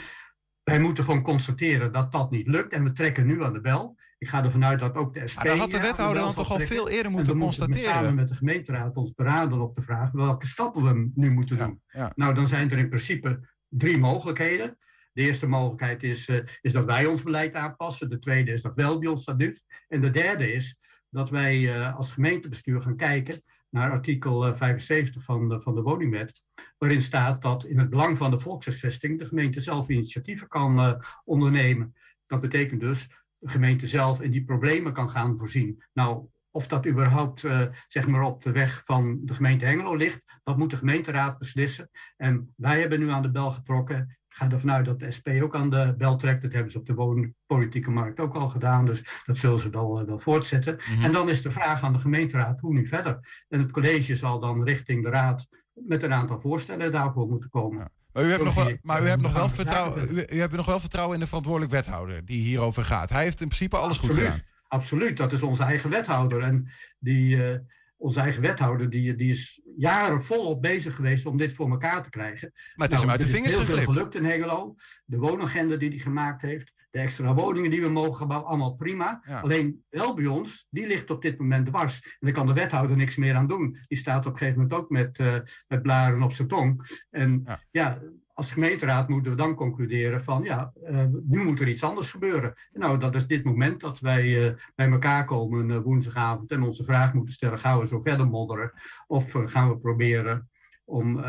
Wij 0.63 0.81
moeten 0.81 1.05
gewoon 1.05 1.23
constateren 1.23 1.93
dat 1.93 2.13
dat 2.13 2.31
niet 2.31 2.47
lukt 2.47 2.73
en 2.73 2.85
we 2.85 2.93
trekken 2.93 3.27
nu 3.27 3.45
aan 3.45 3.53
de 3.53 3.61
bel. 3.61 3.98
Ik 4.19 4.29
ga 4.29 4.45
ervan 4.45 4.65
uit 4.65 4.81
dat 4.81 4.95
ook 4.95 5.15
de 5.15 5.29
SP... 5.31 5.37
Maar 5.37 5.47
dat 5.47 5.59
had 5.59 5.71
de 5.71 5.81
wethouder 5.81 6.23
dan 6.23 6.35
toch 6.35 6.51
al 6.51 6.59
veel 6.59 6.89
eerder 6.89 7.11
moeten 7.13 7.39
constateren? 7.39 7.83
We 7.83 7.95
samen 7.95 8.15
met 8.15 8.29
de 8.29 8.35
gemeenteraad 8.35 8.97
ons 8.97 9.13
beraden 9.13 9.61
op 9.61 9.77
de 9.77 9.83
vraag 9.83 10.11
welke 10.11 10.47
stappen 10.47 10.83
we 10.83 11.11
nu 11.15 11.31
moeten 11.31 11.57
ja, 11.57 11.67
doen. 11.67 11.83
Ja. 11.89 12.13
Nou, 12.15 12.35
dan 12.35 12.49
zijn 12.49 12.71
er 12.71 12.79
in 12.79 12.89
principe 12.89 13.41
drie 13.69 13.99
mogelijkheden. 13.99 14.79
De 15.13 15.23
eerste 15.23 15.47
mogelijkheid 15.47 16.03
is, 16.03 16.29
uh, 16.29 16.39
is 16.61 16.73
dat 16.73 16.85
wij 16.85 17.07
ons 17.07 17.23
beleid 17.23 17.55
aanpassen. 17.55 18.11
De 18.11 18.19
tweede 18.19 18.53
is 18.53 18.63
dat 18.63 18.75
wel 18.75 18.99
bij 18.99 19.09
ons 19.09 19.25
dat 19.25 19.39
doet. 19.39 19.65
En 19.89 20.01
de 20.01 20.11
derde 20.11 20.53
is 20.53 20.77
dat 21.11 21.31
wij 21.31 21.59
uh, 21.59 21.97
als 21.97 22.13
gemeentebestuur 22.13 22.83
gaan 22.83 22.97
kijken 22.97 23.43
naar 23.71 23.91
artikel 23.91 24.49
uh, 24.49 24.57
75 24.57 25.23
van 25.23 25.49
de, 25.49 25.61
van 25.61 25.75
de 25.75 25.83
woningwet. 25.83 26.43
Waarin 26.79 27.03
staat 27.03 27.43
dat 27.43 27.65
in 27.65 27.79
het 27.79 27.91
belang 27.91 28.17
van 28.17 28.31
de 28.31 28.41
volkshuisvesting 28.41 29.19
de 29.19 29.27
gemeente 29.27 29.61
zelf 29.61 29.89
initiatieven 29.89 30.49
kan 30.49 31.03
ondernemen. 31.25 31.95
Dat 32.27 32.41
betekent 32.41 32.81
dus 32.81 33.09
gemeente 33.41 33.87
zelf 33.87 34.21
in 34.21 34.31
die 34.31 34.45
problemen 34.45 34.93
kan 34.93 35.09
gaan 35.09 35.39
voorzien. 35.39 35.83
Nou, 35.93 36.29
of 36.51 36.67
dat 36.67 36.87
überhaupt 36.87 37.43
uh, 37.43 37.61
zeg 37.89 38.07
maar 38.07 38.23
op 38.23 38.43
de 38.43 38.53
weg 38.53 38.83
van 38.85 39.19
de 39.23 39.35
gemeente 39.35 39.65
Hengelo 39.65 39.97
ligt, 39.97 40.23
dat 40.43 40.57
moet 40.57 40.71
de 40.71 40.77
gemeenteraad 40.77 41.39
beslissen. 41.39 41.91
En 42.17 42.53
wij 42.57 42.81
hebben 42.81 43.01
nu 43.01 43.11
aan 43.11 43.23
de 43.23 43.31
bel 43.31 43.51
getrokken. 43.51 44.19
Ik 44.29 44.35
ga 44.35 44.51
ervan 44.51 44.71
uit 44.71 44.85
dat 44.85 44.99
de 44.99 45.11
SP 45.17 45.29
ook 45.43 45.55
aan 45.55 45.71
de 45.71 45.95
bel 45.99 46.17
trekt. 46.17 46.43
Dat 46.43 46.53
hebben 46.53 46.73
ze 46.73 46.79
op 46.79 46.87
de 46.87 46.95
woonpolitieke 46.95 47.91
markt 47.91 48.21
ook 48.21 48.35
al 48.35 48.49
gedaan. 48.49 48.87
Dus 48.87 49.23
dat 49.25 49.37
zullen 49.37 49.61
ze 49.61 49.71
wel, 49.71 50.01
uh, 50.01 50.07
wel 50.07 50.19
voortzetten. 50.19 50.75
Mm 50.75 50.95
-hmm. 50.95 51.05
En 51.05 51.13
dan 51.13 51.29
is 51.29 51.43
de 51.43 51.51
vraag 51.51 51.83
aan 51.83 51.93
de 51.93 51.99
gemeenteraad, 51.99 52.61
hoe 52.61 52.73
nu 52.73 52.87
verder? 52.87 53.45
En 53.49 53.61
het 53.61 53.71
college 53.71 54.17
zal 54.17 54.41
dan 54.41 54.65
richting 54.65 55.03
de 55.03 55.11
raad 55.11 55.49
met 55.73 56.03
een 56.03 56.13
aantal 56.13 56.41
voorstellen 56.41 56.93
daarvoor 56.93 57.29
moeten 57.29 57.51
komen. 57.51 57.79
Ja. 57.79 57.91
Maar 58.19 58.27
u 58.27 58.31
hebt, 58.31 58.45
nog 58.45 58.55
wel, 58.55 58.77
maar 58.83 59.03
u 59.03 59.07
hebt 59.07 59.23
nog 59.23 59.33
wel 59.33 59.49
vertrouwen, 59.49 60.17
u, 60.17 60.25
u 60.29 60.39
hebt 60.39 60.57
nog 60.57 60.67
wel 60.67 60.81
vertrouwen 60.81 61.15
in 61.15 61.21
de 61.21 61.27
verantwoordelijk 61.27 61.73
wethouder 61.73 62.25
die 62.25 62.41
hierover 62.41 62.85
gaat. 62.85 63.11
Hij 63.11 63.23
heeft 63.23 63.41
in 63.41 63.47
principe 63.47 63.77
alles 63.77 63.97
Absoluut. 63.97 64.17
goed 64.17 64.25
gedaan. 64.25 64.43
Absoluut, 64.69 65.17
dat 65.17 65.33
is 65.33 65.43
onze 65.43 65.63
eigen 65.63 65.91
wethouder. 65.91 66.43
En 66.43 66.69
die, 66.99 67.37
uh, 67.37 67.59
onze 67.97 68.21
eigen 68.21 68.43
wethouder 68.43 68.91
die, 68.91 69.15
die 69.15 69.31
is 69.31 69.61
jaren 69.77 70.25
volop 70.25 70.63
bezig 70.63 70.95
geweest 70.95 71.27
om 71.27 71.37
dit 71.37 71.53
voor 71.53 71.71
elkaar 71.71 72.03
te 72.03 72.11
krijgen. 72.11 72.51
Maar 72.53 72.89
het 72.89 72.99
is 72.99 73.05
nou, 73.05 73.11
hem 73.11 73.11
uit 73.11 73.21
de 73.21 73.27
vingers 73.27 73.53
heel 73.53 73.65
geglipt. 73.65 73.85
veel 73.85 73.93
gelukt 73.93 74.15
in 74.15 74.25
Hengelo. 74.25 74.75
De 75.05 75.19
woonagenda 75.19 75.77
die 75.77 75.89
hij 75.89 75.99
gemaakt 75.99 76.43
heeft. 76.43 76.73
De 76.91 76.99
extra 76.99 77.35
woningen 77.35 77.71
die 77.71 77.81
we 77.81 77.89
mogen 77.89 78.29
bouwen, 78.29 78.49
allemaal 78.49 78.75
prima. 78.75 79.23
Ja. 79.27 79.41
Alleen 79.41 79.85
wel 79.89 80.15
bij 80.15 80.27
ons, 80.27 80.67
die 80.71 80.87
ligt 80.87 81.11
op 81.11 81.23
dit 81.23 81.39
moment 81.39 81.67
dwars. 81.67 82.03
En 82.03 82.17
daar 82.21 82.33
kan 82.33 82.47
de 82.47 82.53
wethouder 82.53 82.97
niks 82.97 83.17
meer 83.17 83.35
aan 83.35 83.47
doen. 83.47 83.77
Die 83.87 83.99
staat 83.99 84.27
op 84.27 84.33
een 84.33 84.39
gegeven 84.39 84.61
moment 84.61 84.81
ook 84.81 84.91
met, 84.91 85.19
uh, 85.19 85.35
met 85.69 85.83
blaren 85.83 86.23
op 86.23 86.33
zijn 86.33 86.49
tong. 86.49 87.03
En 87.11 87.43
ja, 87.45 87.61
ja 87.71 87.99
als 88.39 88.53
gemeenteraad 88.53 89.09
moeten 89.09 89.31
we 89.31 89.37
dan 89.37 89.55
concluderen 89.55 90.25
van 90.25 90.43
ja, 90.43 90.73
uh, 90.91 91.05
nu 91.25 91.45
moet 91.45 91.61
er 91.61 91.69
iets 91.69 91.83
anders 91.83 92.11
gebeuren. 92.11 92.55
En 92.73 92.81
nou, 92.81 92.99
dat 92.99 93.15
is 93.15 93.27
dit 93.27 93.45
moment 93.45 93.81
dat 93.81 94.01
wij 94.01 94.25
uh, 94.25 94.53
bij 94.75 94.91
elkaar 94.91 95.25
komen 95.25 95.69
uh, 95.69 95.79
woensdagavond 95.79 96.51
en 96.51 96.63
onze 96.63 96.85
vraag 96.85 97.15
moeten 97.15 97.35
stellen, 97.35 97.59
gaan 97.59 97.79
we 97.79 97.87
zo 97.87 98.01
verder 98.01 98.27
modderen? 98.27 98.73
Of 99.07 99.33
gaan 99.33 99.69
we 99.69 99.79
proberen 99.79 100.49
om 100.89 101.25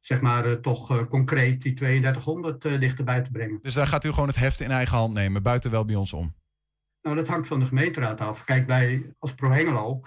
zeg 0.00 0.20
maar 0.20 0.60
toch 0.60 1.08
concreet 1.08 1.62
die 1.62 1.74
3200 1.74 2.62
dichterbij 2.62 3.22
te 3.22 3.30
brengen. 3.30 3.58
Dus 3.62 3.74
daar 3.74 3.86
gaat 3.86 4.04
u 4.04 4.12
gewoon 4.12 4.28
het 4.28 4.36
heft 4.36 4.60
in 4.60 4.70
eigen 4.70 4.96
hand 4.96 5.14
nemen, 5.14 5.42
buiten 5.42 5.70
wel 5.70 5.84
bij 5.84 5.94
ons 5.94 6.12
om? 6.12 6.34
Nou, 7.02 7.16
dat 7.16 7.28
hangt 7.28 7.48
van 7.48 7.60
de 7.60 7.66
gemeenteraad 7.66 8.20
af. 8.20 8.44
Kijk, 8.44 8.66
wij 8.66 9.14
als 9.18 9.34
Pro 9.34 9.50
Hengelo 9.50 10.00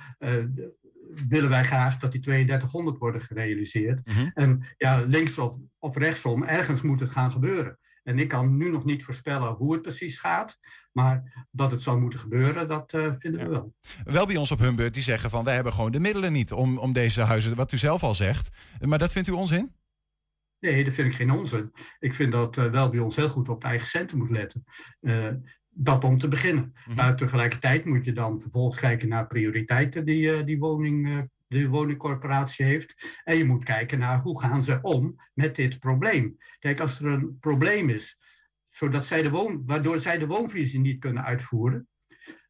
willen 1.28 1.50
wij 1.50 1.64
graag 1.64 1.98
dat 1.98 2.12
die 2.12 2.22
3200 2.22 2.98
worden 2.98 3.22
gerealiseerd. 3.22 4.08
Mm 4.08 4.14
-hmm. 4.14 4.32
En 4.34 4.64
ja, 4.78 5.02
links 5.06 5.38
of, 5.38 5.58
of 5.80 5.96
rechtsom, 5.96 6.44
ergens 6.44 6.82
moet 6.82 7.00
het 7.00 7.10
gaan 7.10 7.32
gebeuren. 7.32 7.80
En 8.04 8.20
ik 8.20 8.28
kan 8.28 8.58
nu 8.58 8.72
nog 8.72 8.86
niet 8.86 9.06
voorspellen 9.06 9.54
hoe 9.54 9.74
het 9.74 9.82
precies 9.82 10.20
gaat. 10.20 10.60
Maar 10.98 11.48
dat 11.52 11.72
het 11.72 11.82
zou 11.82 12.00
moeten 12.00 12.20
gebeuren, 12.20 12.68
dat 12.68 12.94
uh, 12.94 13.14
vinden 13.20 13.42
we 13.42 13.50
wel. 13.50 13.74
Wel 14.04 14.26
bij 14.26 14.36
ons 14.36 14.52
op 14.52 14.60
hun 14.60 14.76
beurt 14.76 14.94
die 14.94 15.04
zeggen 15.04 15.30
van 15.30 15.44
wij 15.44 15.56
hebben 15.56 15.74
gewoon 15.74 15.92
de 15.92 16.00
middelen 16.00 16.32
niet 16.32 16.52
om, 16.52 16.78
om 16.78 16.94
deze 16.94 17.22
huizen, 17.22 17.56
wat 17.56 17.72
u 17.72 17.78
zelf 17.78 18.04
al 18.04 18.14
zegt. 18.14 18.50
Maar 18.80 18.98
dat 18.98 19.12
vindt 19.12 19.28
u 19.28 19.32
onzin? 19.32 19.76
Nee, 20.60 20.84
dat 20.84 20.94
vind 20.94 21.10
ik 21.10 21.16
geen 21.16 21.32
onzin. 21.32 21.72
Ik 22.00 22.14
vind 22.14 22.32
dat 22.32 22.58
uh, 22.58 22.72
wel 22.72 22.90
bij 22.90 23.00
ons 23.00 23.16
heel 23.16 23.30
goed 23.30 23.50
op 23.50 23.62
de 23.62 23.68
eigen 23.68 23.88
centen 23.88 24.18
moet 24.18 24.30
letten. 24.30 24.64
Uh, 25.02 25.28
dat 25.70 26.04
om 26.04 26.18
te 26.18 26.28
beginnen. 26.28 26.74
Maar 26.96 27.16
tegelijkertijd 27.16 27.86
moet 27.86 28.06
je 28.06 28.14
dan 28.14 28.42
vervolgens 28.42 28.80
kijken 28.80 29.10
naar 29.10 29.28
prioriteiten 29.28 30.06
die 30.06 30.44
die 30.44 30.60
woning, 30.60 31.30
de 31.48 31.68
woningcorporatie 31.68 32.66
heeft. 32.66 33.20
En 33.24 33.38
je 33.38 33.46
moet 33.46 33.64
kijken 33.64 34.00
naar 34.00 34.20
hoe 34.20 34.40
gaan 34.40 34.64
ze 34.64 34.80
om 34.82 35.16
met 35.34 35.56
dit 35.56 35.80
probleem. 35.80 36.38
Kijk, 36.60 36.80
als 36.80 37.00
er 37.00 37.06
een 37.06 37.38
probleem 37.40 37.90
is, 37.90 38.18
zodat 38.78 39.06
zij 39.06 39.22
de 39.22 39.30
woon, 39.30 39.64
waardoor 39.66 40.00
zij 40.00 40.18
de 40.18 40.28
woonvisie 40.28 40.80
niet 40.80 41.00
kunnen 41.00 41.24
uitvoeren, 41.24 41.88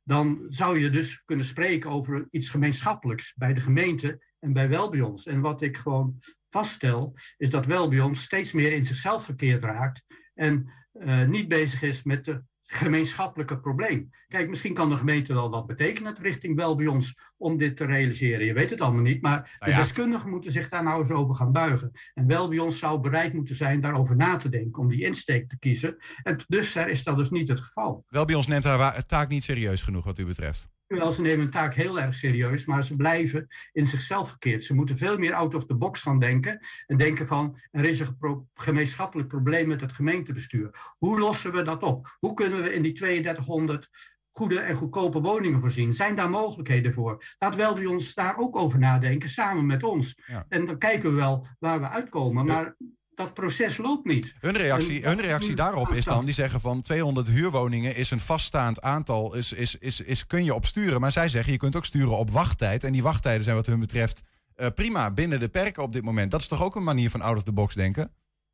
dan 0.04 0.46
zou 0.48 0.80
je 0.80 0.90
dus 0.90 1.24
kunnen 1.26 1.46
spreken 1.46 1.90
over 1.90 2.28
iets 2.30 2.50
gemeenschappelijks 2.50 3.34
bij 3.36 3.54
de 3.54 3.62
gemeente 3.62 4.24
en 4.40 4.54
bij 4.54 4.70
Welbions. 4.70 5.26
En 5.26 5.42
wat 5.42 5.62
ik 5.62 5.78
gewoon 5.78 6.20
vaststel, 6.50 7.18
is 7.38 7.50
dat 7.50 7.66
Welbions 7.66 8.24
steeds 8.24 8.52
meer 8.52 8.72
in 8.72 8.86
zichzelf 8.86 9.24
verkeerd 9.24 9.64
raakt 9.64 10.06
en 10.34 10.72
uh, 10.94 11.28
niet 11.28 11.48
bezig 11.48 11.82
is 11.82 12.04
met 12.04 12.26
de 12.26 12.44
gemeenschappelijke 12.70 13.60
probleem. 13.60 14.10
Kijk, 14.28 14.50
misschien 14.50 14.74
kan 14.74 14.90
de 14.90 14.98
gemeente 14.98 15.34
wel 15.34 15.50
wat 15.50 15.68
betekenen 15.68 16.16
richting 16.22 16.56
wel 16.56 16.76
bij 16.76 16.88
ons 16.88 17.20
om 17.38 17.58
dit 17.58 17.78
te 17.78 17.86
realiseren. 17.86 18.46
Je 18.46 18.54
weet 18.54 18.70
het 18.70 18.82
allemaal 18.82 19.02
niet, 19.02 19.22
maar 19.22 19.58
de 19.60 19.70
nou 19.70 19.82
deskundigen 19.82 20.30
moeten 20.30 20.52
zich 20.52 20.70
daar 20.70 20.84
nou 20.84 21.00
eens 21.00 21.10
over 21.10 21.36
gaan 21.36 21.52
buigen. 21.52 21.92
En 22.14 22.28
wel 22.28 22.50
bij 22.50 22.60
ons 22.60 22.80
zou 22.80 23.00
bereid 23.00 23.34
moeten 23.34 23.56
zijn 23.56 23.82
daarover 23.82 24.16
na 24.16 24.38
te 24.38 24.50
denken, 24.50 24.82
om 24.82 24.90
die 24.90 25.04
insteek 25.04 25.50
te 25.50 25.60
kiezen. 25.60 25.98
En 26.24 26.44
dus 26.48 26.76
is 26.76 27.04
dat 27.04 27.18
dus 27.18 27.30
niet 27.30 27.48
het 27.48 27.62
geval. 27.62 28.06
Wel 28.08 28.26
bij 28.26 28.36
ons 28.36 28.48
neemt 28.48 28.64
haar 28.64 29.06
taak 29.06 29.30
niet 29.30 29.44
serieus 29.44 29.82
genoeg 29.82 30.04
wat 30.04 30.18
u 30.18 30.26
betreft. 30.26 30.77
Wel, 30.88 31.12
ze 31.12 31.22
nemen 31.22 31.40
hun 31.40 31.50
taak 31.50 31.74
heel 31.74 32.00
erg 32.00 32.14
serieus, 32.14 32.66
maar 32.66 32.84
ze 32.84 32.96
blijven 32.96 33.48
in 33.72 33.88
zichzelf 33.88 34.30
verkeerd. 34.30 34.64
Ze 34.64 34.76
moeten 34.76 34.98
veel 34.98 35.18
meer 35.18 35.34
out 35.34 35.56
of 35.56 35.66
the 35.66 35.76
box 35.76 36.02
gaan 36.02 36.20
denken. 36.20 36.60
En 36.86 36.98
denken 36.98 37.28
van, 37.28 37.60
er 37.72 37.86
is 37.86 38.00
een 38.00 38.48
gemeenschappelijk 38.54 39.28
probleem 39.28 39.68
met 39.68 39.82
het 39.82 39.92
gemeentebestuur. 39.92 40.96
Hoe 40.98 41.20
lossen 41.20 41.52
we 41.52 41.62
dat 41.62 41.84
op? 41.84 42.18
Hoe 42.20 42.34
kunnen 42.34 42.64
we 42.64 42.74
in 42.74 42.82
die 42.82 42.94
3200 42.94 43.90
goede 44.32 44.60
en 44.60 44.76
goedkope 44.76 45.22
woningen 45.22 45.62
voorzien? 45.62 45.94
Zijn 45.94 46.16
daar 46.16 46.30
mogelijkheden 46.30 46.94
voor? 46.94 47.36
Laat 47.40 47.56
wel 47.56 47.88
ons 47.88 48.14
daar 48.14 48.38
ook 48.38 48.56
over 48.56 48.80
nadenken, 48.80 49.30
samen 49.30 49.66
met 49.66 49.84
ons. 49.84 50.20
En 50.50 50.66
dan 50.66 50.78
kijken 50.78 51.10
we 51.10 51.16
wel 51.16 51.48
waar 51.60 51.80
we 51.80 51.90
uitkomen. 51.90 52.46
Maar 52.46 52.76
dat 53.18 53.34
proces 53.34 53.78
loopt 53.78 54.06
niet. 54.06 54.34
Hun 54.40 54.58
reactie, 54.58 55.06
hun 55.06 55.22
reactie 55.22 55.56
daarop 55.56 55.90
is 55.90 56.06
dan, 56.06 56.26
die 56.26 56.34
zeggen 56.34 56.62
van 56.62 56.82
200 56.82 57.28
huurwoningen 57.28 57.96
is 57.96 58.12
een 58.12 58.20
vaststaand 58.20 58.82
aantal, 58.82 59.36
is, 59.36 59.54
is, 59.54 59.76
is, 59.76 60.02
is, 60.02 60.28
kun 60.28 60.44
je 60.44 60.54
opsturen. 60.54 61.02
Maar 61.02 61.12
zij 61.12 61.30
zeggen, 61.30 61.52
je 61.52 61.58
kunt 61.58 61.76
ook 61.76 61.86
sturen 61.86 62.18
op 62.18 62.30
wachttijd. 62.30 62.84
En 62.84 62.92
die 62.92 63.04
wachttijden 63.04 63.44
zijn 63.44 63.56
wat 63.56 63.66
hun 63.66 63.80
betreft 63.80 64.24
uh, 64.58 64.68
prima, 64.76 65.12
binnen 65.12 65.40
de 65.40 65.50
perken 65.50 65.84
op 65.84 65.94
dit 65.94 66.04
moment. 66.04 66.32
Dat 66.32 66.42
is 66.42 66.48
toch 66.48 66.62
ook 66.62 66.76
een 66.76 66.84
manier 66.84 67.10
van 67.10 67.22
out 67.22 67.38
of 67.38 67.44
the 67.44 67.52
box 67.52 67.76
denken? 67.76 68.12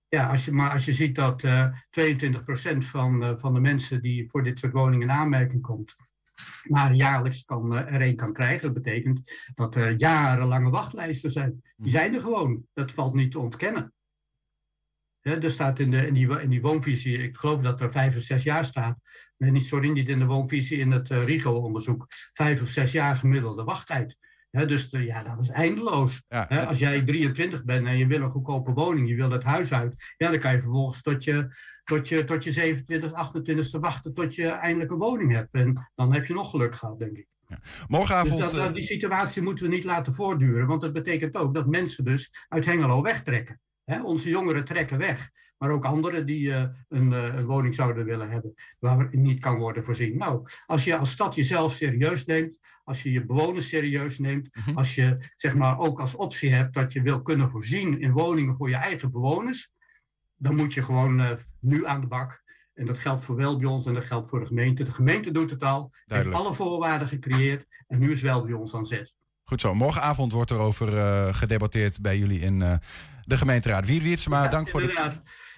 Ja, 0.07 0.29
als 0.29 0.45
je, 0.45 0.51
maar 0.51 0.71
als 0.71 0.85
je 0.85 0.93
ziet 0.93 1.15
dat 1.15 1.43
uh, 1.43 1.67
22% 1.99 2.77
van, 2.77 3.23
uh, 3.23 3.31
van 3.37 3.53
de 3.53 3.59
mensen 3.59 4.01
die 4.01 4.29
voor 4.29 4.43
dit 4.43 4.59
soort 4.59 4.73
woningen 4.73 5.07
in 5.07 5.13
aanmerking 5.13 5.61
komt, 5.61 5.95
maar 6.63 6.93
jaarlijks 6.93 7.43
kan, 7.43 7.73
er 7.73 8.01
een 8.01 8.15
kan 8.15 8.33
krijgen. 8.33 8.73
Dat 8.73 8.83
betekent 8.83 9.31
dat 9.55 9.75
er 9.75 9.91
jarenlange 9.97 10.69
wachtlijsten 10.69 11.31
zijn. 11.31 11.51
Die 11.51 11.71
mhm. 11.75 11.89
zijn 11.89 12.13
er 12.13 12.21
gewoon. 12.21 12.65
Dat 12.73 12.91
valt 12.91 13.13
niet 13.13 13.31
te 13.31 13.39
ontkennen. 13.39 13.93
Er 15.23 15.51
staat 15.51 15.79
in, 15.79 15.91
de, 15.91 16.07
in, 16.07 16.13
die, 16.13 16.41
in 16.41 16.49
die 16.49 16.61
woonvisie, 16.61 17.17
ik 17.17 17.37
geloof 17.37 17.61
dat 17.61 17.81
er 17.81 17.91
vijf 17.91 18.15
of 18.15 18.23
zes 18.23 18.43
jaar 18.43 18.65
staat. 18.65 18.99
Nee, 19.37 19.51
niet, 19.51 19.65
sorry, 19.65 19.89
niet 19.89 20.09
in 20.09 20.19
de 20.19 20.25
woonvisie, 20.25 20.77
in 20.77 20.91
het 20.91 21.09
uh, 21.09 21.25
RIGO-onderzoek. 21.25 22.05
Vijf 22.33 22.61
of 22.61 22.69
zes 22.69 22.91
jaar 22.91 23.17
gemiddelde 23.17 23.63
wachttijd. 23.63 24.17
Dus 24.51 24.89
de, 24.89 25.03
ja, 25.03 25.23
dat 25.23 25.39
is 25.39 25.49
eindeloos. 25.49 26.23
Ja, 26.27 26.45
als 26.45 26.79
jij 26.79 27.01
23 27.01 27.63
bent 27.63 27.87
en 27.87 27.97
je 27.97 28.07
wil 28.07 28.21
een 28.21 28.31
goedkope 28.31 28.73
woning, 28.73 29.09
je 29.09 29.15
wil 29.15 29.31
het 29.31 29.43
huis 29.43 29.71
uit, 29.73 30.13
ja, 30.17 30.29
dan 30.29 30.39
kan 30.39 30.51
je 30.51 30.61
vervolgens 30.61 31.01
tot 31.01 31.23
je, 31.23 31.55
tot 31.83 32.07
je, 32.07 32.25
tot 32.25 32.43
je 32.43 32.51
27, 32.51 33.11
28ste 33.11 33.79
wachten 33.79 34.13
tot 34.13 34.35
je 34.35 34.47
eindelijk 34.47 34.91
een 34.91 34.97
woning 34.97 35.31
hebt. 35.31 35.53
En 35.53 35.91
dan 35.95 36.13
heb 36.13 36.25
je 36.25 36.33
nog 36.33 36.49
geluk 36.49 36.75
gehad, 36.75 36.99
denk 36.99 37.17
ik. 37.17 37.27
Ja. 37.45 37.57
Morgenavond... 37.87 38.41
Dus 38.41 38.51
dat, 38.51 38.73
die 38.73 38.83
situatie 38.83 39.41
moeten 39.41 39.65
we 39.65 39.75
niet 39.75 39.83
laten 39.83 40.13
voortduren, 40.13 40.67
want 40.67 40.81
dat 40.81 40.93
betekent 40.93 41.35
ook 41.35 41.53
dat 41.53 41.67
mensen 41.67 42.03
dus 42.03 42.45
uit 42.47 42.65
Hengelo 42.65 43.01
wegtrekken 43.01 43.61
onze 43.85 44.29
jongeren 44.29 44.65
trekken 44.65 44.97
weg. 44.97 45.31
Maar 45.63 45.71
ook 45.71 45.85
anderen 45.85 46.25
die 46.25 46.47
uh, 46.47 46.63
een, 46.89 47.11
uh, 47.11 47.35
een, 47.35 47.45
woning 47.45 47.75
zouden 47.75 48.05
willen 48.05 48.29
hebben 48.29 48.53
waar 48.79 49.07
niet 49.11 49.39
kan 49.39 49.57
worden 49.57 49.85
voorzien. 49.85 50.17
Nou, 50.17 50.47
als 50.65 50.83
je 50.83 50.97
als 50.97 51.11
stad 51.11 51.35
jezelf 51.35 51.73
serieus 51.73 52.25
neemt, 52.25 52.59
als 52.83 53.03
je 53.03 53.11
je 53.11 53.25
bewoners 53.25 53.67
serieus 53.67 54.19
neemt, 54.19 54.49
mhm. 54.55 54.77
als 54.77 54.95
je 54.95 55.31
zeg 55.35 55.55
maar 55.55 55.79
ook 55.79 55.99
als 55.99 56.15
optie 56.15 56.53
hebt 56.53 56.73
dat 56.73 56.93
je 56.93 57.01
wil 57.01 57.21
kunnen 57.21 57.49
voorzien 57.49 58.01
in 58.01 58.11
woningen 58.11 58.55
voor 58.55 58.69
je 58.69 58.75
eigen 58.75 59.11
bewoners, 59.11 59.71
dan 60.35 60.55
moet 60.55 60.73
je 60.73 60.83
gewoon 60.83 61.19
uh, 61.19 61.31
nu 61.59 61.85
aan 61.85 62.01
de 62.01 62.07
bak. 62.07 62.43
En 62.73 62.85
dat 62.85 62.99
geldt 62.99 63.25
voor 63.25 63.35
Welbions 63.35 63.85
en 63.85 63.93
dat 63.93 64.05
geldt 64.05 64.29
voor 64.29 64.39
de 64.39 64.45
gemeente. 64.45 64.83
De 64.83 64.91
gemeente 64.91 65.31
doet 65.31 65.51
het 65.51 65.63
al, 65.63 65.93
heeft 66.05 66.33
alle 66.33 66.53
voorwaarden 66.53 67.07
gecreëerd 67.07 67.65
en 67.87 67.99
nu 67.99 68.11
is 68.11 68.21
Welbions 68.21 68.73
aan 68.73 68.85
zet. 68.85 69.13
Goed 69.43 69.61
zo. 69.61 69.73
Morgenavond 69.73 70.31
wordt 70.31 70.49
er 70.49 70.57
over 70.57 70.87
gedebatteerd 71.33 72.01
bij 72.01 72.17
jullie 72.17 72.39
in 72.39 72.79
de 73.25 73.37
gemeenteraad. 73.37 73.85
Wier 73.85 74.01
Wiertsma, 74.01 74.43
ja, 74.43 74.49
dank 74.49 74.69
voor 74.69 74.81
de... 74.81 75.11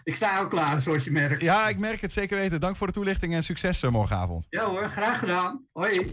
Ik 0.04 0.16
sta 0.16 0.38
al 0.38 0.48
klaar, 0.48 0.82
zoals 0.82 1.04
je 1.04 1.12
merkt. 1.12 1.42
Ja, 1.42 1.68
ik 1.68 1.78
merk 1.78 2.02
het 2.02 2.12
zeker 2.12 2.38
weten. 2.38 2.60
Dank 2.60 2.76
voor 2.76 2.88
de 2.88 2.94
toelichting 2.94 3.34
en 3.34 3.44
succes 3.44 3.84
uh, 3.84 3.92
morgenavond. 3.92 4.46
Ja 4.50 4.66
hoor, 4.66 4.90
graag 4.90 5.20
gedaan. 5.20 5.66
Hoi. 5.74 6.12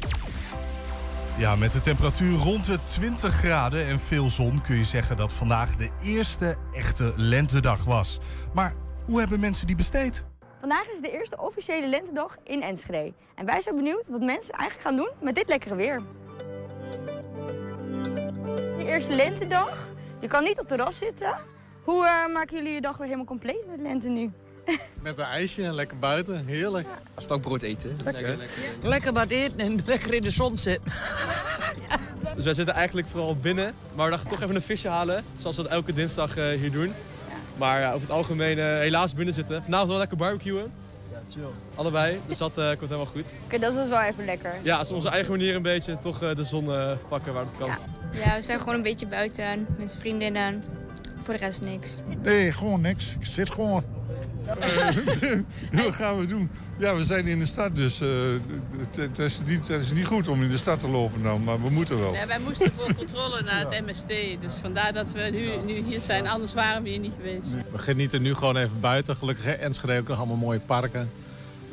Ja, 1.38 1.56
met 1.56 1.72
de 1.72 1.80
temperatuur 1.80 2.38
rond 2.38 2.66
de 2.66 2.78
20 2.84 3.34
graden 3.34 3.86
en 3.86 4.00
veel 4.00 4.30
zon 4.30 4.62
kun 4.62 4.76
je 4.76 4.84
zeggen 4.84 5.16
dat 5.16 5.32
vandaag 5.32 5.76
de 5.76 5.90
eerste 6.02 6.56
echte 6.74 7.12
lentedag 7.16 7.84
was. 7.84 8.18
Maar 8.54 8.74
hoe 9.04 9.18
hebben 9.18 9.40
mensen 9.40 9.66
die 9.66 9.76
besteed? 9.76 10.24
Vandaag 10.60 10.86
is 10.94 11.00
de 11.00 11.12
eerste 11.12 11.40
officiële 11.40 11.88
lentedag 11.88 12.36
in 12.44 12.62
Enschede. 12.62 13.14
En 13.34 13.46
wij 13.46 13.60
zijn 13.60 13.76
benieuwd 13.76 14.08
wat 14.08 14.20
mensen 14.20 14.54
eigenlijk 14.54 14.88
gaan 14.88 14.96
doen 14.96 15.10
met 15.20 15.34
dit 15.34 15.48
lekkere 15.48 15.74
weer 15.74 16.00
de 18.82 18.88
eerste 18.88 19.14
lentedag. 19.14 19.91
Je 20.22 20.28
kan 20.28 20.42
niet 20.42 20.60
op 20.60 20.68
de 20.68 20.76
terras 20.76 20.96
zitten. 20.96 21.34
Hoe 21.84 22.04
uh, 22.04 22.34
maken 22.34 22.56
jullie 22.56 22.72
je 22.72 22.80
dag 22.80 22.96
weer 22.96 23.06
helemaal 23.06 23.26
compleet 23.26 23.64
met 23.68 23.80
lente 23.80 24.08
nu? 24.08 24.32
Met 25.02 25.18
een 25.18 25.24
ijsje, 25.24 25.72
lekker 25.72 25.98
buiten, 25.98 26.46
heerlijk. 26.46 26.86
Ja. 26.88 27.22
Stokbrood 27.22 27.62
eten. 27.62 27.96
Lekker. 28.04 28.22
Lekker, 28.22 28.48
lekker 28.82 29.12
wat 29.12 29.30
eten 29.30 29.58
en 29.58 29.82
lekker 29.86 30.14
in 30.14 30.22
de 30.22 30.30
zon 30.30 30.56
zitten. 30.56 30.92
ja. 31.88 31.98
Dus 32.34 32.44
wij 32.44 32.54
zitten 32.54 32.74
eigenlijk 32.74 33.06
vooral 33.06 33.36
binnen, 33.36 33.74
maar 33.94 34.04
we 34.04 34.10
dachten 34.10 34.28
toch 34.28 34.42
even 34.42 34.54
een 34.54 34.62
visje 34.62 34.88
halen. 34.88 35.24
Zoals 35.36 35.56
we 35.56 35.62
dat 35.62 35.72
elke 35.72 35.92
dinsdag 35.92 36.38
uh, 36.38 36.50
hier 36.50 36.70
doen. 36.70 36.92
Maar 37.56 37.80
uh, 37.80 37.88
over 37.88 38.00
het 38.00 38.10
algemeen 38.10 38.58
helaas 38.58 39.14
binnen 39.14 39.34
zitten. 39.34 39.62
Vanavond 39.62 39.88
wel 39.88 39.98
lekker 39.98 40.16
barbecuen. 40.16 40.72
Ja, 41.34 41.40
chill. 41.40 41.50
Allebei, 41.74 42.20
dus 42.26 42.38
dat 42.38 42.52
komt 42.54 42.80
helemaal 42.80 43.06
goed. 43.06 43.24
Oké, 43.44 43.58
dat 43.58 43.74
is 43.74 43.88
wel 43.88 44.00
even 44.00 44.24
lekker. 44.24 44.54
Ja, 44.62 44.80
is 44.80 44.92
onze 44.92 45.08
eigen 45.08 45.30
manier 45.30 45.54
een 45.54 45.62
beetje 45.62 45.98
toch 45.98 46.18
de 46.18 46.44
zon 46.44 46.64
pakken 47.08 47.32
waar 47.32 47.44
het 47.44 47.56
kan. 47.58 47.68
Ja, 48.12 48.36
we 48.36 48.42
zijn 48.42 48.58
gewoon 48.58 48.74
een 48.74 48.82
beetje 48.82 49.06
buiten 49.06 49.66
met 49.78 49.96
vriendinnen. 49.98 50.62
Voor 51.22 51.34
de 51.34 51.40
rest 51.40 51.60
niks. 51.60 51.96
Nee, 52.22 52.52
gewoon 52.52 52.80
niks. 52.80 53.14
Ik 53.20 53.26
zit 53.26 53.52
gewoon. 53.52 53.84
Wat 55.84 55.94
gaan 55.94 56.18
we 56.18 56.26
doen? 56.26 56.50
Ja, 56.78 56.96
we 56.96 57.04
zijn 57.04 57.26
in 57.26 57.38
de 57.38 57.46
stad, 57.46 57.76
dus 57.76 58.00
uh, 58.00 58.08
het, 58.96 59.18
is 59.18 59.40
niet, 59.46 59.68
het 59.68 59.80
is 59.80 59.92
niet 59.92 60.06
goed 60.06 60.28
om 60.28 60.42
in 60.42 60.50
de 60.50 60.56
stad 60.56 60.80
te 60.80 60.88
lopen 60.88 61.22
dan, 61.22 61.44
maar 61.44 61.62
we 61.62 61.70
moeten 61.70 61.98
wel. 61.98 62.14
Ja, 62.14 62.26
wij 62.26 62.38
moesten 62.38 62.72
voor 62.76 62.94
controle 62.94 63.42
naar 63.42 63.60
het 63.60 63.86
MST, 63.86 64.08
dus 64.40 64.54
vandaar 64.62 64.92
dat 64.92 65.12
we 65.12 65.20
nu, 65.20 65.72
nu 65.72 65.82
hier 65.82 66.00
zijn. 66.00 66.28
Anders 66.28 66.54
waren 66.54 66.82
we 66.82 66.88
hier 66.88 66.98
niet 66.98 67.12
geweest. 67.16 67.54
We 67.72 67.78
genieten 67.78 68.22
nu 68.22 68.34
gewoon 68.34 68.56
even 68.56 68.80
buiten. 68.80 69.16
Gelukkig 69.16 69.46
Enschede 69.46 69.98
ook 69.98 70.08
nog 70.08 70.18
allemaal 70.18 70.36
mooie 70.36 70.60
parken. 70.60 71.10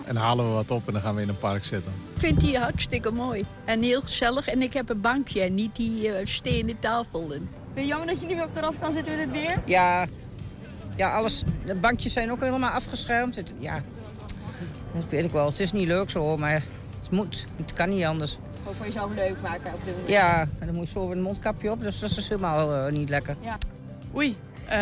En 0.06 0.16
halen 0.16 0.46
we 0.46 0.52
wat 0.52 0.72
op 0.72 0.88
en 0.88 0.94
dan 0.94 1.02
gaan 1.02 1.16
we 1.16 1.22
in 1.22 1.30
een 1.30 1.38
park 1.38 1.64
zitten. 1.64 1.92
Ik 2.14 2.20
vind 2.20 2.40
die 2.40 2.58
hartstikke 2.58 3.12
mooi. 3.12 3.46
En 3.66 3.82
heel 3.82 4.02
gezellig. 4.02 4.48
En 4.48 4.62
ik 4.62 4.74
heb 4.74 4.90
een 4.90 5.02
bankje 5.02 5.42
en 5.42 5.56
niet 5.56 5.76
die 5.76 6.08
uh, 6.08 6.14
stenen 6.24 6.80
tafel. 6.80 7.28
Vind 7.30 7.48
je 7.74 7.86
jammer 7.86 8.08
dat 8.08 8.22
je 8.22 8.26
nu 8.26 8.34
op 8.34 8.40
het 8.40 8.54
terras 8.54 8.76
kan 8.80 8.94
zitten 8.94 9.18
met 9.18 9.22
het 9.22 9.32
weer? 9.32 9.62
Ja. 9.66 10.08
Ja, 11.00 11.16
alles, 11.16 11.44
de 11.66 11.76
bankjes 11.76 12.14
zijn 12.14 12.32
ook 12.32 12.42
helemaal 12.42 12.72
afgeschermd. 12.72 13.36
Het, 13.36 13.54
ja, 13.60 13.82
dat 14.94 15.04
weet 15.10 15.24
ik 15.24 15.32
wel. 15.32 15.46
Het 15.46 15.60
is 15.60 15.72
niet 15.72 15.88
leuk 15.88 16.10
zo, 16.10 16.38
maar 16.38 16.64
het 17.00 17.12
moet. 17.12 17.48
Het 17.56 17.74
kan 17.74 17.90
niet 17.90 18.04
anders. 18.04 18.38
Gewoon 18.58 18.76
voor 18.76 18.86
jezelf 18.86 19.16
leuk 19.16 19.42
maken 19.42 19.74
op 19.74 19.80
de 19.86 19.92
manier. 19.92 20.10
Ja, 20.10 20.42
en 20.42 20.66
dan 20.66 20.76
moet 20.76 20.86
je 20.86 20.92
zo 20.92 21.12
een 21.12 21.22
mondkapje 21.22 21.72
op. 21.72 21.82
Dus 21.82 22.00
dat 22.00 22.10
is 22.10 22.30
helemaal 22.30 22.88
uh, 22.88 22.92
niet 22.92 23.10
lekker. 23.10 23.36
Ja. 23.42 23.58
Oei, 24.16 24.38
uh, 24.70 24.76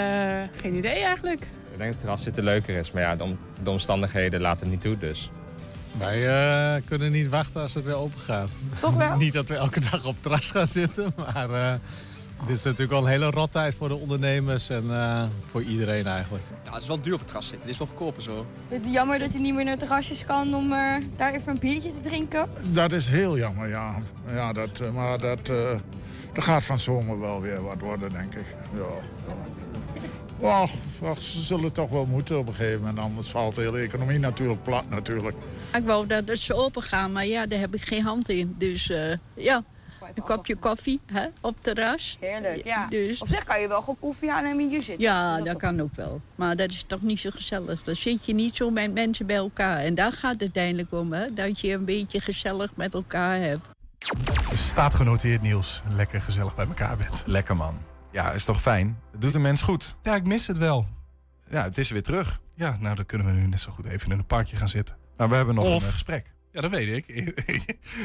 geen 0.62 0.76
idee 0.76 1.00
eigenlijk. 1.04 1.42
Ik 1.42 1.78
denk 1.78 1.80
dat 1.80 1.88
het 1.88 2.00
terras 2.00 2.24
zitten 2.24 2.44
leuker 2.44 2.76
is. 2.76 2.92
Maar 2.92 3.02
ja, 3.02 3.16
de, 3.16 3.36
de 3.64 3.70
omstandigheden 3.70 4.42
laten 4.42 4.70
niet 4.70 4.82
toe, 4.82 4.98
dus... 4.98 5.30
Wij 5.98 6.76
uh, 6.78 6.82
kunnen 6.86 7.12
niet 7.12 7.30
wachten 7.30 7.62
als 7.62 7.74
het 7.74 7.86
weer 7.86 7.96
open 7.96 8.20
gaat. 8.20 8.50
Toch 8.80 8.94
wel? 8.94 9.18
niet 9.26 9.34
dat 9.34 9.48
we 9.48 9.56
elke 9.56 9.80
dag 9.80 10.06
op 10.06 10.14
het 10.14 10.22
terras 10.22 10.52
gaan 10.52 10.68
zitten, 10.68 11.14
maar 11.18 11.50
uh, 11.50 11.74
dit 12.46 12.56
is 12.56 12.64
natuurlijk 12.64 12.92
wel 12.92 13.02
een 13.02 13.08
hele 13.08 13.30
rottijd 13.30 13.76
voor 13.76 13.88
de 13.88 13.96
ondernemers 13.96 14.70
en 14.70 14.84
uh, 14.86 15.24
voor 15.52 15.62
iedereen 15.62 16.08
eigenlijk. 16.08 16.44
Ja, 16.66 16.74
het 16.74 16.82
is 16.82 16.88
wel 16.88 17.02
duur 17.02 17.14
op 17.14 17.20
het 17.20 17.28
terras 17.28 17.48
zitten. 17.48 17.62
Het 17.62 17.72
is 17.72 17.78
wel 17.78 17.88
goedkoper 17.88 18.22
zo. 18.22 18.46
Het 18.68 18.82
jammer 18.86 19.20
dat 19.20 19.34
je 19.34 19.40
niet 19.40 19.54
meer 19.54 19.66
naar 19.66 19.78
terrasjes 19.78 20.26
kan 20.26 20.56
om 20.56 20.70
daar 21.16 21.34
even 21.34 21.52
een 21.52 21.60
biertje 21.60 21.92
te 21.92 22.10
drinken? 22.10 22.50
Dat 22.72 22.92
is 22.92 23.08
heel 23.08 23.38
jammer, 23.38 23.68
ja. 23.68 23.96
ja 24.28 24.54
dat, 24.54 24.92
maar 24.94 25.20
dat, 25.20 25.46
dat 26.34 26.44
gaat 26.44 26.64
van 26.64 26.80
zomer 26.80 27.20
wel 27.20 27.42
weer 27.42 27.64
wat 27.64 27.80
worden, 27.80 28.12
denk 28.12 28.36
ik. 28.36 28.56
Ja, 28.74 28.80
ja. 29.28 29.58
Och, 30.40 30.72
och, 31.00 31.22
ze 31.22 31.42
zullen 31.42 31.72
toch 31.72 31.90
wel 31.90 32.06
moeten 32.06 32.38
op 32.38 32.48
een 32.48 32.54
gegeven 32.54 32.80
moment. 32.80 33.00
Anders 33.00 33.28
valt 33.28 33.56
de 33.56 33.62
hele 33.62 33.80
economie 33.80 34.20
natuurlijk 34.20 34.64
plat 34.64 34.90
natuurlijk. 34.90 35.38
Ik 35.74 35.86
wou 35.86 36.08
dat 36.08 36.28
het 36.28 36.40
ze 36.40 36.54
open 36.54 36.82
gaan, 36.82 37.12
maar 37.12 37.26
ja, 37.26 37.46
daar 37.46 37.60
heb 37.60 37.76
ik 37.76 37.82
geen 37.82 38.04
hand 38.04 38.30
in. 38.30 38.56
Dus 38.58 38.90
eh, 38.90 39.14
ja, 39.34 39.64
een 40.16 40.24
kopje 40.24 40.56
koffie 40.56 41.00
hè, 41.06 41.26
op 41.42 41.54
het 41.54 41.64
terras. 41.64 42.18
Heerlijk, 42.20 42.64
ja. 42.64 42.88
Dus, 42.88 43.22
Op 43.22 43.28
zich 43.28 43.44
kan 43.44 43.62
je 43.62 43.68
wel 43.68 43.80
gewoon 43.80 44.00
koffie 44.00 44.30
halen 44.32 44.52
en 44.52 44.70
hier 44.70 44.84
zitten. 44.84 45.06
ja, 45.06 45.36
Dus 45.36 45.46
dat 45.46 45.58
kan 45.58 45.82
ook 45.82 45.96
wel. 45.96 46.22
Maar 46.36 46.56
dat 46.56 46.70
is 46.70 46.84
toch 46.88 47.02
niet 47.02 47.20
zo 47.20 47.30
gezellig. 47.34 47.84
Dan 47.84 47.96
zit 47.96 48.26
je 48.26 48.34
niet 48.34 48.56
zo 48.56 48.70
met 48.70 48.94
mensen 48.94 49.26
bij 49.26 49.36
elkaar. 49.36 49.78
En 49.78 49.96
daar 49.96 50.12
gaat 50.12 50.32
het 50.32 50.42
uiteindelijk 50.42 50.92
om, 50.92 51.14
hè? 51.14 51.34
dat 51.34 51.60
je 51.60 51.74
een 51.74 51.86
beetje 51.86 52.22
gezellig 52.22 52.76
met 52.76 52.94
elkaar 52.94 53.40
hebt. 53.40 53.68
Staat 54.54 54.96
genoteerd, 54.96 55.42
Niels. 55.42 55.82
Lekker 55.96 56.22
gezellig 56.22 56.56
bij 56.56 56.66
elkaar 56.68 56.98
bent. 56.98 57.24
Lekker 57.26 57.56
man. 57.56 57.78
Ja, 58.12 58.32
is 58.32 58.46
toch 58.46 58.62
fijn? 58.62 59.00
Het 59.12 59.22
doet 59.22 59.36
een 59.36 59.42
mens 59.42 59.62
goed. 59.62 59.98
Ja, 60.04 60.16
ik 60.16 60.26
mis 60.28 60.48
het 60.48 60.58
wel. 60.58 60.86
Ja, 61.50 61.64
het 61.64 61.78
is 61.78 61.90
weer 61.90 62.04
terug. 62.04 62.40
Ja, 62.56 62.78
nou 62.80 62.96
dan 62.96 63.06
kunnen 63.06 63.28
we 63.28 63.34
nu 63.34 63.48
net 63.48 63.60
zo 63.60 63.72
goed 63.72 63.86
even 63.86 64.12
in 64.12 64.18
een 64.18 64.26
parkje 64.26 64.56
gaan 64.56 64.70
zitten. 64.70 64.96
Nou, 65.18 65.30
we 65.30 65.36
hebben 65.36 65.56
nog 65.56 65.66
Of- 65.66 65.82
een 65.82 65.88
eh, 65.88 65.94
gesprek. 65.94 66.32
Ja, 66.58 66.64
dat 66.64 66.72
weet 66.72 66.88
ik. 66.88 67.34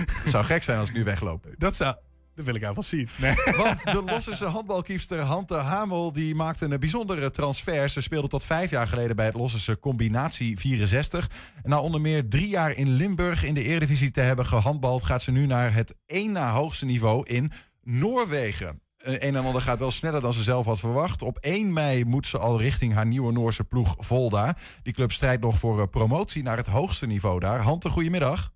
Het 0.01 0.31
zou 0.33 0.45
gek 0.45 0.63
zijn 0.63 0.79
als 0.79 0.89
ik 0.89 0.95
nu 0.95 1.05
wegloop. 1.05 1.47
Dat 1.59 1.77
zou... 1.77 1.95
Dat 2.35 2.45
wil 2.45 2.55
ik 2.55 2.61
wel 2.61 2.83
zien. 2.83 3.09
Nee. 3.17 3.35
Want 3.57 3.85
de 3.85 4.03
Lossische 4.13 4.45
handbalkiepster 4.45 5.21
Hante 5.21 5.55
Hamel 5.55 6.13
die 6.13 6.35
maakte 6.35 6.65
een 6.65 6.81
bijzondere 6.81 7.31
transfer. 7.31 7.89
Ze 7.89 8.01
speelde 8.01 8.29
tot 8.29 8.45
vijf 8.45 8.71
jaar 8.71 8.89
geleden 8.89 9.17
bij 9.17 9.27
het 9.27 9.35
Lossische 9.35 9.79
Combinatie 9.79 10.59
64. 10.59 11.31
En 11.63 11.71
na 11.71 11.81
onder 11.81 12.01
meer 12.01 12.29
drie 12.29 12.49
jaar 12.49 12.71
in 12.71 12.89
Limburg 12.89 13.45
in 13.45 13.55
de 13.55 13.63
Eredivisie 13.63 14.11
te 14.11 14.21
hebben 14.21 14.47
gehandbald... 14.47 15.03
gaat 15.03 15.23
ze 15.23 15.31
nu 15.31 15.47
naar 15.47 15.75
het 15.75 15.97
één 16.07 16.33
na 16.33 16.51
hoogste 16.51 16.85
niveau 16.85 17.27
in 17.27 17.53
Noorwegen. 17.83 18.82
Een 19.03 19.21
en 19.21 19.45
ander 19.45 19.63
gaat 19.63 19.79
wel 19.79 19.91
sneller 19.91 20.21
dan 20.21 20.33
ze 20.33 20.43
zelf 20.43 20.67
had 20.67 20.79
verwacht. 20.79 21.23
Op 21.23 21.39
1 21.39 21.73
mei 21.73 22.05
moet 22.05 22.27
ze 22.27 22.39
al 22.39 22.61
richting 22.61 22.93
haar 22.93 23.07
nieuwe 23.07 23.33
Noorse 23.33 23.65
ploeg 23.65 23.95
Volda. 23.99 24.57
Die 24.83 24.93
club 24.93 25.13
strijdt 25.13 25.43
nog 25.43 25.59
voor 25.59 25.81
eh, 25.81 25.87
promotie 25.91 26.43
naar 26.43 26.57
het 26.57 26.67
hoogste 26.67 27.07
niveau 27.07 27.41
daar. 27.41 27.61
Hante, 27.61 27.89
goedemiddag. 27.89 28.53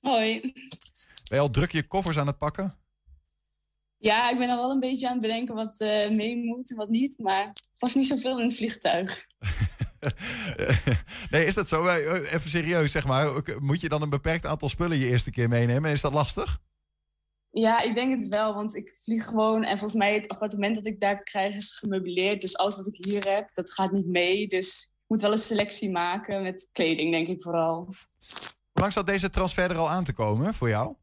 Hoi. 0.00 0.40
Ben 0.40 0.52
je 1.28 1.38
al 1.38 1.50
druk 1.50 1.72
je 1.72 1.82
koffers 1.82 2.18
aan 2.18 2.26
het 2.26 2.38
pakken? 2.38 2.74
Ja, 3.96 4.30
ik 4.30 4.38
ben 4.38 4.48
al 4.50 4.56
wel 4.56 4.70
een 4.70 4.80
beetje 4.80 5.06
aan 5.06 5.12
het 5.12 5.22
bedenken 5.22 5.54
wat 5.54 5.80
eh, 5.80 6.10
mee 6.10 6.36
moet 6.36 6.70
en 6.70 6.76
wat 6.76 6.88
niet. 6.88 7.18
Maar 7.18 7.52
was 7.78 7.94
niet 7.94 8.06
zoveel 8.06 8.40
in 8.40 8.46
het 8.46 8.56
vliegtuig. 8.56 9.26
nee, 11.30 11.46
is 11.46 11.54
dat 11.54 11.68
zo? 11.68 11.86
Eh, 11.86 12.32
Even 12.32 12.50
serieus, 12.50 12.92
zeg 12.92 13.06
maar. 13.06 13.42
Moet 13.58 13.80
je 13.80 13.88
dan 13.88 14.02
een 14.02 14.10
beperkt 14.10 14.46
aantal 14.46 14.68
spullen 14.68 14.98
je 14.98 15.08
eerste 15.08 15.30
keer 15.30 15.48
meenemen? 15.48 15.90
Is 15.90 16.00
dat 16.00 16.12
lastig? 16.12 16.60
Ja, 17.58 17.80
ik 17.80 17.94
denk 17.94 18.20
het 18.20 18.28
wel, 18.28 18.54
want 18.54 18.74
ik 18.74 18.94
vlieg 18.94 19.24
gewoon. 19.24 19.64
En 19.64 19.78
volgens 19.78 20.00
mij 20.00 20.14
het 20.14 20.28
appartement 20.28 20.74
dat 20.74 20.86
ik 20.86 21.00
daar 21.00 21.22
krijg 21.22 21.54
is 21.54 21.78
gemeubileerd. 21.78 22.40
Dus 22.40 22.56
alles 22.56 22.76
wat 22.76 22.86
ik 22.86 23.04
hier 23.04 23.28
heb, 23.28 23.54
dat 23.54 23.72
gaat 23.72 23.92
niet 23.92 24.06
mee. 24.06 24.48
Dus 24.48 24.84
ik 24.84 25.04
moet 25.06 25.22
wel 25.22 25.32
een 25.32 25.38
selectie 25.38 25.90
maken 25.90 26.42
met 26.42 26.68
kleding, 26.72 27.10
denk 27.12 27.28
ik 27.28 27.42
vooral. 27.42 27.84
Hoe 27.84 27.94
lang 28.72 28.92
zat 28.92 29.06
deze 29.06 29.30
transfer 29.30 29.70
er 29.70 29.76
al 29.76 29.90
aan 29.90 30.04
te 30.04 30.12
komen 30.12 30.54
voor 30.54 30.68
jou? 30.68 30.96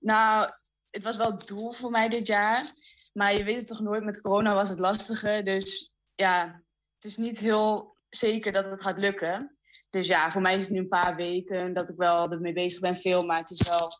Nou, 0.00 0.50
het 0.90 1.02
was 1.02 1.16
wel 1.16 1.30
het 1.30 1.46
doel 1.46 1.72
voor 1.72 1.90
mij 1.90 2.08
dit 2.08 2.26
jaar. 2.26 2.72
Maar 3.12 3.36
je 3.36 3.44
weet 3.44 3.56
het 3.56 3.66
toch 3.66 3.80
nooit, 3.80 4.04
met 4.04 4.20
corona 4.20 4.54
was 4.54 4.68
het 4.68 4.78
lastiger. 4.78 5.44
Dus 5.44 5.94
ja, 6.14 6.62
het 6.94 7.04
is 7.04 7.16
niet 7.16 7.38
heel 7.38 7.96
zeker 8.08 8.52
dat 8.52 8.64
het 8.64 8.82
gaat 8.82 8.98
lukken. 8.98 9.53
Dus 9.94 10.06
ja, 10.06 10.30
voor 10.30 10.42
mij 10.42 10.54
is 10.54 10.62
het 10.62 10.70
nu 10.70 10.78
een 10.78 10.88
paar 10.88 11.16
weken 11.16 11.72
dat 11.72 11.88
ik 11.88 11.96
wel 11.96 12.30
ermee 12.30 12.52
bezig 12.52 12.80
ben 12.80 12.96
veel. 12.96 13.24
Maar 13.24 13.38
het 13.38 13.50
is 13.50 13.68
wel 13.68 13.90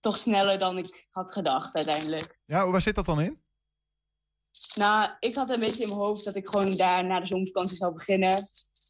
toch 0.00 0.16
sneller 0.16 0.58
dan 0.58 0.78
ik 0.78 1.06
had 1.10 1.32
gedacht 1.32 1.74
uiteindelijk. 1.74 2.38
Ja, 2.44 2.70
waar 2.70 2.80
zit 2.80 2.94
dat 2.94 3.04
dan 3.04 3.20
in? 3.20 3.42
Nou, 4.74 5.10
ik 5.20 5.34
had 5.34 5.50
een 5.50 5.60
beetje 5.60 5.82
in 5.82 5.88
mijn 5.88 6.00
hoofd 6.00 6.24
dat 6.24 6.36
ik 6.36 6.48
gewoon 6.48 6.76
daar 6.76 7.04
na 7.04 7.20
de 7.20 7.26
zomervakantie 7.26 7.76
zou 7.76 7.92
beginnen. 7.92 8.42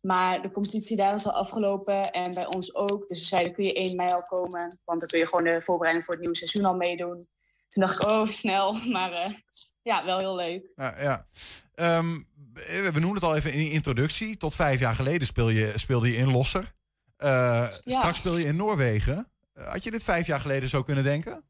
Maar 0.03 0.43
de 0.43 0.51
competitie 0.51 0.97
daar 0.97 1.15
is 1.15 1.27
al 1.27 1.33
afgelopen 1.33 2.11
en 2.11 2.31
bij 2.31 2.47
ons 2.47 2.75
ook. 2.75 3.09
Dus 3.09 3.19
we 3.19 3.25
zeiden, 3.25 3.53
kun 3.53 3.65
je 3.65 3.75
1 3.75 3.97
mei 3.97 4.13
al 4.13 4.23
komen? 4.23 4.81
Want 4.85 5.01
dan 5.01 5.09
kun 5.09 5.19
je 5.19 5.27
gewoon 5.27 5.45
de 5.45 5.61
voorbereiding 5.61 6.05
voor 6.05 6.15
het 6.15 6.23
nieuwe 6.23 6.39
seizoen 6.39 6.65
al 6.65 6.77
meedoen. 6.77 7.29
Toen 7.69 7.83
dacht 7.83 8.03
ik, 8.03 8.09
oh, 8.09 8.27
snel. 8.27 8.73
Maar 8.93 9.13
eh, 9.13 9.35
ja, 9.83 10.05
wel 10.05 10.19
heel 10.19 10.37
leuk. 10.37 10.73
Ja, 10.75 11.01
ja. 11.01 11.27
Ehm, 11.75 12.21
we 12.67 12.91
noemen 12.93 13.15
het 13.15 13.23
al 13.23 13.37
even 13.37 13.53
in 13.53 13.59
de 13.59 13.71
introductie. 13.71 14.37
Tot 14.37 14.55
vijf 14.55 14.81
jaar 14.81 14.95
geleden 14.95 15.27
speel 15.27 15.49
je, 15.49 15.73
speelde 15.77 16.11
je 16.11 16.17
in 16.17 16.31
Losser. 16.31 16.75
Eh, 17.17 17.71
Straks 17.71 18.19
speel 18.19 18.37
je 18.37 18.45
in 18.45 18.57
Noorwegen. 18.57 19.31
Eh, 19.53 19.69
Had 19.71 19.85
je 19.85 19.91
dit 19.91 20.03
vijf 20.03 20.27
jaar 20.27 20.41
geleden 20.41 20.69
zo 20.69 20.83
kunnen 20.83 21.05
denken? 21.05 21.45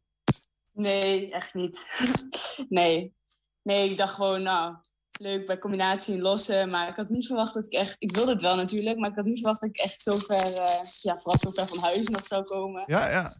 Nee, 0.72 1.32
echt 1.32 1.54
niet. 1.54 1.88
nee. 2.68 3.14
Nee, 3.62 3.90
ik 3.90 3.96
dacht 3.96 4.14
gewoon, 4.14 4.42
nou, 4.42 4.76
leuk 5.20 5.46
bij 5.46 5.58
combinatie 5.58 6.14
in 6.14 6.20
lossen. 6.20 6.70
Maar 6.70 6.88
ik 6.88 6.96
had 6.96 7.08
niet 7.08 7.26
verwacht 7.26 7.54
dat 7.54 7.66
ik 7.66 7.72
echt... 7.72 7.96
Ik 7.98 8.14
wilde 8.14 8.32
het 8.32 8.40
wel 8.42 8.56
natuurlijk, 8.56 8.98
maar 8.98 9.10
ik 9.10 9.16
had 9.16 9.24
niet 9.24 9.38
verwacht 9.38 9.60
dat 9.60 9.68
ik 9.68 9.76
echt 9.76 10.00
zo 10.02 10.18
ver... 10.18 10.54
eh, 10.54 10.80
ja, 11.00 11.18
vooral 11.18 11.38
zo 11.38 11.50
ver 11.50 11.66
van 11.66 11.78
huis 11.78 12.06
nog 12.08 12.26
zou 12.26 12.42
komen. 12.42 12.82
Ja, 12.86 13.10
ja. 13.10 13.30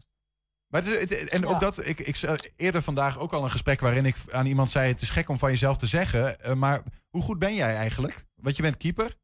Maar 0.73 0.83
het 0.83 1.09
is, 1.11 1.19
het- 1.19 1.29
en 1.29 1.45
ook 1.45 1.53
Ja. 1.53 1.59
dat, 1.59 1.85
ik, 1.85 1.99
ik 1.99 2.51
eerder 2.55 2.81
vandaag 2.81 3.19
ook 3.19 3.33
al 3.33 3.43
een 3.43 3.51
gesprek 3.51 3.79
waarin 3.79 4.05
ik 4.05 4.15
aan 4.31 4.45
iemand 4.45 4.71
zei: 4.71 4.87
Het 4.91 5.01
is 5.01 5.09
gek 5.09 5.29
om 5.29 5.37
van 5.39 5.49
jezelf 5.49 5.77
te 5.77 5.85
zeggen. 5.85 6.39
eh, 6.39 6.53
maar 6.53 6.83
hoe 7.09 7.21
goed 7.21 7.39
ben 7.39 7.53
jij 7.55 7.75
eigenlijk? 7.75 8.25
Want 8.35 8.55
je 8.55 8.61
bent 8.61 8.77
keeper. 8.77 9.17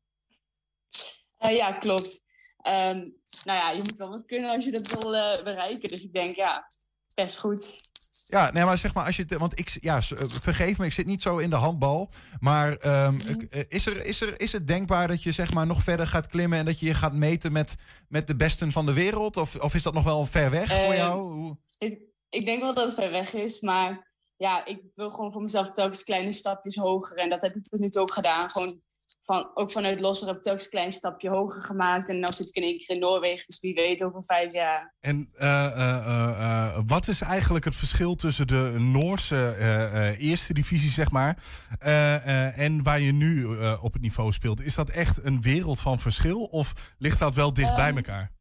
Eh, 1.37 1.55
ja, 1.55 1.71
klopt. 1.71 2.23
Ehm, 2.57 2.97
nou 3.43 3.57
ja, 3.57 3.71
je 3.71 3.81
moet 3.81 3.97
wel 3.97 4.09
wat 4.09 4.25
kunnen 4.25 4.49
als 4.51 4.65
je 4.65 4.71
dat 4.71 4.87
wil 4.87 5.15
eh, 5.15 5.43
bereiken. 5.43 5.89
Dus 5.89 6.03
ik 6.03 6.13
denk, 6.13 6.35
ja, 6.35 6.67
best 7.15 7.37
goed. 7.37 7.79
Ja, 8.30 8.51
nee, 8.51 8.65
maar 8.65 8.77
zeg 8.77 8.93
maar, 8.93 9.05
als 9.05 9.15
je 9.15 9.25
want 9.38 9.59
ik, 9.59 9.77
ja, 9.82 9.95
eh, 9.95 10.01
vergeef 10.27 10.77
me, 10.77 10.86
ik 10.86 10.91
zit 10.91 11.05
niet 11.05 11.21
zo 11.21 11.38
in 11.38 11.49
de 11.49 11.55
handbal. 11.55 12.09
Maar 12.39 12.75
ehm, 12.77 13.15
ik, 13.15 13.41
eh, 13.43 13.63
is, 13.67 13.86
er, 13.86 14.05
is, 14.05 14.21
er, 14.21 14.41
is 14.41 14.51
het 14.51 14.67
denkbaar 14.67 15.07
dat 15.07 15.23
je 15.23 15.32
zeg 15.32 15.53
maar 15.53 15.65
nog 15.67 15.84
verder 15.84 16.07
gaat 16.07 16.27
klimmen 16.27 16.59
en 16.59 16.65
dat 16.65 16.80
je 16.80 16.86
je 16.86 16.93
gaat 16.93 17.13
meten 17.13 17.51
met, 17.51 17.75
met 18.07 18.27
de 18.27 18.36
besten 18.36 18.71
van 18.71 18.86
de 18.86 18.93
wereld? 18.93 19.38
Of, 19.38 19.55
of 19.55 19.73
is 19.73 19.84
dat 19.84 19.93
nog 19.93 20.03
wel 20.03 20.25
ver 20.25 20.51
weg 20.51 20.67
voor 20.67 20.77
Ehm, 20.77 20.95
jou? 20.95 21.34
Hoe- 21.34 21.57
Ik, 21.77 21.99
ik 22.30 22.45
denk 22.45 22.61
wel 22.61 22.73
dat 22.73 22.86
het 22.86 22.95
ver 22.95 23.11
weg 23.11 23.34
is, 23.34 23.59
maar 23.61 24.07
ja, 24.36 24.65
ik 24.65 24.82
wil 24.95 25.09
gewoon 25.09 25.32
voor 25.32 25.41
mezelf 25.41 25.71
telkens 25.71 26.03
kleine 26.03 26.32
stapjes 26.32 26.75
hoger. 26.75 27.17
En 27.17 27.30
dat 27.30 27.41
heb 27.41 27.55
ik 27.55 27.63
tot 27.63 27.80
nu 27.80 27.89
toe 27.89 28.01
ook 28.01 28.13
gedaan. 28.13 28.49
Gewoon 28.49 28.82
van, 29.30 29.51
ook 29.53 29.71
vanuit 29.71 29.99
Losser 29.99 30.27
heb 30.27 30.38
ik 30.38 30.45
een 30.45 30.69
klein 30.69 30.91
stapje 30.91 31.30
hoger 31.30 31.61
gemaakt. 31.61 32.09
En 32.09 32.19
nu 32.19 32.27
zit 32.32 32.49
ik 32.49 32.55
in 32.55 32.63
één 32.63 32.77
keer 32.77 32.95
in 32.95 33.01
Noorwegen, 33.01 33.45
dus 33.45 33.59
wie 33.59 33.73
weet 33.73 34.03
over 34.03 34.23
vijf 34.23 34.51
jaar. 34.51 34.95
En 34.99 35.30
eh, 35.34 35.65
eh, 35.65 36.05
eh, 36.05 36.80
wat 36.86 37.07
is 37.07 37.21
eigenlijk 37.21 37.65
het 37.65 37.75
verschil 37.75 38.15
tussen 38.15 38.47
de 38.47 38.75
Noorse 38.77 39.55
eerste 40.19 40.53
divisie, 40.53 40.89
zeg 40.89 41.11
maar, 41.11 41.43
en 42.55 42.84
waar 42.84 42.99
je 42.99 43.11
nu 43.11 43.45
op 43.82 43.93
het 43.93 44.01
niveau 44.01 44.32
speelt? 44.32 44.61
Is 44.61 44.75
dat 44.75 44.89
echt 44.89 45.23
een 45.23 45.41
wereld 45.41 45.80
van 45.80 45.99
verschil 45.99 46.43
of 46.43 46.95
ligt 46.97 47.19
dat 47.19 47.36
wel 47.36 47.53
dicht 47.53 47.75
bij 47.75 47.88
Ehm, 47.88 47.97
elkaar? 47.97 48.32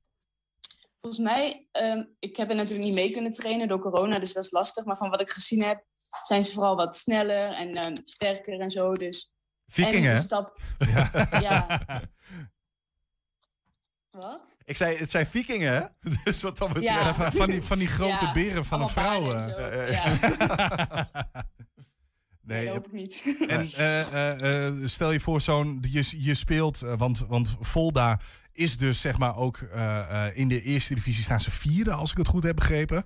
Volgens 1.01 1.23
mij, 1.23 1.69
ehm, 1.73 2.05
ik 2.19 2.37
heb 2.37 2.51
er 2.51 2.57
natuurlijk 2.57 2.87
niet 2.87 2.95
mee 2.95 3.11
kunnen 3.11 3.33
trainen 3.33 3.69
door 3.69 3.81
corona, 3.81 4.19
dus 4.19 4.33
dat 4.33 4.45
is 4.45 4.51
lastig. 4.51 4.85
Maar 4.85 4.97
van 4.97 5.11
wat 5.11 5.21
ik 5.21 5.31
gezien 5.31 5.63
heb, 5.63 5.85
zijn 6.23 6.43
ze 6.43 6.53
vooral 6.53 6.77
wat 6.77 6.97
sneller 6.97 7.53
en 7.53 7.75
ehm, 7.75 7.97
sterker 8.05 8.61
en 8.61 8.71
zo. 8.71 8.93
Dus, 8.93 9.33
Vikingen, 9.69 10.03
en 10.11 10.11
hè? 10.11 10.17
de 10.17 10.23
stap, 10.23 10.61
ja. 11.41 11.81
Wat? 14.11 14.59
Ik 14.65 14.77
zei, 14.77 14.97
het 14.97 15.11
zijn 15.11 15.27
vikingen? 15.27 15.93
Dus 16.25 16.43
wat 16.43 16.59
dan 16.59 16.73
betreft. 16.73 17.03
Ja. 17.05 17.15
Van, 17.15 17.33
van 17.33 17.51
die, 17.51 17.63
van 17.63 17.79
die 17.79 17.89
grote 17.89 18.25
Ja, 18.25 18.33
beren 18.33 18.65
van 18.65 18.81
een 18.81 18.89
vrouw. 18.89 19.33
eh. 19.33 20.13
Nee, 22.43 22.65
dat 22.65 22.75
hoop 22.75 22.87
ik 22.87 22.93
niet. 22.93 23.45
En 23.49 23.61
eh, 23.77 24.01
eh, 24.13 24.67
eh, 24.67 24.75
stel 24.85 25.11
je 25.13 25.21
voor, 25.21 25.41
zo'n 25.41 25.85
je, 25.91 26.25
je 26.25 26.35
speelt, 26.35 26.79
want, 26.79 27.19
want 27.19 27.57
Volda 27.61 28.21
is 28.53 28.77
dus 28.77 29.01
zeg 29.01 29.19
maar 29.19 29.37
ook 29.37 29.57
eh, 29.59 30.27
eh, 30.27 30.37
in 30.37 30.49
de 30.49 30.63
eerste 30.63 30.95
divisie 30.95 31.23
staan 31.23 31.41
ze 31.41 31.51
vierde, 31.51 31.93
als 31.93 32.11
ik 32.11 32.17
het 32.17 32.29
goed 32.29 32.43
heb 32.43 32.57
begrepen. 32.57 33.05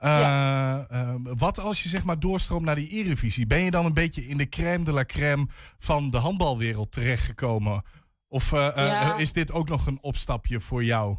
Eh, 0.00 0.74
eh, 0.90 1.14
wat 1.22 1.58
als 1.58 1.82
je 1.82 1.88
zeg 1.88 2.04
maar 2.04 2.20
doorstroomt 2.20 2.64
naar 2.64 2.74
die 2.74 2.88
Eredivisie? 2.88 3.46
Ben 3.46 3.60
je 3.60 3.70
dan 3.70 3.84
een 3.84 3.94
beetje 3.94 4.26
in 4.26 4.36
de 4.36 4.48
crème 4.48 4.84
de 4.84 4.92
la 4.92 5.04
crème 5.04 5.46
van 5.78 6.10
de 6.10 6.16
handbalwereld 6.16 6.92
terechtgekomen? 6.92 7.82
Of 8.28 8.52
eh, 8.52 8.72
Ja. 8.76 9.16
is 9.16 9.32
dit 9.32 9.52
ook 9.52 9.68
nog 9.68 9.86
een 9.86 9.98
opstapje 10.02 10.60
voor 10.60 10.84
jou? 10.84 11.16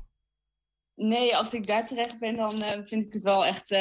Nee, 0.95 1.37
als 1.37 1.53
ik 1.53 1.67
daar 1.67 1.87
terecht 1.87 2.19
ben, 2.19 2.35
dan 2.35 2.51
vind 2.87 3.05
ik 3.05 3.13
het 3.13 3.23
wel 3.23 3.45
echt... 3.45 3.71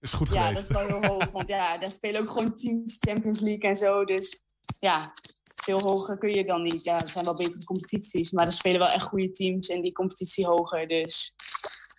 Is 0.00 0.12
goed 0.12 0.28
ja, 0.28 0.42
geweest. 0.42 0.68
dat 0.68 0.80
is 0.80 0.86
wel 0.88 1.00
heel 1.00 1.10
hoog. 1.10 1.30
Want 1.30 1.48
ja, 1.48 1.78
daar 1.78 1.90
spelen 1.90 2.20
ook 2.20 2.30
gewoon 2.30 2.56
teams 2.56 2.96
Champions 3.00 3.40
League 3.40 3.70
en 3.70 3.76
zo. 3.76 4.04
Dus 4.04 4.42
ja, 4.78 5.12
veel 5.54 5.80
hoger 5.80 6.18
kun 6.18 6.30
je 6.34 6.44
dan 6.44 6.62
niet. 6.62 6.84
Ja, 6.84 7.00
er 7.00 7.08
zijn 7.08 7.24
wel 7.24 7.36
betere 7.36 7.64
competities. 7.64 8.30
Maar 8.30 8.46
er 8.46 8.52
spelen 8.52 8.78
wel 8.78 8.88
echt 8.88 9.04
goede 9.04 9.30
teams 9.30 9.68
in 9.68 9.82
die 9.82 9.92
competitie 9.92 10.46
hoger. 10.46 10.88
Dus 10.88 11.34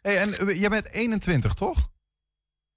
Hey, 0.02 0.18
en 0.18 0.58
jij 0.58 0.70
bent 0.70 0.92
21, 0.92 1.54
toch? 1.54 1.90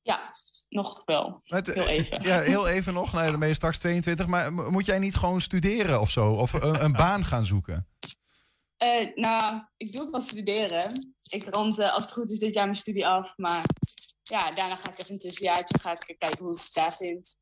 Ja, 0.04 0.30
nog 0.68 1.02
wel. 1.04 1.40
Met, 1.46 1.66
Heel 1.66 1.86
even. 1.86 2.22
Ja, 2.22 2.40
heel 2.40 2.68
even 2.68 2.94
nog. 2.94 3.12
Nee, 3.12 3.30
dan 3.30 3.38
ben 3.40 3.48
je 3.48 3.54
straks 3.54 3.78
22. 3.78 4.26
Maar 4.26 4.52
moet 4.52 4.86
jij 4.86 4.98
niet 4.98 5.14
gewoon 5.14 5.40
studeren 5.40 6.00
of 6.00 6.10
zo? 6.10 6.32
Of 6.32 6.52
een, 6.52 6.84
een 6.84 6.92
baan 7.04 7.24
gaan 7.24 7.44
zoeken? 7.44 7.88
Eh, 8.76 9.06
nou, 9.14 9.62
ik 9.76 9.92
doe 9.92 10.02
ook 10.02 10.10
wel 10.10 10.20
studeren. 10.20 11.14
Ik 11.30 11.48
rond, 11.48 11.78
eh, 11.78 11.90
als 11.92 12.04
het 12.04 12.12
goed 12.12 12.30
is, 12.30 12.38
dit 12.38 12.54
jaar 12.54 12.64
mijn 12.64 12.76
studie 12.76 13.06
af. 13.06 13.32
Maar 13.36 13.62
ja, 14.22 14.52
daarna 14.52 14.74
ga 14.74 14.90
ik 14.90 14.98
even 14.98 15.12
een 15.12 15.18
tussenjaartje 15.18 15.78
ga 15.80 15.90
ik 15.90 16.16
kijken 16.18 16.44
hoe 16.44 16.52
ik 16.56 16.62
het 16.62 16.74
daar 16.74 16.92
vind. 16.92 17.36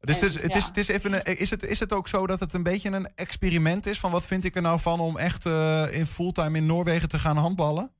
Dus 0.00 0.20
En, 0.20 0.26
het, 0.26 0.34
is- 0.34 0.42
het, 0.42 0.54
is, 0.54 0.64
het 0.64 0.76
is, 0.76 0.88
even 0.88 1.12
een, 1.12 1.36
is, 1.38 1.50
het, 1.50 1.62
is 1.62 1.80
het 1.80 1.92
ook 1.92 2.08
zo 2.08 2.26
dat 2.26 2.40
het 2.40 2.52
een 2.52 2.62
beetje 2.62 2.90
een 2.90 3.14
experiment 3.14 3.86
is? 3.86 3.98
Van 3.98 4.10
wat 4.10 4.26
vind 4.26 4.44
ik 4.44 4.56
er 4.56 4.62
nou 4.62 4.80
van 4.80 5.00
om 5.00 5.16
echt 5.18 5.46
eh, 5.46 5.86
in 5.90 6.06
fulltime 6.06 6.58
in 6.58 6.66
Noorwegen 6.66 7.08
te 7.08 7.18
gaan 7.18 7.36
handballen? 7.36 7.94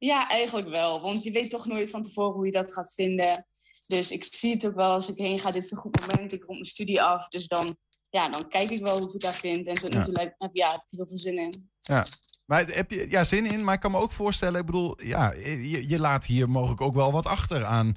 Ja, 0.00 0.28
eigenlijk 0.28 0.68
wel. 0.68 1.00
Want 1.00 1.22
je 1.24 1.30
weet 1.30 1.50
toch 1.50 1.66
nooit 1.66 1.90
van 1.90 2.02
tevoren 2.02 2.32
hoe 2.34 2.46
je 2.46 2.52
dat 2.52 2.72
gaat 2.72 2.92
vinden. 2.94 3.46
Dus 3.86 4.10
ik 4.10 4.24
zie 4.24 4.50
het 4.52 4.66
ook 4.66 4.74
wel 4.74 4.90
als 4.92 5.08
ik 5.08 5.16
heen 5.16 5.38
ga. 5.38 5.50
Dit 5.50 5.62
is 5.62 5.70
een 5.70 5.76
goed 5.78 6.00
moment. 6.00 6.32
Ik 6.32 6.44
rond 6.44 6.52
mijn 6.58 6.64
studie 6.70 7.02
af. 7.02 7.28
Dus 7.28 7.46
dan, 7.46 7.76
ja, 8.10 8.28
dan 8.28 8.48
kijk 8.48 8.70
ik 8.70 8.80
wel 8.80 8.96
hoe 8.96 9.06
ik 9.06 9.12
het 9.12 9.20
daar 9.22 9.32
vind. 9.32 9.66
En 9.66 9.74
tot 9.74 9.92
Ja. 9.94 10.04
lijkt- 10.06 10.34
heb, 10.38 10.50
ja, 10.52 10.70
heb 10.70 10.80
ik 10.80 10.86
heel 10.96 11.08
veel 11.08 11.18
zin 11.18 11.38
in. 11.38 11.70
Ja. 11.80 12.04
Maar 12.44 12.66
heb 12.66 12.90
je 12.90 13.10
ja, 13.10 13.24
zin 13.24 13.46
in? 13.46 13.64
Maar 13.64 13.74
ik 13.74 13.80
kan 13.80 13.90
me 13.90 13.98
ook 13.98 14.12
voorstellen, 14.12 14.60
ik 14.60 14.66
bedoel, 14.66 15.02
ja, 15.04 15.32
je, 15.32 15.88
je 15.88 15.98
laat 15.98 16.24
hier 16.24 16.50
mogelijk 16.50 16.80
ook 16.80 16.94
wel 16.94 17.12
wat 17.12 17.26
achter 17.26 17.64
aan 17.64 17.96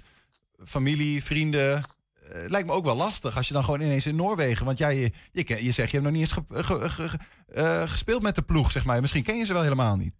familie, 0.65 1.23
vrienden. 1.23 1.83
Eh, 2.29 2.43
lijkt 2.47 2.67
me 2.67 2.73
ook 2.73 2.85
wel 2.85 2.95
lastig 2.95 3.37
als 3.37 3.47
je 3.47 3.53
dan 3.53 3.63
gewoon 3.63 3.81
ineens 3.81 4.05
in 4.05 4.15
Noorwegen. 4.15 4.65
Want 4.65 4.77
ja, 4.77 4.87
je, 4.87 5.11
je, 5.31 5.63
je 5.63 5.71
zegt 5.71 5.91
je 5.91 5.97
hebt 5.97 6.03
nog 6.03 6.11
niet 6.11 6.21
eens 6.21 6.31
ge- 6.31 6.63
ge- 6.63 6.89
ge- 6.89 7.09
ge- 7.09 7.17
eh, 7.47 7.89
gespeeld 7.89 8.21
met 8.21 8.35
de 8.35 8.41
ploeg, 8.41 8.71
zeg 8.71 8.85
maar. 8.85 9.01
Misschien 9.01 9.23
ken 9.23 9.37
je 9.37 9.43
ze 9.45 9.53
wel 9.53 9.61
helemaal 9.63 9.95
niet. 9.95 10.15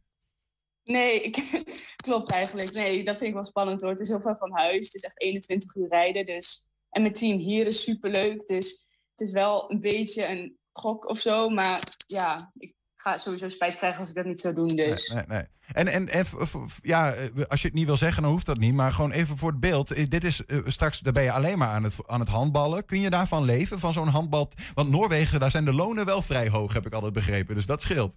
Nee, 0.83 1.21
ik, 1.21 1.63
klopt 2.07 2.31
eigenlijk. 2.31 2.73
Nee, 2.73 3.03
dat 3.03 3.15
vind 3.17 3.27
ik 3.27 3.33
wel 3.35 3.43
spannend 3.43 3.81
hoor. 3.81 3.89
Het 3.89 3.99
is 3.99 4.07
heel 4.07 4.21
ver 4.21 4.37
van 4.37 4.51
huis. 4.51 4.85
Het 4.85 4.93
is 4.93 5.01
echt 5.03 5.21
21 5.21 5.75
uur 5.75 5.87
rijden. 5.89 6.25
Dus. 6.25 6.69
En 6.89 7.01
mijn 7.01 7.13
team 7.13 7.37
hier 7.39 7.67
is 7.67 7.83
superleuk. 7.83 8.47
Dus 8.47 8.69
het 9.15 9.27
is 9.27 9.31
wel 9.31 9.71
een 9.71 9.79
beetje 9.79 10.27
een 10.27 10.57
gok 10.71 11.05
of 11.09 11.19
zo. 11.19 11.49
Maar 11.49 11.81
ja, 12.05 12.51
ik 12.57 12.73
ga 12.95 13.17
sowieso 13.17 13.47
spijt 13.47 13.75
krijgen 13.75 13.99
als 13.99 14.09
ik 14.09 14.15
dat 14.15 14.25
niet 14.25 14.39
zou 14.39 14.53
doen. 14.53 14.67
Dus. 14.67 15.09
Nee, 15.09 15.23
nee. 15.27 15.43
En, 15.73 15.87
en, 15.87 16.07
en 16.09 16.25
v- 16.25 16.55
ja, 16.81 17.13
eh, 17.13 17.27
als 17.47 17.61
je 17.61 17.67
het 17.67 17.75
niet 17.75 17.85
wil 17.85 17.97
zeggen, 17.97 18.21
dan 18.23 18.31
hoeft 18.31 18.45
dat 18.45 18.57
niet. 18.57 18.73
Maar 18.73 18.91
gewoon 18.91 19.11
even 19.11 19.37
voor 19.37 19.51
het 19.51 19.59
beeld. 19.59 19.91
Eh, 19.91 20.09
Dit 20.09 20.23
is 20.23 20.45
eh, 20.45 20.57
straks, 20.65 20.99
daar 20.99 21.13
ben 21.13 21.23
je 21.23 21.31
alleen 21.31 21.57
maar 21.57 21.67
aan 21.69 21.83
het, 21.83 21.95
aan 22.07 22.19
het 22.19 22.29
handballen. 22.29 22.85
Kun 22.85 23.01
je 23.01 23.09
daarvan 23.09 23.43
leven, 23.43 23.79
van 23.79 23.93
zo'n 23.93 24.07
handbal? 24.07 24.51
Want 24.73 24.89
Noorwegen, 24.89 25.39
daar 25.39 25.51
zijn 25.51 25.65
de 25.65 25.73
lonen 25.73 26.05
wel 26.05 26.21
vrij 26.21 26.49
hoog, 26.49 26.73
heb 26.73 26.85
ik 26.85 26.93
altijd 26.93 27.13
begrepen. 27.13 27.55
Dus 27.55 27.65
dat 27.65 27.81
scheelt. 27.81 28.15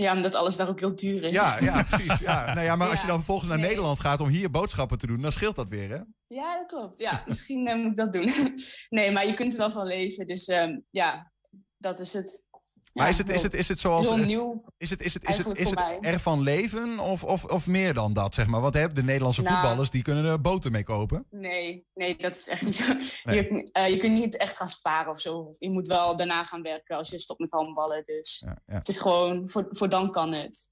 Ja, 0.00 0.14
omdat 0.14 0.34
alles 0.34 0.56
daar 0.56 0.68
ook 0.68 0.80
heel 0.80 0.94
duur 0.94 1.24
is. 1.24 1.32
Ja, 1.32 1.56
ja 1.60 1.82
precies. 1.82 2.18
Ja. 2.18 2.44
Nou 2.54 2.66
ja, 2.66 2.76
maar 2.76 2.90
als 2.90 3.00
je 3.00 3.06
dan 3.06 3.16
vervolgens 3.16 3.48
naar 3.48 3.58
nee. 3.58 3.66
Nederland 3.66 4.00
gaat 4.00 4.20
om 4.20 4.28
hier 4.28 4.50
boodschappen 4.50 4.98
te 4.98 5.06
doen, 5.06 5.20
dan 5.20 5.32
scheelt 5.32 5.56
dat 5.56 5.68
weer, 5.68 5.90
hè? 5.90 6.00
Ja, 6.26 6.56
dat 6.58 6.66
klopt. 6.66 6.98
Ja, 6.98 7.22
misschien 7.26 7.66
eh, 7.66 7.76
moet 7.76 7.90
ik 7.90 7.96
dat 7.96 8.12
doen. 8.12 8.32
nee, 8.98 9.10
maar 9.10 9.26
je 9.26 9.34
kunt 9.34 9.52
er 9.52 9.58
wel 9.58 9.70
van 9.70 9.86
leven. 9.86 10.26
Dus 10.26 10.46
ehm, 10.46 10.78
ja, 10.90 11.32
dat 11.76 12.00
is 12.00 12.12
het. 12.12 12.44
Maar 12.92 13.04
Ja, 13.04 13.10
is, 13.10 13.18
het, 13.18 13.28
is, 13.28 13.42
het, 13.42 13.54
is 13.54 13.68
het 13.68 13.80
zoals. 13.80 14.08
Heel 14.08 14.16
nieuw. 14.16 14.64
Is 14.76 14.90
het, 14.90 15.02
is 15.02 15.14
het, 15.14 15.28
is 15.28 15.36
het, 15.36 15.58
is 15.58 15.70
het 15.70 15.98
ervan 16.00 16.40
leven 16.40 16.98
of, 16.98 17.24
of, 17.24 17.44
of 17.44 17.66
meer 17.66 17.94
dan 17.94 18.12
dat, 18.12 18.34
zeg 18.34 18.46
maar? 18.46 18.60
Want 18.60 18.74
hè, 18.74 18.92
de 18.92 19.02
Nederlandse 19.02 19.42
Nou. 19.42 19.54
voetballers 19.54 19.90
die 19.90 20.02
kunnen 20.02 20.24
er 20.24 20.40
boten 20.40 20.72
mee 20.72 20.82
kopen. 20.82 21.26
Nee, 21.30 21.86
nee, 21.94 22.16
dat 22.16 22.36
is 22.36 22.48
echt. 22.48 22.62
Nee. 23.24 23.36
Je, 23.36 23.70
eh, 23.72 23.88
je 23.88 23.96
kunt 23.96 24.18
niet 24.18 24.36
echt 24.36 24.56
gaan 24.56 24.68
sparen 24.68 25.10
of 25.10 25.20
zo. 25.20 25.48
Je 25.50 25.70
moet 25.70 25.86
wel 25.86 26.16
daarna 26.16 26.44
gaan 26.44 26.62
werken 26.62 26.96
als 26.96 27.08
je 27.08 27.18
stopt 27.18 27.40
met 27.40 27.50
handballen. 27.50 28.02
Dus 28.06 28.44
ja. 28.46 28.76
het 28.76 28.88
is 28.88 28.98
gewoon, 28.98 29.48
voor, 29.48 29.68
voor 29.70 29.88
dan 29.88 30.10
kan 30.10 30.32
het. 30.32 30.70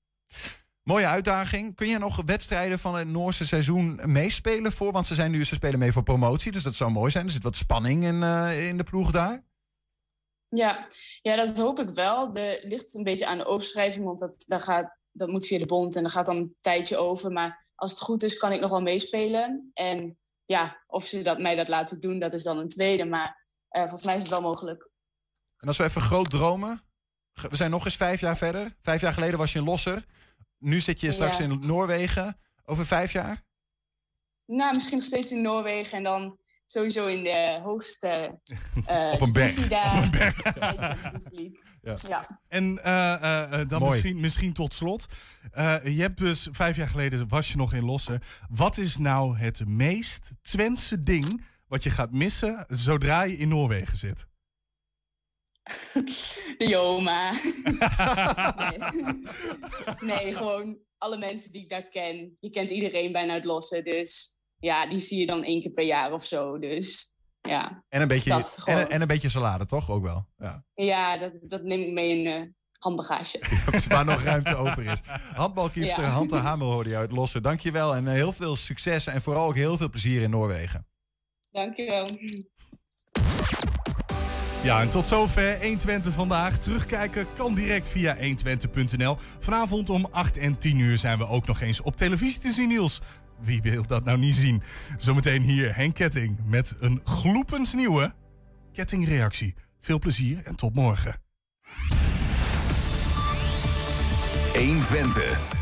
Mooie 0.83 1.07
uitdaging. 1.07 1.75
Kun 1.75 1.89
je 1.89 1.99
nog 1.99 2.23
wedstrijden 2.25 2.79
van 2.79 2.95
het 2.95 3.09
Noorse 3.09 3.47
seizoen 3.47 4.01
meespelen 4.05 4.73
voor? 4.73 4.93
Want 4.93 5.07
ze, 5.07 5.15
zijn 5.15 5.31
nu, 5.31 5.45
ze 5.45 5.55
spelen 5.55 5.79
mee 5.79 5.93
voor 5.93 6.03
promotie, 6.03 6.53
dus 6.53 6.63
dat 6.63 6.75
zou 6.75 6.91
mooi 6.91 7.11
zijn. 7.11 7.25
Er 7.27 7.31
zit 7.31 7.43
wat 7.43 7.57
spanning 7.57 8.05
in, 8.05 8.23
eh, 8.23 8.69
in 8.69 8.77
de 8.77 8.85
ploeg 8.85 9.11
daar. 9.11 9.47
Ja, 10.49 10.87
ja, 11.23 11.37
dat 11.37 11.59
hoop 11.59 11.79
ik 11.79 11.91
wel. 11.91 12.35
Er 12.35 12.67
ligt 12.67 12.95
een 12.95 13.03
beetje 13.03 13.27
aan 13.27 13.39
de 13.39 13.45
overschrijving, 13.45 14.05
want 14.05 14.19
dat, 14.19 14.45
dat, 14.47 14.63
gaat, 14.63 14.99
dat 15.13 15.29
moet 15.29 15.47
via 15.47 15.59
de 15.59 15.67
bond 15.67 15.97
en 15.97 16.03
dat 16.03 16.13
gaat 16.13 16.27
dan 16.27 16.37
een 16.37 16.57
tijdje 16.61 16.97
over. 16.97 17.33
Maar 17.33 17.67
als 17.75 17.91
het 17.91 18.01
goed 18.01 18.23
is, 18.23 18.37
kan 18.37 18.53
ik 18.53 18.61
nog 18.61 18.71
wel 18.71 18.83
meespelen. 18.83 19.71
En 19.75 20.19
ja, 20.45 20.85
of 20.87 21.07
ze 21.07 21.23
dat, 21.23 21.39
mij 21.39 21.55
dat 21.55 21.69
laten 21.69 22.01
doen, 22.01 22.19
dat 22.19 22.35
is 22.35 22.43
dan 22.43 22.59
een 22.59 22.69
tweede. 22.69 23.05
Maar 23.05 23.47
eh, 23.69 23.83
volgens 23.83 24.05
mij 24.05 24.15
is 24.15 24.21
het 24.21 24.31
wel 24.31 24.43
mogelijk. 24.43 24.91
En 25.59 25.69
als 25.69 25.77
we 25.77 25.85
even 25.85 26.01
groot 26.03 26.31
dromen. 26.31 26.83
We 27.33 27.57
zijn 27.57 27.71
nog 27.71 27.85
eens 27.85 27.97
vijf 27.97 28.21
jaar 28.21 28.37
verder. 28.37 28.77
Vijf 28.81 29.01
jaar 29.01 29.13
geleden 29.13 29.39
was 29.39 29.53
je 29.53 29.59
in 29.59 29.65
Losser. 29.65 30.05
Nu 30.59 30.81
zit 30.81 31.01
je 31.01 31.13
straks 31.13 31.39
Ja. 31.39 31.45
in 31.45 31.59
Noorwegen. 31.59 32.41
Over 32.65 32.87
vijf 32.87 33.13
jaar? 33.13 33.45
Nou, 34.45 34.75
misschien 34.75 34.97
nog 34.97 35.07
steeds 35.07 35.31
in 35.31 35.43
Noorwegen 35.43 35.97
en 35.97 36.03
dan 36.03 36.39
sowieso 36.73 37.07
in 37.07 37.25
de 37.25 37.61
hoogste 37.63 38.09
eh 38.87 39.11
Op 39.13 39.21
een 39.21 39.33
berg. 39.33 39.69
daar. 39.69 39.97
Op 39.97 40.03
een 40.03 40.11
berg. 40.11 40.37
Ja. 41.83 41.97
Ja. 42.09 42.41
En 42.49 42.85
eh, 42.85 43.53
eh, 43.61 43.69
dan 43.69 43.81
Mooi. 43.81 43.93
misschien, 43.93 44.21
misschien 44.21 44.53
tot 44.53 44.75
slot. 44.75 45.07
Eh, 45.51 45.77
je 45.85 46.01
hebt 46.01 46.19
dus 46.19 46.49
vijf 46.53 46.77
jaar 46.77 46.89
geleden 46.89 47.29
was 47.29 47.49
je 47.49 47.57
nog 47.57 47.73
in 47.73 47.85
Lossen. 47.85 48.21
Wat 48.49 48.77
is 48.77 48.97
nou 48.97 49.39
het 49.39 49.67
meest 49.67 50.31
Twentse 50.43 50.99
ding 50.99 51.45
wat 51.67 51.83
je 51.83 51.91
gaat 51.91 52.13
missen 52.13 52.65
zodra 52.69 53.23
je 53.23 53.37
in 53.37 53.49
Noorwegen 53.49 53.97
zit? 53.97 54.27
De 56.59 56.67
Joma. 56.69 57.31
nee. 58.57 58.79
nee, 60.01 60.35
gewoon 60.35 60.79
alle 60.99 61.19
mensen 61.19 61.53
die 61.53 61.63
ik 61.63 61.69
daar 61.69 61.89
ken. 61.89 62.37
Je 62.41 62.51
kent 62.51 62.71
iedereen 62.71 63.13
bijna 63.13 63.33
uit 63.33 63.45
Lossen, 63.45 63.85
dus 63.85 64.38
ja, 64.59 64.87
die 64.87 64.99
zie 64.99 65.19
je 65.19 65.27
dan 65.27 65.45
één 65.45 65.61
keer 65.61 65.71
per 65.71 65.85
jaar 65.85 66.13
of 66.13 66.25
zo. 66.25 66.59
Dus 66.59 67.11
ja, 67.41 67.85
En 67.89 68.03
een 68.03 68.09
beetje, 68.09 68.45
gewoon. 68.45 68.79
en, 68.79 68.91
en 68.91 69.01
een 69.01 69.07
beetje 69.07 69.29
salade, 69.29 69.67
toch? 69.67 69.91
Ook 69.91 70.03
wel. 70.03 70.27
Ja. 70.39 70.65
ja 70.75 71.19
dat, 71.19 71.33
dat 71.43 71.63
neem 71.63 71.81
ik 71.81 71.93
mee 71.93 72.19
in 72.19 72.27
eh 72.27 72.43
handbagage. 72.79 73.41
Waar 73.89 74.05
nog 74.05 74.23
ruimte 74.23 74.57
over 74.57 74.85
is. 74.85 75.01
Handbalkiepster 75.35 76.03
Ja. 76.03 76.11
Hante 76.11 76.37
Hamel 76.37 76.71
hoorde 76.71 76.91
je 76.91 76.97
uit 76.97 77.13
Lossen. 77.13 77.43
Dankjewel 77.43 77.95
en 77.95 78.07
eh, 78.07 78.13
heel 78.13 78.33
veel 78.33 78.57
succes. 78.57 79.07
En 79.07 79.23
vooral 79.23 79.47
ook 79.47 79.55
heel 79.55 79.77
veel 79.77 79.91
plezier 79.91 80.23
in 80.23 80.31
Noorwegen. 80.31 80.87
Dankjewel. 81.51 82.09
Ja, 84.63 84.81
en 84.81 84.91
tot 84.91 85.07
zover 85.07 85.63
120 85.63 86.15
vandaag. 86.15 86.59
Terugkijken 86.59 87.27
kan 87.37 87.55
direct 87.55 87.89
via 87.89 88.17
120.nl. 88.17 89.17
Vanavond 89.39 89.91
om 89.91 90.09
8 90.11 90.39
en 90.39 90.59
10 90.59 90.79
uur 90.79 90.99
zijn 90.99 91.19
we 91.19 91.27
ook 91.27 91.47
nog 91.47 91.61
eens 91.61 91.81
op 91.81 91.97
televisie 91.97 92.41
te 92.41 92.53
zien, 92.53 92.69
Niels. 92.69 93.01
Wie 93.41 93.63
wil 93.63 93.87
dat 93.87 94.05
nou 94.05 94.19
niet 94.19 94.35
zien? 94.35 94.63
Zometeen 94.99 95.43
hier 95.43 95.77
Henk 95.77 95.95
Ketting 95.95 96.39
met 96.45 96.77
een 96.81 97.01
gloepensnieuwe 97.05 98.15
kettingreactie. 98.73 99.55
Veel 99.81 99.99
plezier 99.99 100.41
en 100.45 100.57
tot 100.57 100.75
morgen. 100.75 101.21
120. 104.55 105.57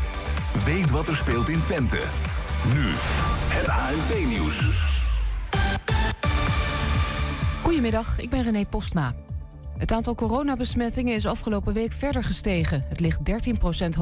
Weet 0.65 0.91
wat 0.91 1.07
er 1.07 1.15
speelt 1.15 1.49
in 1.49 1.61
Twente. 1.61 2.01
Nu 2.73 2.85
het 3.49 3.67
ANP-nieuws. 3.67 4.85
Goedemiddag, 7.61 8.19
ik 8.19 8.29
ben 8.29 8.43
René 8.43 8.65
Postma. 8.65 9.13
Het 9.77 9.91
aantal 9.91 10.15
coronabesmettingen 10.15 11.15
is 11.15 11.25
afgelopen 11.25 11.73
week 11.73 11.91
verder 11.91 12.23
gestegen. 12.23 12.85
Het 12.89 12.99
ligt 12.99 13.19
13% 13.85 13.89